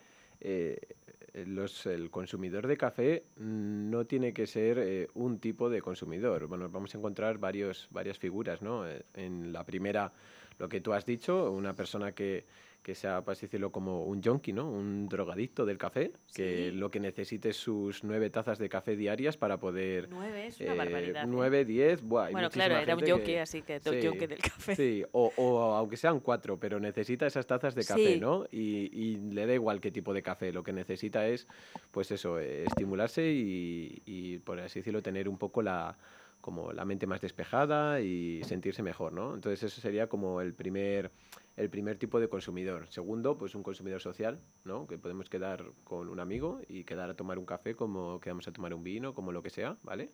los, 1.34 1.86
el 1.86 2.10
consumidor 2.10 2.68
de 2.68 2.78
café 2.78 3.24
no 3.38 4.06
tiene 4.06 4.34
que 4.34 4.46
ser 4.46 4.78
eh, 4.80 5.08
un 5.16 5.40
tipo 5.40 5.70
de 5.70 5.82
consumidor. 5.82 6.48
Bueno, 6.48 6.70
vamos 6.70 6.94
a 6.94 6.98
encontrar 6.98 7.38
varios, 7.40 7.88
varias 7.92 8.20
figuras, 8.20 8.62
¿no? 8.62 8.88
Eh, 8.88 9.04
En 9.16 9.52
la 9.52 9.66
primera, 9.66 10.12
lo 10.60 10.70
que 10.70 10.82
tú 10.82 10.94
has 10.94 11.06
dicho, 11.06 11.52
una 11.52 11.76
persona 11.76 12.12
que, 12.12 12.46
que 12.84 12.96
sea, 12.96 13.22
para 13.22 13.32
así 13.32 13.46
decirlo, 13.46 13.72
como 13.72 14.04
un 14.04 14.22
junkie, 14.22 14.52
¿no? 14.52 14.70
Un 14.70 15.08
drogadicto 15.08 15.66
del 15.66 15.78
café, 15.78 16.12
que 16.36 16.70
lo 16.74 16.92
que 16.92 17.00
necesite 17.00 17.50
es 17.50 17.56
sus 17.56 18.04
nueve 18.04 18.30
tazas 18.30 18.60
de 18.60 18.68
café 18.68 18.98
diarias 18.98 19.38
para 19.38 19.58
poder... 19.58 20.10
Nueve 20.10 20.48
es 20.48 20.60
una 20.60 20.74
barbaridad, 20.74 21.24
¿eh? 21.24 21.28
Nueve, 21.28 21.64
diez, 21.64 22.02
buah, 22.04 22.30
Bueno, 22.32 22.50
claro, 22.50 22.76
era 22.78 22.94
un 22.96 23.02
junkie, 23.02 23.24
que- 23.24 23.40
así 23.40 23.62
que 23.62 23.80
Sí, 23.80 24.06
junkie 24.06 24.28
del 24.28 24.40
café. 24.40 24.76
Sí, 24.76 25.04
o, 25.14 25.32
o 25.38 25.62
aunque 25.76 25.96
sean 25.96 26.20
cuatro, 26.20 26.60
pero 26.60 26.78
necesita 26.80 27.26
esas 27.26 27.48
tazas 27.48 27.74
de 27.74 27.86
café, 27.86 28.16
Sí. 28.16 28.20
¿no? 28.20 28.46
Y, 28.52 28.90
y 28.92 29.16
le 29.32 29.48
da 29.48 29.54
igual 29.54 29.80
qué 29.80 29.90
tipo 29.90 30.14
de 30.14 30.22
café, 30.22 30.52
lo 30.52 30.62
que 30.62 30.74
necesita 30.74 31.26
es, 31.26 31.48
pues 31.92 32.12
eso, 32.12 32.38
eh, 32.38 32.66
estimularse 32.66 33.26
y, 33.32 34.02
y, 34.06 34.40
por 34.40 34.60
así 34.60 34.80
decirlo, 34.80 35.02
tener 35.02 35.30
un 35.30 35.38
poco 35.38 35.62
la 35.62 35.98
como 36.42 36.74
la 36.74 36.84
mente 36.84 37.08
más 37.08 37.22
despejada 37.22 38.02
y 38.02 38.44
sentirse 38.44 38.84
mejor, 38.84 39.14
¿no? 39.14 39.34
Entonces 39.34 39.64
eso 39.64 39.80
sería 39.80 40.08
como 40.08 40.42
el 40.42 40.54
primer, 40.54 41.10
el 41.56 41.70
primer 41.70 41.98
tipo 41.98 42.20
de 42.20 42.28
consumidor. 42.28 42.88
Segundo, 42.90 43.38
pues 43.38 43.56
un 43.56 43.64
consumidor 43.64 44.02
social, 44.02 44.40
¿no? 44.64 44.88
Que 44.88 44.98
podemos 44.98 45.30
quedar 45.30 45.66
con 45.84 46.10
un 46.10 46.20
amigo 46.20 46.62
y 46.68 46.84
quedar 46.84 47.10
a 47.10 47.16
tomar 47.16 47.38
un 47.38 47.46
café 47.46 47.76
como 47.76 48.20
quedamos 48.20 48.48
a 48.48 48.52
tomar 48.52 48.74
un 48.74 48.84
vino, 48.84 49.14
como 49.14 49.32
lo 49.32 49.44
que 49.44 49.50
sea, 49.50 49.78
¿vale? 49.84 50.10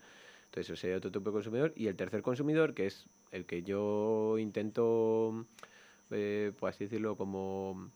Entonces, 0.46 0.72
eso 0.72 0.76
sería 0.76 0.98
otro 0.98 1.12
tipo 1.12 1.30
de 1.30 1.34
consumidor. 1.34 1.74
Y 1.76 1.88
el 1.88 1.96
tercer 1.96 2.22
consumidor, 2.22 2.74
que 2.74 2.88
es 2.88 3.08
el 3.32 3.46
que 3.46 3.64
yo 3.64 4.38
intento 4.40 5.46
eh, 6.12 6.52
por 6.58 6.70
así 6.70 6.86
decirlo, 6.86 7.16
como 7.16 7.92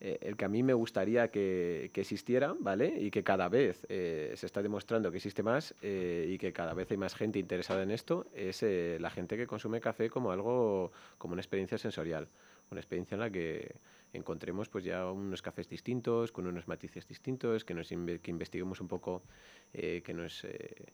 eh, 0.00 0.18
el 0.22 0.36
que 0.36 0.44
a 0.44 0.48
mí 0.48 0.62
me 0.62 0.74
gustaría 0.74 1.30
que, 1.30 1.90
existiera, 1.94 2.54
¿vale? 2.58 2.92
Y 2.98 3.10
que 3.10 3.22
cada 3.22 3.48
vez 3.48 3.86
eh, 3.88 4.32
se 4.36 4.46
está 4.46 4.62
demostrando 4.62 5.10
que 5.10 5.18
existe 5.18 5.42
más 5.42 5.74
eh, 5.82 6.26
y 6.28 6.38
que 6.38 6.52
cada 6.52 6.74
vez 6.74 6.90
hay 6.90 6.96
más 6.96 7.14
gente 7.14 7.38
interesada 7.38 7.82
en 7.82 7.90
esto, 7.90 8.26
es 8.34 8.62
la 8.62 9.10
gente 9.10 9.36
que 9.36 9.46
consume 9.46 9.80
café 9.80 10.10
como 10.10 10.32
algo, 10.32 10.92
como 11.18 11.34
una 11.34 11.40
experiencia 11.40 11.78
sensorial, 11.78 12.28
una 12.72 12.80
experiencia 12.80 13.14
en 13.14 13.20
la 13.20 13.30
que 13.30 13.74
encontremos 14.12 14.68
pues 14.68 14.84
ya 14.84 15.10
unos 15.10 15.40
cafés 15.42 15.68
distintos, 15.68 16.32
con 16.32 16.46
unos 16.46 16.66
matices 16.68 17.06
distintos, 17.06 17.64
que, 17.64 17.74
nos 17.74 17.90
inve- 17.92 18.20
que 18.20 18.30
investiguemos 18.30 18.80
un 18.80 18.88
poco, 18.88 19.22
eh, 19.72 20.02
que 20.04 20.12
nos... 20.14 20.44
eh, 20.44 20.86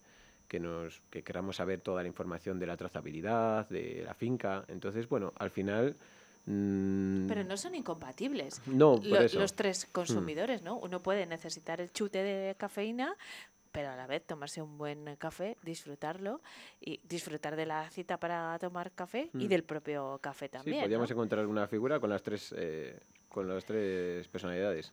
que 0.48 0.58
nos 0.60 1.02
que 1.10 1.22
queramos 1.22 1.56
saber 1.56 1.82
toda 1.82 2.00
la 2.00 2.08
información 2.08 2.58
de 2.58 2.66
la 2.66 2.74
trazabilidad, 2.78 3.68
de 3.68 4.00
la 4.02 4.14
finca. 4.14 4.64
Entonces, 4.68 5.06
bueno, 5.06 5.34
al 5.36 5.50
final 5.50 5.94
mm, 6.46 7.26
Pero 7.28 7.44
no 7.44 7.54
son 7.58 7.74
incompatibles. 7.74 8.62
No, 8.66 8.96
por 8.96 9.04
Lo- 9.06 9.20
eso. 9.20 9.38
Los 9.38 9.52
tres 9.52 9.86
Mm. 9.86 9.92
consumidores, 9.92 10.62
¿no? 10.62 10.78
Uno 10.78 11.00
puede 11.00 11.26
necesitar 11.26 11.82
el 11.82 11.92
chute 11.92 12.22
de 12.22 12.54
cafeína, 12.54 13.14
pero 13.78 13.90
a 13.90 13.94
la 13.96 14.08
vez 14.08 14.26
tomarse 14.26 14.60
un 14.60 14.76
buen 14.76 15.14
café, 15.18 15.56
disfrutarlo 15.62 16.40
y 16.80 16.98
disfrutar 17.04 17.54
de 17.54 17.64
la 17.64 17.88
cita 17.90 18.18
para 18.18 18.58
tomar 18.58 18.90
café 18.90 19.30
y 19.34 19.44
Mm. 19.44 19.48
del 19.48 19.62
propio 19.62 20.18
café 20.20 20.48
también. 20.48 20.74
sí, 20.74 20.78
¿no? 20.80 20.82
podríamos 20.82 21.08
encontrar 21.12 21.46
una 21.46 21.68
figura 21.68 22.00
con 22.00 22.10
las 22.10 22.20
tres 22.24 22.52
eh, 22.58 22.98
con 23.28 23.46
las 23.46 23.64
tres 23.64 24.26
personalidades. 24.26 24.92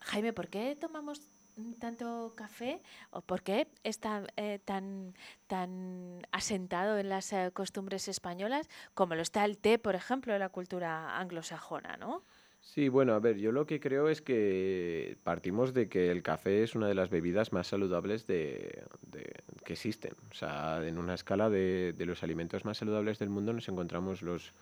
Jaime, 0.00 0.32
¿por 0.32 0.48
qué 0.48 0.74
tomamos 0.74 1.20
tanto 1.78 2.32
café 2.34 2.82
o 3.10 3.20
por 3.20 3.42
qué 3.44 3.68
está 3.84 4.24
eh, 4.36 4.58
tan, 4.64 5.14
tan 5.46 6.26
asentado 6.32 6.98
en 6.98 7.08
las 7.10 7.32
eh, 7.32 7.52
costumbres 7.52 8.08
españolas 8.08 8.68
como 8.94 9.14
lo 9.14 9.22
está 9.22 9.44
el 9.44 9.58
té, 9.58 9.78
por 9.78 9.94
ejemplo, 9.94 10.32
en 10.34 10.40
la 10.40 10.48
cultura 10.48 11.16
anglosajona, 11.20 11.96
¿no? 11.98 12.24
Sí, 12.66 12.88
bueno, 12.88 13.12
a 13.12 13.20
ver, 13.20 13.36
yo 13.36 13.52
lo 13.52 13.66
que 13.66 13.78
creo 13.78 14.08
es 14.08 14.22
que 14.22 15.18
partimos 15.22 15.74
de 15.74 15.88
que 15.90 16.10
el 16.10 16.22
café 16.22 16.62
es 16.62 16.74
una 16.74 16.88
de 16.88 16.94
las 16.94 17.10
bebidas 17.10 17.52
más 17.52 17.66
saludables 17.68 18.26
de, 18.26 18.86
de- 19.02 19.44
que 19.64 19.74
existen. 19.74 20.14
O 20.30 20.34
sea, 20.34 20.84
en 20.86 20.96
una 20.98 21.12
escala 21.14 21.50
de, 21.50 21.92
de 21.92 22.06
los 22.06 22.22
alimentos 22.22 22.64
más 22.64 22.78
saludables 22.78 23.18
del 23.18 23.28
mundo 23.28 23.52
nos 23.52 23.68
encontramos 23.68 24.22
los, 24.22 24.54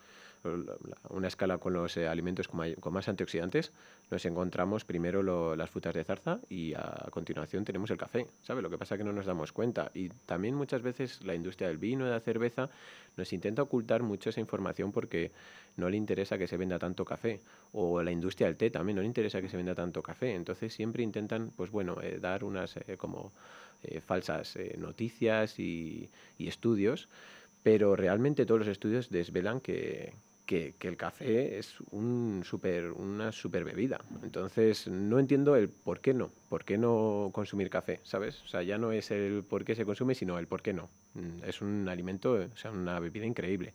una 1.09 1.27
escala 1.27 1.57
con 1.57 1.73
los 1.73 1.95
eh, 1.97 2.07
alimentos 2.07 2.47
con, 2.47 2.57
may- 2.59 2.75
con 2.75 2.93
más 2.93 3.07
antioxidantes. 3.07 3.71
Nos 4.11 4.25
encontramos 4.25 4.85
primero 4.85 5.23
lo- 5.23 5.55
las 5.55 5.69
frutas 5.69 5.93
de 5.93 6.03
zarza 6.03 6.39
y 6.49 6.73
a 6.73 7.07
continuación 7.11 7.63
tenemos 7.65 7.89
el 7.91 7.97
café, 7.97 8.27
¿sabes? 8.43 8.61
Lo 8.63 8.69
que 8.69 8.77
pasa 8.77 8.95
es 8.95 8.99
que 8.99 9.03
no 9.05 9.13
nos 9.13 9.25
damos 9.25 9.51
cuenta. 9.51 9.91
Y 9.93 10.09
también 10.25 10.55
muchas 10.55 10.81
veces 10.81 11.23
la 11.23 11.33
industria 11.35 11.67
del 11.67 11.77
vino 11.77 12.05
de 12.05 12.11
la 12.11 12.19
cerveza 12.19 12.69
nos 13.17 13.31
intenta 13.33 13.61
ocultar 13.61 14.03
mucho 14.03 14.29
esa 14.29 14.39
información 14.39 14.91
porque 14.91 15.31
no 15.77 15.89
le 15.89 15.97
interesa 15.97 16.37
que 16.37 16.47
se 16.47 16.57
venda 16.57 16.77
tanto 16.79 17.05
café. 17.05 17.39
O 17.71 18.01
la 18.03 18.11
industria 18.11 18.47
del 18.47 18.57
té 18.57 18.69
también 18.69 18.97
no 18.97 19.01
le 19.01 19.07
interesa 19.07 19.41
que 19.41 19.49
se 19.49 19.57
venda 19.57 19.73
tanto 19.75 20.01
café. 20.03 20.35
Entonces 20.35 20.73
siempre 20.73 21.03
intentan, 21.03 21.51
pues 21.55 21.71
bueno, 21.71 22.01
eh, 22.01 22.19
dar 22.21 22.43
unas 22.43 22.77
eh, 22.77 22.97
como 22.97 23.31
eh, 23.83 24.01
falsas 24.01 24.55
eh, 24.55 24.75
noticias 24.77 25.57
y, 25.59 26.09
y 26.37 26.47
estudios, 26.47 27.07
pero 27.63 27.95
realmente 27.95 28.45
todos 28.45 28.59
los 28.59 28.67
estudios 28.67 29.09
desvelan 29.09 29.59
que, 29.61 30.13
que, 30.45 30.75
el 30.81 30.97
café 30.97 31.57
es 31.57 31.75
un 31.91 32.43
super, 32.45 32.91
una 32.91 33.31
super 33.31 33.63
bebida. 33.63 33.99
Entonces 34.23 34.87
no 34.87 35.19
entiendo 35.19 35.55
el 35.55 35.69
por 35.69 35.99
qué 35.99 36.13
no, 36.13 36.31
por 36.49 36.65
qué 36.65 36.77
no 36.77 37.29
consumir 37.33 37.69
café, 37.69 37.99
¿sabes? 38.03 38.41
O 38.43 38.47
sea, 38.47 38.63
ya 38.63 38.77
no 38.77 38.91
es 38.91 39.11
el 39.11 39.43
por 39.43 39.63
qué 39.65 39.75
se 39.75 39.85
consume, 39.85 40.15
sino 40.15 40.37
el 40.39 40.47
por 40.47 40.61
qué 40.61 40.73
no. 40.73 40.89
Mm, 41.13 41.43
Es 41.47 41.61
un 41.61 41.87
alimento, 41.87 42.33
o 42.33 42.57
sea, 42.57 42.71
una 42.71 42.99
bebida 42.99 43.25
increíble. 43.25 43.73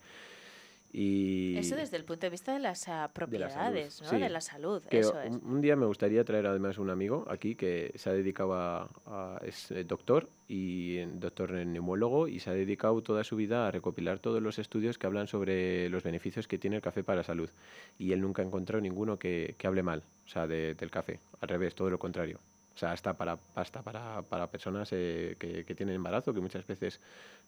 Y 0.91 1.57
Eso 1.59 1.76
desde 1.76 1.99
el 1.99 2.05
punto 2.05 2.24
de 2.26 2.30
vista 2.30 2.53
de 2.55 2.61
las 2.61 2.89
ah, 2.89 2.93
de 2.93 3.39
la 3.39 3.51
salud, 3.51 3.62
propiedades, 3.74 4.01
¿no? 4.03 4.09
sí. 4.09 4.16
De 4.18 4.28
la 4.30 4.41
salud, 4.41 4.82
Que 4.84 5.01
eso 5.01 5.20
es. 5.20 5.30
un, 5.30 5.61
día 5.61 5.76
me 5.76 5.84
gustaría 5.84 6.24
traer 6.24 6.47
además 6.47 6.78
un 6.78 6.89
amigo 6.89 7.26
aquí 7.28 7.55
que 7.57 7.93
se 7.97 8.09
ha 8.09 8.14
dedicado 8.14 8.55
a, 8.55 8.89
a- 9.07 9.39
es 9.45 9.70
eh, 9.70 9.84
doctor 9.84 10.28
y 10.49 10.97
doctor 11.05 11.55
en 11.57 11.74
neumólogo 11.74 12.26
y 12.26 12.41
se 12.41 12.49
ha 12.49 12.55
dedicado 12.55 13.03
toda 13.03 13.22
su 13.22 13.36
vida 13.36 13.68
a 13.68 13.70
recopilar 13.70 14.18
todos 14.18 14.41
los 14.41 14.59
estudios 14.59 14.97
que 14.97 15.07
hablan 15.07 15.26
sobre 15.26 15.91
los 15.91 16.03
beneficios 16.03 16.49
que 16.49 16.57
tiene 16.57 16.76
el 16.76 16.82
café 16.82 17.05
para 17.05 17.16
la 17.18 17.24
salud 17.24 17.51
y 17.99 18.12
él 18.12 18.22
nunca 18.22 18.41
ha 18.41 18.47
encontrado 18.47 18.80
ninguno 18.80 19.18
que, 19.18 19.55
que 19.59 19.66
hable 19.66 19.82
mal, 19.82 20.03
o 20.24 20.28
sea, 20.30 20.47
de- 20.47 20.74
del 20.74 20.91
café, 20.91 21.20
al 21.43 21.49
revés, 21.51 21.74
todo 21.74 21.91
lo 21.91 21.99
contrario. 21.99 22.39
O 22.74 22.78
sea, 22.78 22.93
hasta 22.93 23.12
para, 23.12 23.36
hasta 23.57 23.82
para, 23.82 24.22
para 24.22 24.47
personas 24.47 24.89
eh, 24.93 25.34
que, 25.39 25.64
que 25.64 25.74
tienen 25.74 25.97
embarazo, 25.97 26.32
que 26.32 26.41
muchas 26.41 26.64
veces 26.66 27.01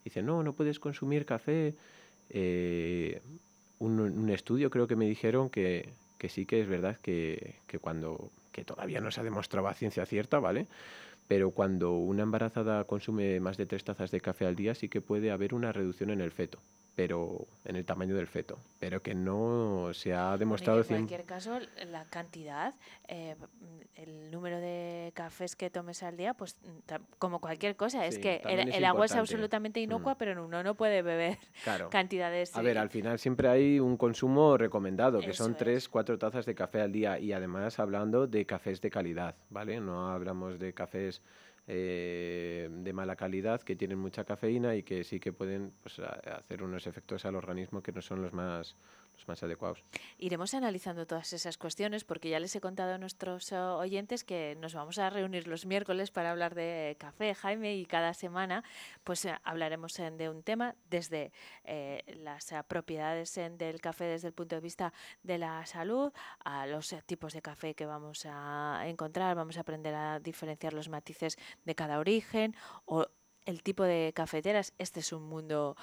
dicen, 0.03 0.25
no, 0.25 0.43
no 0.43 0.53
puedes 0.53 0.77
consumir 0.79 1.25
café. 1.25 1.73
Eh, 2.33 3.21
un, 3.79 3.99
un 3.99 4.29
estudio 4.29 4.69
creo 4.69 4.87
que 4.87 4.95
me 4.95 5.05
dijeron 5.07 5.49
que, 5.49 5.89
que 6.17 6.29
sí 6.29 6.45
que 6.45 6.61
es 6.61 6.67
verdad 6.67 6.97
que, 7.01 7.55
que 7.67 7.79
cuando, 7.79 8.29
que 8.51 8.63
todavía 8.63 9.01
no 9.01 9.11
se 9.11 9.21
ha 9.21 9.23
demostrado 9.23 9.67
a 9.67 9.73
ciencia 9.73 10.05
cierta, 10.05 10.39
¿vale? 10.39 10.67
Pero 11.27 11.51
cuando 11.51 11.93
una 11.93 12.23
embarazada 12.23 12.83
consume 12.83 13.39
más 13.39 13.55
de 13.57 13.65
tres 13.65 13.83
tazas 13.83 14.11
de 14.11 14.19
café 14.19 14.45
al 14.45 14.55
día 14.55 14.75
sí 14.75 14.89
que 14.89 15.01
puede 15.01 15.31
haber 15.31 15.53
una 15.53 15.71
reducción 15.71 16.09
en 16.09 16.19
el 16.19 16.31
feto, 16.31 16.59
pero 16.93 17.47
en 17.63 17.77
el 17.77 17.85
tamaño 17.85 18.15
del 18.15 18.27
feto, 18.27 18.59
pero 18.79 19.01
que 19.01 19.15
no 19.15 19.91
se 19.93 20.13
ha 20.13 20.25
Bueno, 20.25 20.37
demostrado 20.39 20.79
en 20.79 20.85
100 20.85 20.97
cualquier 20.99 21.23
caso, 21.23 21.59
la 21.89 22.03
cantidad, 22.05 22.73
eh, 23.07 23.35
el 23.95 24.29
número 24.29 24.59
de 24.59 25.00
cafés 25.31 25.55
que 25.55 25.69
tomes 25.69 26.03
al 26.03 26.17
día, 26.17 26.33
pues 26.33 26.57
mm, 26.61 26.93
como 27.17 27.39
cualquier 27.39 27.77
cosa, 27.77 28.05
es 28.05 28.19
que 28.19 28.41
el, 28.43 28.67
es 28.67 28.83
agua 28.83 29.05
es 29.05 29.15
absolutamente 29.15 29.79
Mm. 29.79 29.83
inocua, 29.83 30.15
pero 30.17 30.43
uno 30.43 30.61
no 30.61 30.75
puede 30.75 31.01
beber 31.01 31.37
Claro. 31.63 31.89
cantidades. 31.89 32.55
A 32.55 32.61
ver, 32.61 32.77
al 32.77 32.89
final 32.89 33.17
siempre 33.17 33.47
hay 33.47 33.79
un 33.79 33.95
consumo 33.95 34.57
recomendado, 34.57 35.19
que 35.21 35.29
Eso 35.31 35.45
son 35.45 35.53
es. 35.53 35.57
tres, 35.57 35.87
cuatro 35.89 36.17
tazas 36.17 36.45
de 36.45 36.53
café 36.53 36.81
al 36.81 36.91
día 36.91 37.17
y 37.17 37.31
además 37.31 37.79
hablando 37.79 38.27
de 38.27 38.45
cafés 38.45 38.81
de 38.81 38.89
calidad, 38.89 39.35
¿vale? 39.49 39.79
No 39.79 40.09
hablamos 40.09 40.59
de 40.59 40.73
cafés 40.73 41.21
eh, 41.67 42.67
de 42.69 42.91
mala 42.93 43.15
calidad 43.15 43.61
que 43.61 43.75
tienen 43.77 43.99
mucha 43.99 44.25
cafeína 44.25 44.75
y 44.75 44.83
que 44.83 45.05
sí 45.05 45.19
que 45.19 45.31
pueden 45.31 45.71
pues, 45.81 45.99
hacer 45.99 46.61
unos 46.63 46.87
efectos 46.87 47.23
al 47.23 47.35
organismo 47.35 47.81
que 47.81 47.93
no 47.93 48.01
son 48.01 48.21
los 48.21 48.33
más, 48.33 48.75
más 49.27 49.43
adecuados. 49.43 49.83
Iremos 50.17 50.53
analizando 50.53 51.05
todas 51.05 51.33
esas 51.33 51.57
cuestiones 51.57 52.03
porque 52.03 52.29
ya 52.29 52.39
les 52.39 52.55
he 52.55 52.61
contado 52.61 52.93
a 52.93 52.97
nuestros 52.97 53.51
eh, 53.51 53.57
oyentes 53.57 54.23
que 54.23 54.55
nos 54.59 54.73
vamos 54.73 54.97
a 54.97 55.09
reunir 55.09 55.47
los 55.47 55.65
miércoles 55.65 56.11
para 56.11 56.31
hablar 56.31 56.55
de 56.55 56.95
café, 56.99 57.33
Jaime, 57.33 57.75
y 57.75 57.85
cada 57.85 58.13
semana 58.13 58.63
pues 59.03 59.25
eh, 59.25 59.35
hablaremos 59.43 59.97
eh, 59.99 60.11
de 60.11 60.29
un 60.29 60.43
tema 60.43 60.75
desde 60.89 61.31
las 62.23 62.53
propiedades 62.67 63.35
del 63.57 63.79
café 63.79 64.05
desde 64.05 64.27
el 64.27 64.33
punto 64.33 64.55
de 64.55 64.61
vista 64.61 64.93
de 65.23 65.37
la 65.37 65.65
salud 65.65 66.11
a 66.43 66.65
los 66.65 66.95
tipos 67.05 67.33
de 67.33 67.41
café 67.41 67.73
que 67.75 67.85
vamos 67.85 68.25
a 68.25 68.83
encontrar, 68.85 69.35
vamos 69.35 69.57
a 69.57 69.61
aprender 69.61 69.93
a 69.95 70.19
diferenciar 70.19 70.73
los 70.73 70.89
matices 70.89 71.37
de 71.65 71.75
cada 71.75 71.99
origen 71.99 72.55
o 72.85 73.07
el 73.45 73.63
tipo 73.63 73.83
de 73.83 74.13
cafeteras. 74.15 74.73
Este 74.77 74.99
es 74.99 75.13
un 75.13 75.23
mundo 75.23 75.75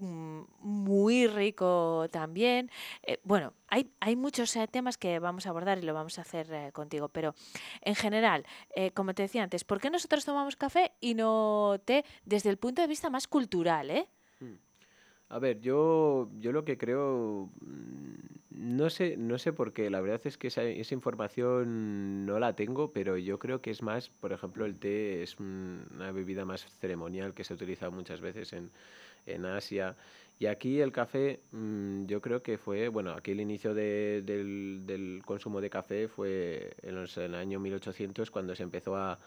muy 0.00 1.26
rico 1.26 2.06
también. 2.10 2.70
Eh, 3.02 3.18
bueno, 3.24 3.52
hay, 3.68 3.90
hay 4.00 4.16
muchos 4.16 4.54
eh, 4.56 4.66
temas 4.68 4.98
que 4.98 5.18
vamos 5.18 5.46
a 5.46 5.50
abordar 5.50 5.78
y 5.78 5.82
lo 5.82 5.94
vamos 5.94 6.18
a 6.18 6.22
hacer 6.22 6.52
eh, 6.52 6.72
contigo, 6.72 7.08
pero 7.08 7.34
en 7.82 7.94
general, 7.94 8.44
como 8.94 9.14
te 9.14 9.22
decía 9.22 9.42
antes, 9.42 9.64
¿por 9.64 9.80
qué 9.80 9.90
nosotros 9.90 10.24
tomamos 10.24 10.56
café 10.56 10.92
y 11.00 11.14
no 11.14 11.80
té 11.84 12.04
desde 12.24 12.50
el 12.50 12.58
punto 12.58 12.82
de 12.82 12.88
vista 12.88 13.10
más 13.10 13.26
cultural? 13.26 13.90
¿eh? 13.90 14.08
A 15.30 15.38
ver, 15.38 15.60
yo, 15.60 16.30
yo 16.38 16.52
lo 16.52 16.64
que 16.64 16.78
creo, 16.78 17.50
mm, 17.60 18.14
no 18.50 18.88
sé, 18.88 19.16
no 19.18 19.36
sé 19.38 19.52
por 19.52 19.74
qué, 19.74 19.90
la 19.90 20.00
verdad 20.00 20.22
es 20.24 20.38
que 20.38 20.46
esa, 20.46 20.62
esa 20.62 20.94
información 20.94 22.24
no 22.24 22.38
la 22.38 22.54
tengo, 22.56 22.92
pero 22.94 23.18
yo 23.18 23.38
creo 23.38 23.60
que 23.60 23.70
es 23.70 23.82
más, 23.82 24.08
por 24.08 24.32
ejemplo, 24.32 24.64
el 24.64 24.78
té 24.78 25.22
es 25.22 25.38
un- 25.38 25.86
una 25.94 26.12
bebida 26.12 26.46
más 26.46 26.64
ceremonial 26.80 27.34
que 27.34 27.44
se 27.44 27.52
utiliza 27.52 27.90
muchas 27.90 28.22
veces 28.22 28.54
en, 28.54 28.70
en 29.26 29.44
Asia. 29.46 29.96
Y 30.40 30.46
aquí 30.46 30.80
el 30.80 30.92
café, 30.92 31.40
mm, 31.50 32.06
yo 32.06 32.20
creo 32.20 32.42
que 32.42 32.58
fue, 32.58 32.88
bueno, 32.88 33.12
aquí 33.12 33.32
el 33.32 33.40
inicio 33.40 33.74
de- 33.74 34.22
del, 34.24 34.82
del 34.86 35.22
consumo 35.24 35.60
de 35.60 35.68
café 35.70 36.06
fue 36.08 36.74
en, 36.82 36.94
los, 36.94 37.16
en 37.18 37.24
el 37.24 37.34
año 37.34 37.58
1800 37.58 38.30
cuando 38.30 38.54
se 38.54 38.62
empezó 38.62 38.96
a, 38.96 39.18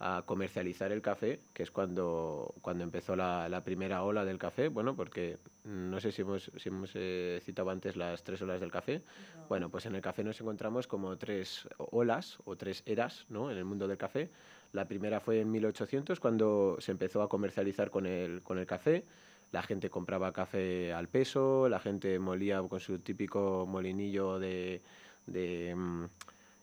a 0.00 0.24
comercializar 0.26 0.90
el 0.90 1.00
café, 1.02 1.38
que 1.54 1.62
es 1.62 1.70
cuando, 1.70 2.52
cuando 2.62 2.82
empezó 2.82 3.14
la, 3.14 3.48
la 3.48 3.62
primera 3.62 4.02
ola 4.02 4.24
del 4.24 4.38
café, 4.38 4.66
bueno, 4.68 4.96
porque 4.96 5.38
no 5.64 6.00
sé 6.00 6.10
si 6.10 6.22
hemos, 6.22 6.50
si 6.56 6.68
hemos 6.68 6.90
eh, 6.94 7.40
citado 7.44 7.70
antes 7.70 7.96
las 7.96 8.24
tres 8.24 8.42
olas 8.42 8.60
del 8.60 8.70
café. 8.72 9.02
Bueno, 9.48 9.70
pues 9.70 9.86
en 9.86 9.94
el 9.94 10.02
café 10.02 10.24
nos 10.24 10.40
encontramos 10.40 10.88
como 10.88 11.16
tres 11.16 11.68
olas 11.78 12.38
o 12.44 12.56
tres 12.56 12.82
eras 12.86 13.24
¿no? 13.28 13.52
en 13.52 13.56
el 13.56 13.64
mundo 13.64 13.86
del 13.86 13.96
café. 13.98 14.30
La 14.72 14.86
primera 14.88 15.20
fue 15.20 15.40
en 15.40 15.50
1800, 15.52 16.18
cuando 16.18 16.76
se 16.80 16.90
empezó 16.90 17.22
a 17.22 17.28
comercializar 17.28 17.88
con 17.90 18.04
el, 18.04 18.42
con 18.42 18.58
el 18.58 18.66
café. 18.66 19.04
La 19.52 19.62
gente 19.62 19.90
compraba 19.90 20.32
café 20.32 20.92
al 20.92 21.08
peso, 21.08 21.68
la 21.68 21.80
gente 21.80 22.18
molía 22.18 22.62
con 22.62 22.80
su 22.80 22.98
típico 22.98 23.66
molinillo 23.66 24.38
de, 24.38 24.82
de, 25.26 25.74
mm, 25.74 26.04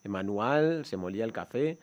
manual, 0.10 0.86
se 0.86 0.98
molía 0.98 1.26
el 1.26 1.32
café. 1.34 1.80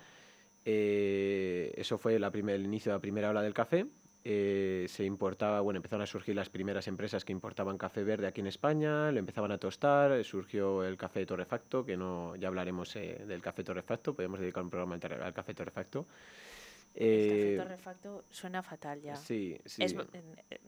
Eh, 0.64 1.72
eso 1.76 1.98
fue 1.98 2.16
el 2.16 2.64
inicio 2.64 2.92
de 2.92 2.96
la 2.96 3.00
primera 3.00 3.30
ola 3.30 3.42
del 3.42 3.54
café. 3.54 3.86
eh, 4.24 4.86
se 4.88 5.04
importaba, 5.04 5.60
bueno, 5.62 5.78
empezaron 5.78 6.02
a 6.02 6.06
surgir 6.06 6.34
las 6.36 6.50
primeras 6.50 6.86
empresas 6.88 7.24
que 7.24 7.32
importaban 7.32 7.78
café 7.78 8.04
verde 8.04 8.26
aquí 8.26 8.42
en 8.42 8.48
España, 8.48 9.10
lo 9.12 9.18
empezaban 9.18 9.50
a 9.50 9.58
tostar, 9.58 10.22
surgió 10.24 10.84
el 10.84 10.98
café 10.98 11.24
torrefacto, 11.24 11.84
que 11.86 11.96
no, 11.96 12.36
ya 12.36 12.48
hablaremos 12.48 12.94
eh, 12.96 13.24
del 13.26 13.40
café 13.40 13.64
torrefacto, 13.64 14.14
podemos 14.14 14.38
dedicar 14.40 14.62
un 14.62 14.70
programa 14.70 14.96
al 14.96 15.32
café 15.32 15.54
torrefacto. 15.54 16.06
El 16.94 17.06
Eh, 17.06 17.28
café 17.56 17.56
torrefacto 17.68 18.24
suena 18.30 18.62
fatal 18.62 19.00
ya. 19.00 19.16
Sí, 19.16 19.58
sí. 19.64 19.82
¿Es, 19.82 19.94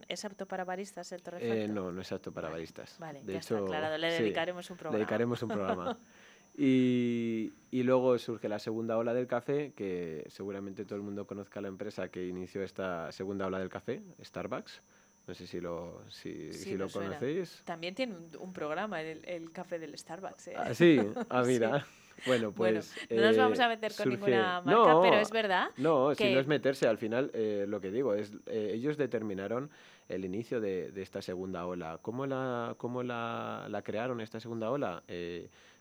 es 0.08 0.24
apto 0.24 0.46
para 0.46 0.64
baristas 0.64 1.10
el 1.12 1.22
torrefacto? 1.22 1.54
Eh, 1.54 1.68
no, 1.68 1.90
no 1.92 2.00
es 2.00 2.12
apto 2.12 2.32
para 2.32 2.48
baristas. 2.48 2.96
Vale, 2.98 3.22
de 3.22 3.32
ya 3.34 3.38
está 3.40 3.58
aclarado. 3.58 3.98
Le 3.98 4.16
sí, 4.16 4.22
dedicaremos 4.22 4.70
un 4.70 4.76
programa. 4.76 4.98
Le 4.98 5.04
dedicaremos 5.04 5.42
un 5.42 5.48
programa. 5.48 5.98
Y, 6.54 7.50
y 7.70 7.82
luego 7.82 8.18
surge 8.18 8.46
la 8.46 8.58
segunda 8.58 8.98
ola 8.98 9.14
del 9.14 9.26
café, 9.26 9.72
que 9.74 10.24
seguramente 10.28 10.84
todo 10.84 10.96
el 10.96 11.02
mundo 11.02 11.26
conozca 11.26 11.62
la 11.62 11.68
empresa 11.68 12.10
que 12.10 12.26
inició 12.26 12.62
esta 12.62 13.10
segunda 13.10 13.46
ola 13.46 13.58
del 13.58 13.70
café, 13.70 14.02
Starbucks. 14.22 14.82
No 15.26 15.32
sé 15.34 15.46
si 15.46 15.60
lo, 15.62 16.02
si, 16.10 16.52
Sí, 16.52 16.64
si 16.64 16.76
lo 16.76 16.90
suena. 16.90 17.08
conocéis. 17.16 17.62
También 17.64 17.94
tiene 17.94 18.16
un, 18.16 18.28
un 18.38 18.52
programa, 18.52 19.00
el, 19.00 19.22
el 19.24 19.50
café 19.50 19.78
del 19.78 19.96
Starbucks. 19.96 20.48
¿eh? 20.48 20.54
Ah, 20.58 20.74
sí, 20.74 21.00
ah, 21.30 21.42
mira. 21.46 21.86
Bueno, 22.26 22.52
pues. 22.52 22.94
no 23.10 23.20
nos 23.22 23.34
eh, 23.36 23.38
vamos 23.38 23.60
a 23.60 23.68
meter 23.68 23.92
con 23.96 24.06
surge- 24.06 24.10
ninguna 24.10 24.60
marca, 24.60 24.92
No, 24.92 25.00
pero 25.02 25.16
es 25.16 25.30
verdad 25.30 25.68
No, 25.76 26.14
si 26.14 26.24
que- 26.24 26.34
no 26.34 26.40
es 26.40 26.46
meterse, 26.46 26.86
al 26.88 26.98
final 26.98 27.30
eh, 27.34 27.64
lo 27.68 27.80
que 27.80 27.90
digo 27.90 28.14
es, 28.14 28.32
eh, 28.46 28.72
ellos 28.74 28.96
determinaron 28.96 29.70
el 30.08 30.24
inicio 30.24 30.60
de, 30.60 30.92
de 30.92 31.02
esta 31.02 31.22
segunda 31.22 31.64
ola. 31.66 31.98
¿Cómo 32.02 32.26
la, 32.26 32.74
cómo 32.76 33.02
la, 33.02 33.66
la 33.70 33.82
crearon 33.82 34.20
esta 34.20 34.40
segunda 34.40 34.70
ola? 34.70 35.02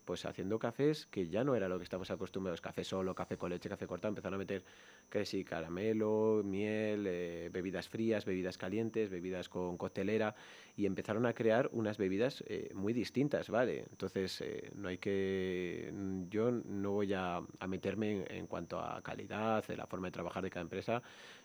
Pues 0.05 0.25
haciendo 0.25 0.57
cafés 0.59 1.05
que 1.05 1.27
ya 1.27 1.43
no 1.43 1.55
era 1.55 1.69
lo 1.69 1.77
que 1.77 1.83
estamos 1.83 2.09
acostumbrados, 2.11 2.59
café 2.59 2.83
solo, 2.83 3.13
café 3.13 3.37
con 3.37 3.49
leche, 3.49 3.69
café 3.69 3.87
cortado, 3.87 4.09
empezaron 4.09 4.35
a 4.35 4.37
meter 4.39 4.63
que 5.09 5.43
caramelo, 5.43 6.41
miel, 6.43 7.05
eh, 7.05 7.49
bebidas 7.51 7.89
frías, 7.89 8.25
bebidas 8.25 8.57
calientes, 8.57 9.09
bebidas 9.09 9.49
con 9.49 9.77
coctelera 9.77 10.35
y 10.77 10.85
empezaron 10.85 11.25
a 11.25 11.33
crear 11.33 11.69
unas 11.73 11.97
bebidas 11.97 12.43
eh, 12.47 12.71
muy 12.73 12.93
distintas, 12.93 13.49
¿vale? 13.49 13.85
Entonces, 13.89 14.39
eh, 14.41 14.71
no 14.75 14.87
hay 14.87 14.97
que... 14.97 15.91
mm, 15.93 16.29
Yo 16.29 16.51
no 16.51 16.91
voy 16.91 17.13
a, 17.13 17.41
meterme 17.67 18.25
en, 18.29 18.47
cuanto 18.47 18.79
a 18.79 19.01
calidad, 19.01 19.65
de 19.67 19.75
la 19.75 19.85
forma 19.85 20.07
de 20.07 20.11
trabajar 20.11 20.43
de 20.43 20.49
cada 20.49 20.63
empresa. 20.63 21.01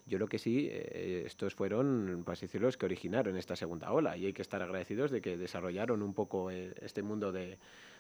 Yo 0.07 0.19
lo 0.19 0.29
que 0.29 0.39
sí, 0.39 0.69
estos 0.71 1.55
fueron, 1.57 2.25
así 2.29 2.47
decirlo, 2.47 2.69
los 2.69 2.77
que 2.77 2.87
originaron 2.87 3.37
esta 3.37 3.57
segunda 3.57 3.91
ola 3.93 4.17
y 4.17 4.27
hay 4.27 4.33
que 4.33 4.43
estar 4.43 4.63
agradecidos 4.63 5.11
de 5.11 5.21
que 5.21 5.37
desarrollaron 5.37 6.01
un 6.03 6.15
poco 6.15 6.51
este 6.51 7.03
mundo 7.03 7.33
de 7.33 7.59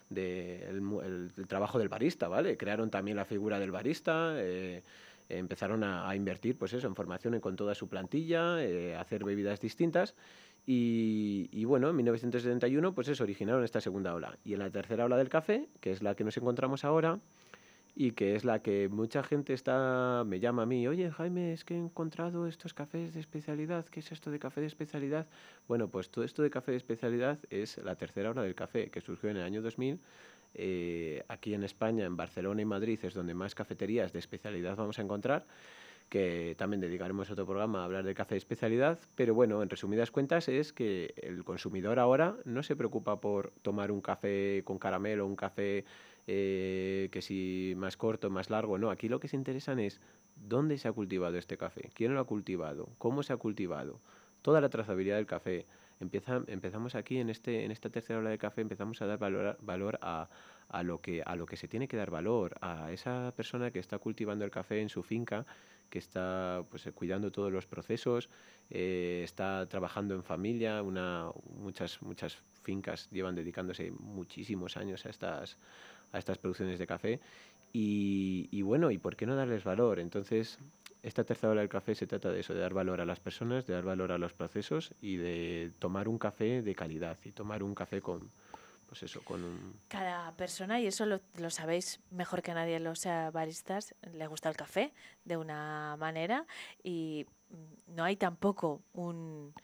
de 0.08 0.68
el, 0.68 1.46
trabajo 1.46 1.78
del 1.78 1.88
barista, 1.88 2.28
¿vale? 2.28 2.56
Crearon 2.56 2.90
también 2.90 3.16
la 3.16 3.24
figura 3.24 3.58
del 3.58 3.70
barista, 3.70 4.34
eh, 4.36 4.82
empezaron 5.28 5.82
a, 5.84 6.14
invertir, 6.14 6.56
pues 6.56 6.72
eso, 6.72 6.86
en 6.86 6.94
formación 6.94 7.38
con 7.40 7.56
toda 7.56 7.74
su 7.74 7.88
plantilla, 7.88 8.62
eh, 8.62 8.96
hacer 8.96 9.24
bebidas 9.24 9.60
distintas. 9.60 10.14
Y, 10.66 11.48
y 11.52 11.64
bueno, 11.64 11.90
en 11.90 11.96
1971, 11.96 12.94
pues 12.94 13.08
eso, 13.08 13.24
originaron 13.24 13.62
esta 13.64 13.80
segunda 13.80 14.14
ola. 14.14 14.36
Y 14.44 14.54
en 14.54 14.60
la 14.60 14.70
tercera 14.70 15.04
ola 15.04 15.16
del 15.16 15.28
café, 15.28 15.68
que 15.80 15.92
es 15.92 16.02
la 16.02 16.14
que 16.14 16.24
nos 16.24 16.36
encontramos 16.36 16.84
ahora, 16.84 17.20
y 17.98 18.10
que 18.10 18.36
es 18.36 18.44
la 18.44 18.60
que 18.60 18.90
mucha 18.90 19.22
gente 19.22 19.54
está 19.54 20.22
me 20.26 20.38
llama 20.38 20.64
a 20.64 20.66
mí, 20.66 20.86
oye 20.86 21.10
Jaime, 21.10 21.54
es 21.54 21.64
que 21.64 21.72
he 21.72 21.78
encontrado 21.78 22.46
estos 22.46 22.74
cafés 22.74 23.14
de 23.14 23.20
especialidad, 23.20 23.86
¿qué 23.86 24.00
es 24.00 24.12
esto 24.12 24.30
de 24.30 24.38
café 24.38 24.60
de 24.60 24.66
especialidad? 24.66 25.26
Bueno, 25.66 25.88
pues 25.88 26.10
todo 26.10 26.22
esto 26.22 26.42
de 26.42 26.50
café 26.50 26.72
de 26.72 26.76
especialidad 26.76 27.38
es 27.48 27.78
la 27.78 27.96
tercera 27.96 28.28
hora 28.30 28.42
del 28.42 28.54
café, 28.54 28.90
que 28.90 29.00
surgió 29.00 29.30
en 29.30 29.38
el 29.38 29.44
año 29.44 29.62
2000. 29.62 29.98
Eh, 30.58 31.24
aquí 31.28 31.54
en 31.54 31.64
España, 31.64 32.04
en 32.04 32.16
Barcelona 32.18 32.60
y 32.60 32.66
Madrid, 32.66 32.98
es 33.02 33.14
donde 33.14 33.32
más 33.32 33.54
cafeterías 33.54 34.12
de 34.12 34.18
especialidad 34.18 34.76
vamos 34.76 34.98
a 34.98 35.02
encontrar 35.02 35.46
que 36.10 36.54
también 36.56 36.80
dedicaremos 36.80 37.30
otro 37.30 37.46
programa 37.46 37.80
a 37.80 37.84
hablar 37.84 38.04
de 38.04 38.14
café 38.14 38.34
de 38.34 38.38
especialidad, 38.38 38.98
pero 39.16 39.34
bueno, 39.34 39.62
en 39.62 39.68
resumidas 39.68 40.12
cuentas 40.12 40.48
es 40.48 40.72
que 40.72 41.14
el 41.16 41.42
consumidor 41.42 41.98
ahora 41.98 42.36
no 42.44 42.62
se 42.62 42.76
preocupa 42.76 43.20
por 43.20 43.50
tomar 43.62 43.90
un 43.90 44.00
café 44.00 44.62
con 44.64 44.78
caramelo, 44.78 45.26
un 45.26 45.34
café 45.34 45.84
eh, 46.26 47.08
que 47.12 47.22
si 47.22 47.74
más 47.76 47.96
corto, 47.96 48.30
más 48.30 48.50
largo, 48.50 48.78
no, 48.78 48.90
aquí 48.90 49.08
lo 49.08 49.20
que 49.20 49.28
se 49.28 49.36
interesan 49.36 49.78
es 49.78 50.00
dónde 50.34 50.78
se 50.78 50.88
ha 50.88 50.92
cultivado 50.92 51.36
este 51.38 51.56
café, 51.56 51.90
quién 51.94 52.14
lo 52.14 52.20
ha 52.20 52.24
cultivado, 52.24 52.88
cómo 52.98 53.22
se 53.22 53.32
ha 53.32 53.36
cultivado, 53.36 54.00
toda 54.42 54.60
la 54.60 54.68
trazabilidad 54.68 55.16
del 55.16 55.26
café. 55.26 55.66
Empieza, 55.98 56.42
empezamos 56.48 56.94
aquí 56.94 57.18
en, 57.18 57.30
este, 57.30 57.64
en 57.64 57.70
esta 57.70 57.88
tercera 57.88 58.18
hora 58.18 58.28
de 58.28 58.36
café, 58.36 58.60
empezamos 58.60 59.00
a 59.00 59.06
dar 59.06 59.18
valor, 59.18 59.56
valor 59.62 59.98
a, 60.02 60.28
a, 60.68 60.82
lo 60.82 61.00
que, 61.00 61.22
a 61.24 61.36
lo 61.36 61.46
que 61.46 61.56
se 61.56 61.68
tiene 61.68 61.88
que 61.88 61.96
dar 61.96 62.10
valor, 62.10 62.54
a 62.60 62.92
esa 62.92 63.32
persona 63.34 63.70
que 63.70 63.78
está 63.78 63.98
cultivando 63.98 64.44
el 64.44 64.50
café 64.50 64.80
en 64.80 64.90
su 64.90 65.02
finca, 65.02 65.46
que 65.88 65.98
está 65.98 66.64
pues, 66.70 66.86
eh, 66.86 66.92
cuidando 66.92 67.30
todos 67.30 67.52
los 67.52 67.66
procesos, 67.66 68.28
eh, 68.70 69.22
está 69.24 69.66
trabajando 69.68 70.14
en 70.14 70.22
familia, 70.22 70.82
una, 70.82 71.30
muchas, 71.58 72.02
muchas 72.02 72.36
fincas 72.62 73.08
llevan 73.10 73.34
dedicándose 73.34 73.90
muchísimos 73.92 74.76
años 74.76 75.06
a 75.06 75.10
estas, 75.10 75.56
a 76.12 76.18
estas 76.18 76.38
producciones 76.38 76.78
de 76.78 76.86
café. 76.86 77.20
Y, 77.72 78.48
y 78.50 78.62
bueno, 78.62 78.90
¿y 78.90 78.98
por 78.98 79.16
qué 79.16 79.26
no 79.26 79.36
darles 79.36 79.64
valor? 79.64 79.98
Entonces, 79.98 80.58
esta 81.02 81.24
tercera 81.24 81.52
hora 81.52 81.60
del 81.60 81.68
café 81.68 81.94
se 81.94 82.06
trata 82.06 82.30
de 82.30 82.40
eso, 82.40 82.54
de 82.54 82.60
dar 82.60 82.74
valor 82.74 83.00
a 83.00 83.04
las 83.04 83.20
personas, 83.20 83.66
de 83.66 83.74
dar 83.74 83.84
valor 83.84 84.12
a 84.12 84.18
los 84.18 84.32
procesos 84.32 84.92
y 85.00 85.16
de 85.16 85.70
tomar 85.78 86.08
un 86.08 86.18
café 86.18 86.62
de 86.62 86.74
calidad 86.74 87.18
y 87.24 87.32
tomar 87.32 87.62
un 87.62 87.74
café 87.74 88.00
con, 88.00 88.30
pues 88.88 89.02
eso, 89.02 89.22
con 89.22 89.44
un... 89.44 89.74
Cada 89.88 90.32
persona, 90.36 90.80
y 90.80 90.86
eso 90.86 91.06
lo, 91.06 91.20
lo 91.36 91.50
sabéis 91.50 92.00
mejor 92.10 92.42
que 92.42 92.54
nadie 92.54 92.80
los 92.80 93.04
baristas, 93.32 93.94
le 94.14 94.26
gusta 94.26 94.48
el 94.48 94.56
café 94.56 94.92
de 95.24 95.36
una 95.36 95.96
manera 95.96 96.46
y 96.82 97.26
no 97.86 98.04
hay 98.04 98.16
tampoco 98.16 98.82
un, 98.92 99.54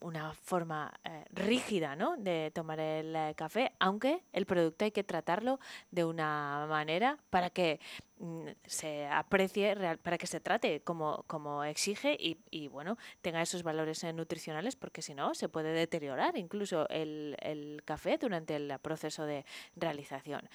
una 0.00 0.32
forma 0.34 0.92
eh, 1.04 1.24
rígida 1.30 1.96
¿no? 1.96 2.16
de 2.16 2.50
tomar 2.54 2.80
el 2.80 3.14
eh, 3.14 3.34
café, 3.36 3.72
aunque 3.78 4.22
el 4.32 4.46
producto 4.46 4.84
hay 4.84 4.90
que 4.92 5.04
tratarlo 5.04 5.58
de 5.90 6.04
una 6.04 6.66
manera 6.68 7.18
para 7.30 7.50
que 7.50 7.80
mm, 8.18 8.46
se 8.64 9.06
aprecie, 9.06 9.74
real- 9.74 9.98
para 9.98 10.18
que 10.18 10.26
se 10.26 10.40
trate 10.40 10.80
como, 10.80 11.24
como 11.26 11.64
exige 11.64 12.16
y, 12.18 12.38
y, 12.50 12.68
bueno, 12.68 12.96
tenga 13.22 13.42
esos 13.42 13.62
valores 13.62 14.02
eh, 14.04 14.12
nutricionales, 14.12 14.76
porque 14.76 15.02
si 15.02 15.14
no 15.14 15.34
se 15.34 15.48
puede 15.48 15.72
deteriorar 15.72 16.36
incluso 16.36 16.88
el, 16.88 17.36
el 17.40 17.82
café 17.84 18.18
durante 18.18 18.56
el 18.56 18.78
proceso 18.80 19.24
de 19.24 19.44
realización. 19.76 20.48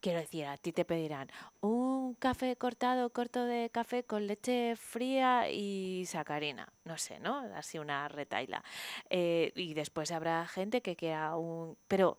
Quiero 0.00 0.20
decir, 0.20 0.46
a 0.46 0.56
ti 0.56 0.72
te 0.72 0.84
pedirán 0.84 1.28
un 1.60 2.14
café 2.14 2.54
cortado, 2.56 3.10
corto 3.10 3.44
de 3.44 3.68
café 3.70 4.04
con 4.04 4.28
leche 4.28 4.76
fría 4.76 5.50
y 5.50 6.04
sacarina. 6.06 6.72
No 6.84 6.96
sé, 6.98 7.18
¿no? 7.18 7.38
Así 7.54 7.78
una 7.78 8.06
retaila. 8.06 8.62
Eh, 9.10 9.52
y 9.56 9.74
después 9.74 10.12
habrá 10.12 10.46
gente 10.46 10.82
que 10.82 10.94
quiera 10.94 11.36
un... 11.36 11.76
Pero 11.88 12.16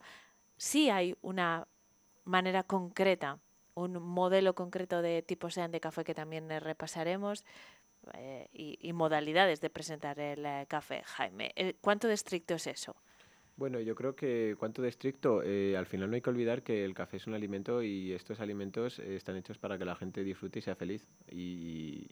sí 0.58 0.90
hay 0.90 1.16
una 1.22 1.68
manera 2.26 2.64
concreta, 2.64 3.40
un 3.76 3.94
modelo 4.04 4.56
concreto 4.56 5.02
de 5.02 5.22
tipos 5.22 5.54
sean 5.54 5.72
de 5.72 5.80
café 5.80 6.04
que 6.04 6.14
también 6.14 6.50
repasaremos 6.60 7.46
eh, 8.14 8.50
y, 8.52 8.92
modalidades 8.94 9.62
de 9.62 9.70
presentar 9.70 10.20
el 10.20 10.46
eh, 10.46 10.66
café. 10.68 11.02
Jaime, 11.06 11.54
¿cuánto 11.82 12.10
de 12.10 12.16
estricto 12.16 12.56
es 12.56 12.68
eso? 12.68 12.96
Bueno, 13.60 13.82
yo 13.82 13.94
creo 13.94 14.16
que 14.16 14.56
cuanto 14.58 14.82
de 14.82 14.88
estricto, 14.88 15.44
eh, 15.44 15.76
al 15.76 15.86
final 15.86 16.10
no 16.10 16.16
hay 16.16 16.22
que 16.22 16.30
olvidar 16.30 16.64
que 16.64 16.86
el 16.86 16.94
café 16.94 17.18
es 17.18 17.28
un 17.28 17.34
alimento 17.34 17.84
y 17.84 18.14
estos 18.14 18.40
alimentos 18.40 19.00
eh, 19.00 19.18
están 19.18 19.36
hechos 19.36 19.58
para 19.58 19.78
que 19.78 19.84
la 19.84 19.98
gente 19.98 20.24
disfrute 20.24 20.60
y 20.60 20.62
sea 20.62 20.78
feliz. 20.78 21.06
Y, 21.30 22.08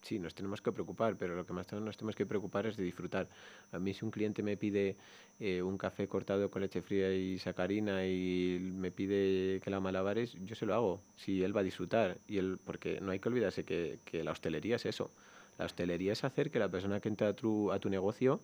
sí, 0.00 0.18
nos 0.18 0.34
tenemos 0.34 0.62
que 0.62 0.72
preocupar, 0.72 1.16
pero 1.18 1.36
lo 1.36 1.44
que 1.44 1.52
más 1.52 1.70
nos 1.70 1.98
tenemos 1.98 2.16
que 2.16 2.24
preocupar 2.24 2.66
es 2.66 2.78
de 2.78 2.82
disfrutar. 2.82 3.28
A 3.72 3.78
mí 3.78 3.92
si 3.92 4.06
un 4.06 4.10
cliente 4.10 4.42
me 4.42 4.56
pide 4.56 4.96
eh, 5.38 5.60
un 5.60 5.76
café 5.76 6.08
cortado 6.08 6.50
con 6.50 6.62
leche 6.62 6.80
fría 6.80 7.14
y 7.14 7.38
sacarina 7.38 8.06
y 8.06 8.58
me 8.58 8.90
pide 8.90 9.60
que 9.60 9.68
la 9.68 9.80
malabares, 9.80 10.32
yo 10.46 10.54
se 10.54 10.64
lo 10.64 10.72
hago, 10.72 11.02
si 11.14 11.42
él 11.42 11.54
va 11.54 11.60
a 11.60 11.64
disfrutar. 11.64 12.16
Y 12.26 12.38
él, 12.38 12.58
porque 12.64 13.02
no 13.02 13.10
hay 13.10 13.18
que 13.18 13.28
olvidarse 13.28 13.64
que, 13.64 13.98
que 14.06 14.24
la 14.24 14.32
hostelería 14.32 14.76
es 14.76 14.86
eso. 14.86 15.10
La 15.58 15.66
hostelería 15.66 16.14
es 16.14 16.24
hacer 16.24 16.50
que 16.50 16.58
la 16.58 16.70
persona 16.70 17.00
que 17.00 17.10
entra 17.10 17.28
a 17.28 17.32
tu, 17.34 17.70
a 17.70 17.78
tu 17.78 17.90
negocio 17.90 18.40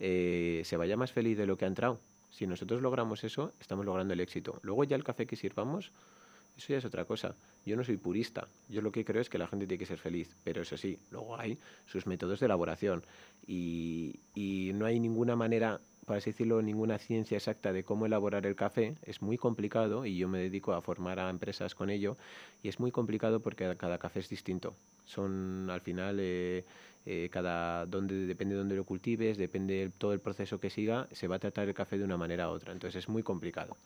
eh, 0.00 0.62
se 0.64 0.76
vaya 0.76 0.96
más 0.96 1.12
feliz 1.12 1.36
de 1.36 1.46
lo 1.46 1.56
que 1.56 1.64
ha 1.64 1.68
entrado. 1.68 1.98
Si 2.30 2.46
nosotros 2.46 2.82
logramos 2.82 3.24
eso, 3.24 3.52
estamos 3.60 3.84
logrando 3.84 4.14
el 4.14 4.20
éxito. 4.20 4.60
Luego 4.62 4.84
ya 4.84 4.96
el 4.96 5.04
café 5.04 5.26
que 5.26 5.36
sirvamos, 5.36 5.92
eso 6.56 6.72
ya 6.72 6.78
es 6.78 6.84
otra 6.84 7.04
cosa. 7.04 7.34
Yo 7.64 7.76
no 7.76 7.84
soy 7.84 7.96
purista. 7.96 8.48
Yo 8.68 8.82
lo 8.82 8.90
que 8.92 9.04
creo 9.04 9.22
es 9.22 9.30
que 9.30 9.38
la 9.38 9.46
gente 9.46 9.66
tiene 9.66 9.78
que 9.78 9.86
ser 9.86 9.98
feliz. 9.98 10.34
Pero 10.44 10.62
eso 10.62 10.76
sí, 10.76 10.98
luego 11.10 11.38
hay 11.38 11.58
sus 11.86 12.06
métodos 12.06 12.40
de 12.40 12.46
elaboración. 12.46 13.04
Y, 13.46 14.20
no 14.74 14.86
hay 14.86 15.00
ninguna 15.00 15.34
manera, 15.34 15.80
para 16.04 16.18
así 16.18 16.30
decirlo, 16.30 16.62
ninguna 16.62 16.98
ciencia 16.98 17.36
exacta 17.36 17.72
de 17.72 17.84
cómo 17.84 18.06
elaborar 18.06 18.44
el 18.46 18.56
café. 18.56 18.94
Es 19.02 19.22
muy 19.22 19.38
complicado 19.38 20.04
y 20.04 20.16
yo 20.16 20.28
me 20.28 20.38
dedico 20.38 20.72
a 20.72 20.82
formar 20.82 21.18
a 21.18 21.30
empresas 21.30 21.74
con 21.74 21.90
ello. 21.90 22.16
Y 22.62 22.68
es 22.68 22.80
muy 22.80 22.90
complicado 22.90 23.40
porque 23.40 23.76
cada 23.76 23.98
café 23.98 24.20
es 24.20 24.28
distinto. 24.28 24.74
Son 25.06 25.68
al 25.70 25.80
final... 25.80 26.18
Eh, 26.20 26.64
eh, 27.08 27.28
cada 27.30 27.86
donde 27.86 28.14
depende 28.26 28.54
de 28.54 28.58
dónde 28.60 28.76
lo 28.76 28.84
cultives, 28.84 29.38
depende 29.38 29.82
el- 29.82 29.92
todo 29.92 30.12
el 30.12 30.20
proceso 30.20 30.60
que 30.60 30.70
siga, 30.70 31.08
se 31.12 31.26
va 31.28 31.36
a 31.36 31.38
tratar 31.38 31.66
el 31.68 31.74
café 31.74 31.98
de 31.98 32.04
una 32.04 32.16
manera 32.18 32.48
u 32.50 32.52
otra. 32.52 32.72
Entonces 32.72 33.04
es 33.04 33.08
muy 33.08 33.22
complicado. 33.22 33.78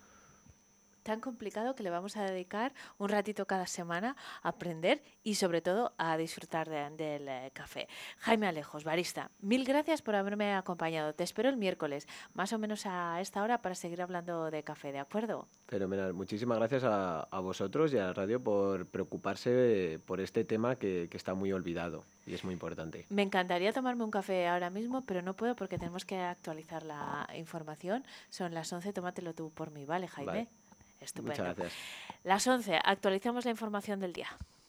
Tan 1.03 1.19
complicado 1.19 1.75
que 1.75 1.83
le 1.83 1.89
vamos 1.89 2.17
a 2.17 2.23
dedicar 2.23 2.73
un 2.97 3.09
ratito 3.09 3.45
cada 3.45 3.67
semana 3.67 4.15
a 4.41 4.49
aprender 4.49 5.03
y 5.23 5.35
sobre 5.35 5.61
todo 5.61 5.93
a 5.97 6.17
disfrutar 6.17 6.69
del 6.69 7.27
eh, 7.27 7.51
café. 7.53 7.87
Jaime 8.19 8.47
Alejos, 8.47 8.83
barista, 8.83 9.29
mil 9.39 9.65
gracias 9.65 10.01
por 10.01 10.15
haberme 10.15 10.53
acompañado. 10.53 11.13
Te 11.13 11.23
espero 11.23 11.49
el 11.49 11.57
miércoles, 11.57 12.07
más 12.33 12.53
o 12.53 12.57
menos 12.57 12.85
a 12.85 13.19
esta 13.21 13.43
hora, 13.43 13.61
para 13.61 13.75
seguir 13.75 14.01
hablando 14.01 14.49
de 14.49 14.63
café, 14.63 14.91
¿de 14.91 14.99
acuerdo? 14.99 15.47
Fenomenal. 15.67 16.13
Muchísimas 16.13 16.57
gracias 16.57 16.83
a, 16.85 17.27
vosotros 17.43 17.93
y 17.93 17.97
a 17.97 18.05
la 18.05 18.13
radio 18.13 18.41
por 18.41 18.85
preocuparse 18.85 19.99
por 20.05 20.21
este 20.21 20.45
tema 20.45 20.77
que, 20.77 21.07
que 21.11 21.17
está 21.17 21.33
muy 21.33 21.51
olvidado 21.51 22.05
y 22.25 22.33
es 22.33 22.43
muy 22.43 22.53
importante. 22.53 23.05
Me 23.09 23.21
encantaría 23.21 23.73
tomarme 23.73 24.03
un 24.03 24.11
café 24.11 24.47
ahora 24.47 24.69
mismo, 24.69 25.01
pero 25.01 25.21
no 25.21 25.33
puedo 25.33 25.55
porque 25.55 25.77
tenemos 25.77 26.05
que 26.05 26.19
actualizar 26.19 26.83
la 26.83 27.27
información. 27.35 28.05
Son 28.29 28.53
las 28.53 28.71
11, 28.71 28.93
tómatelo 28.93 29.33
tú 29.33 29.51
por 29.51 29.71
mí, 29.71 29.85
¿vale, 29.85 30.07
Jaime? 30.07 30.47
Estupendo. 31.03 31.43
Muchas 31.43 31.55
gracias. 31.57 31.73
Las 32.23 32.47
11, 32.47 32.79
actualizamos 32.83 33.45
la 33.45 33.51
información 33.51 33.99
del 33.99 34.13
día. 34.13 34.29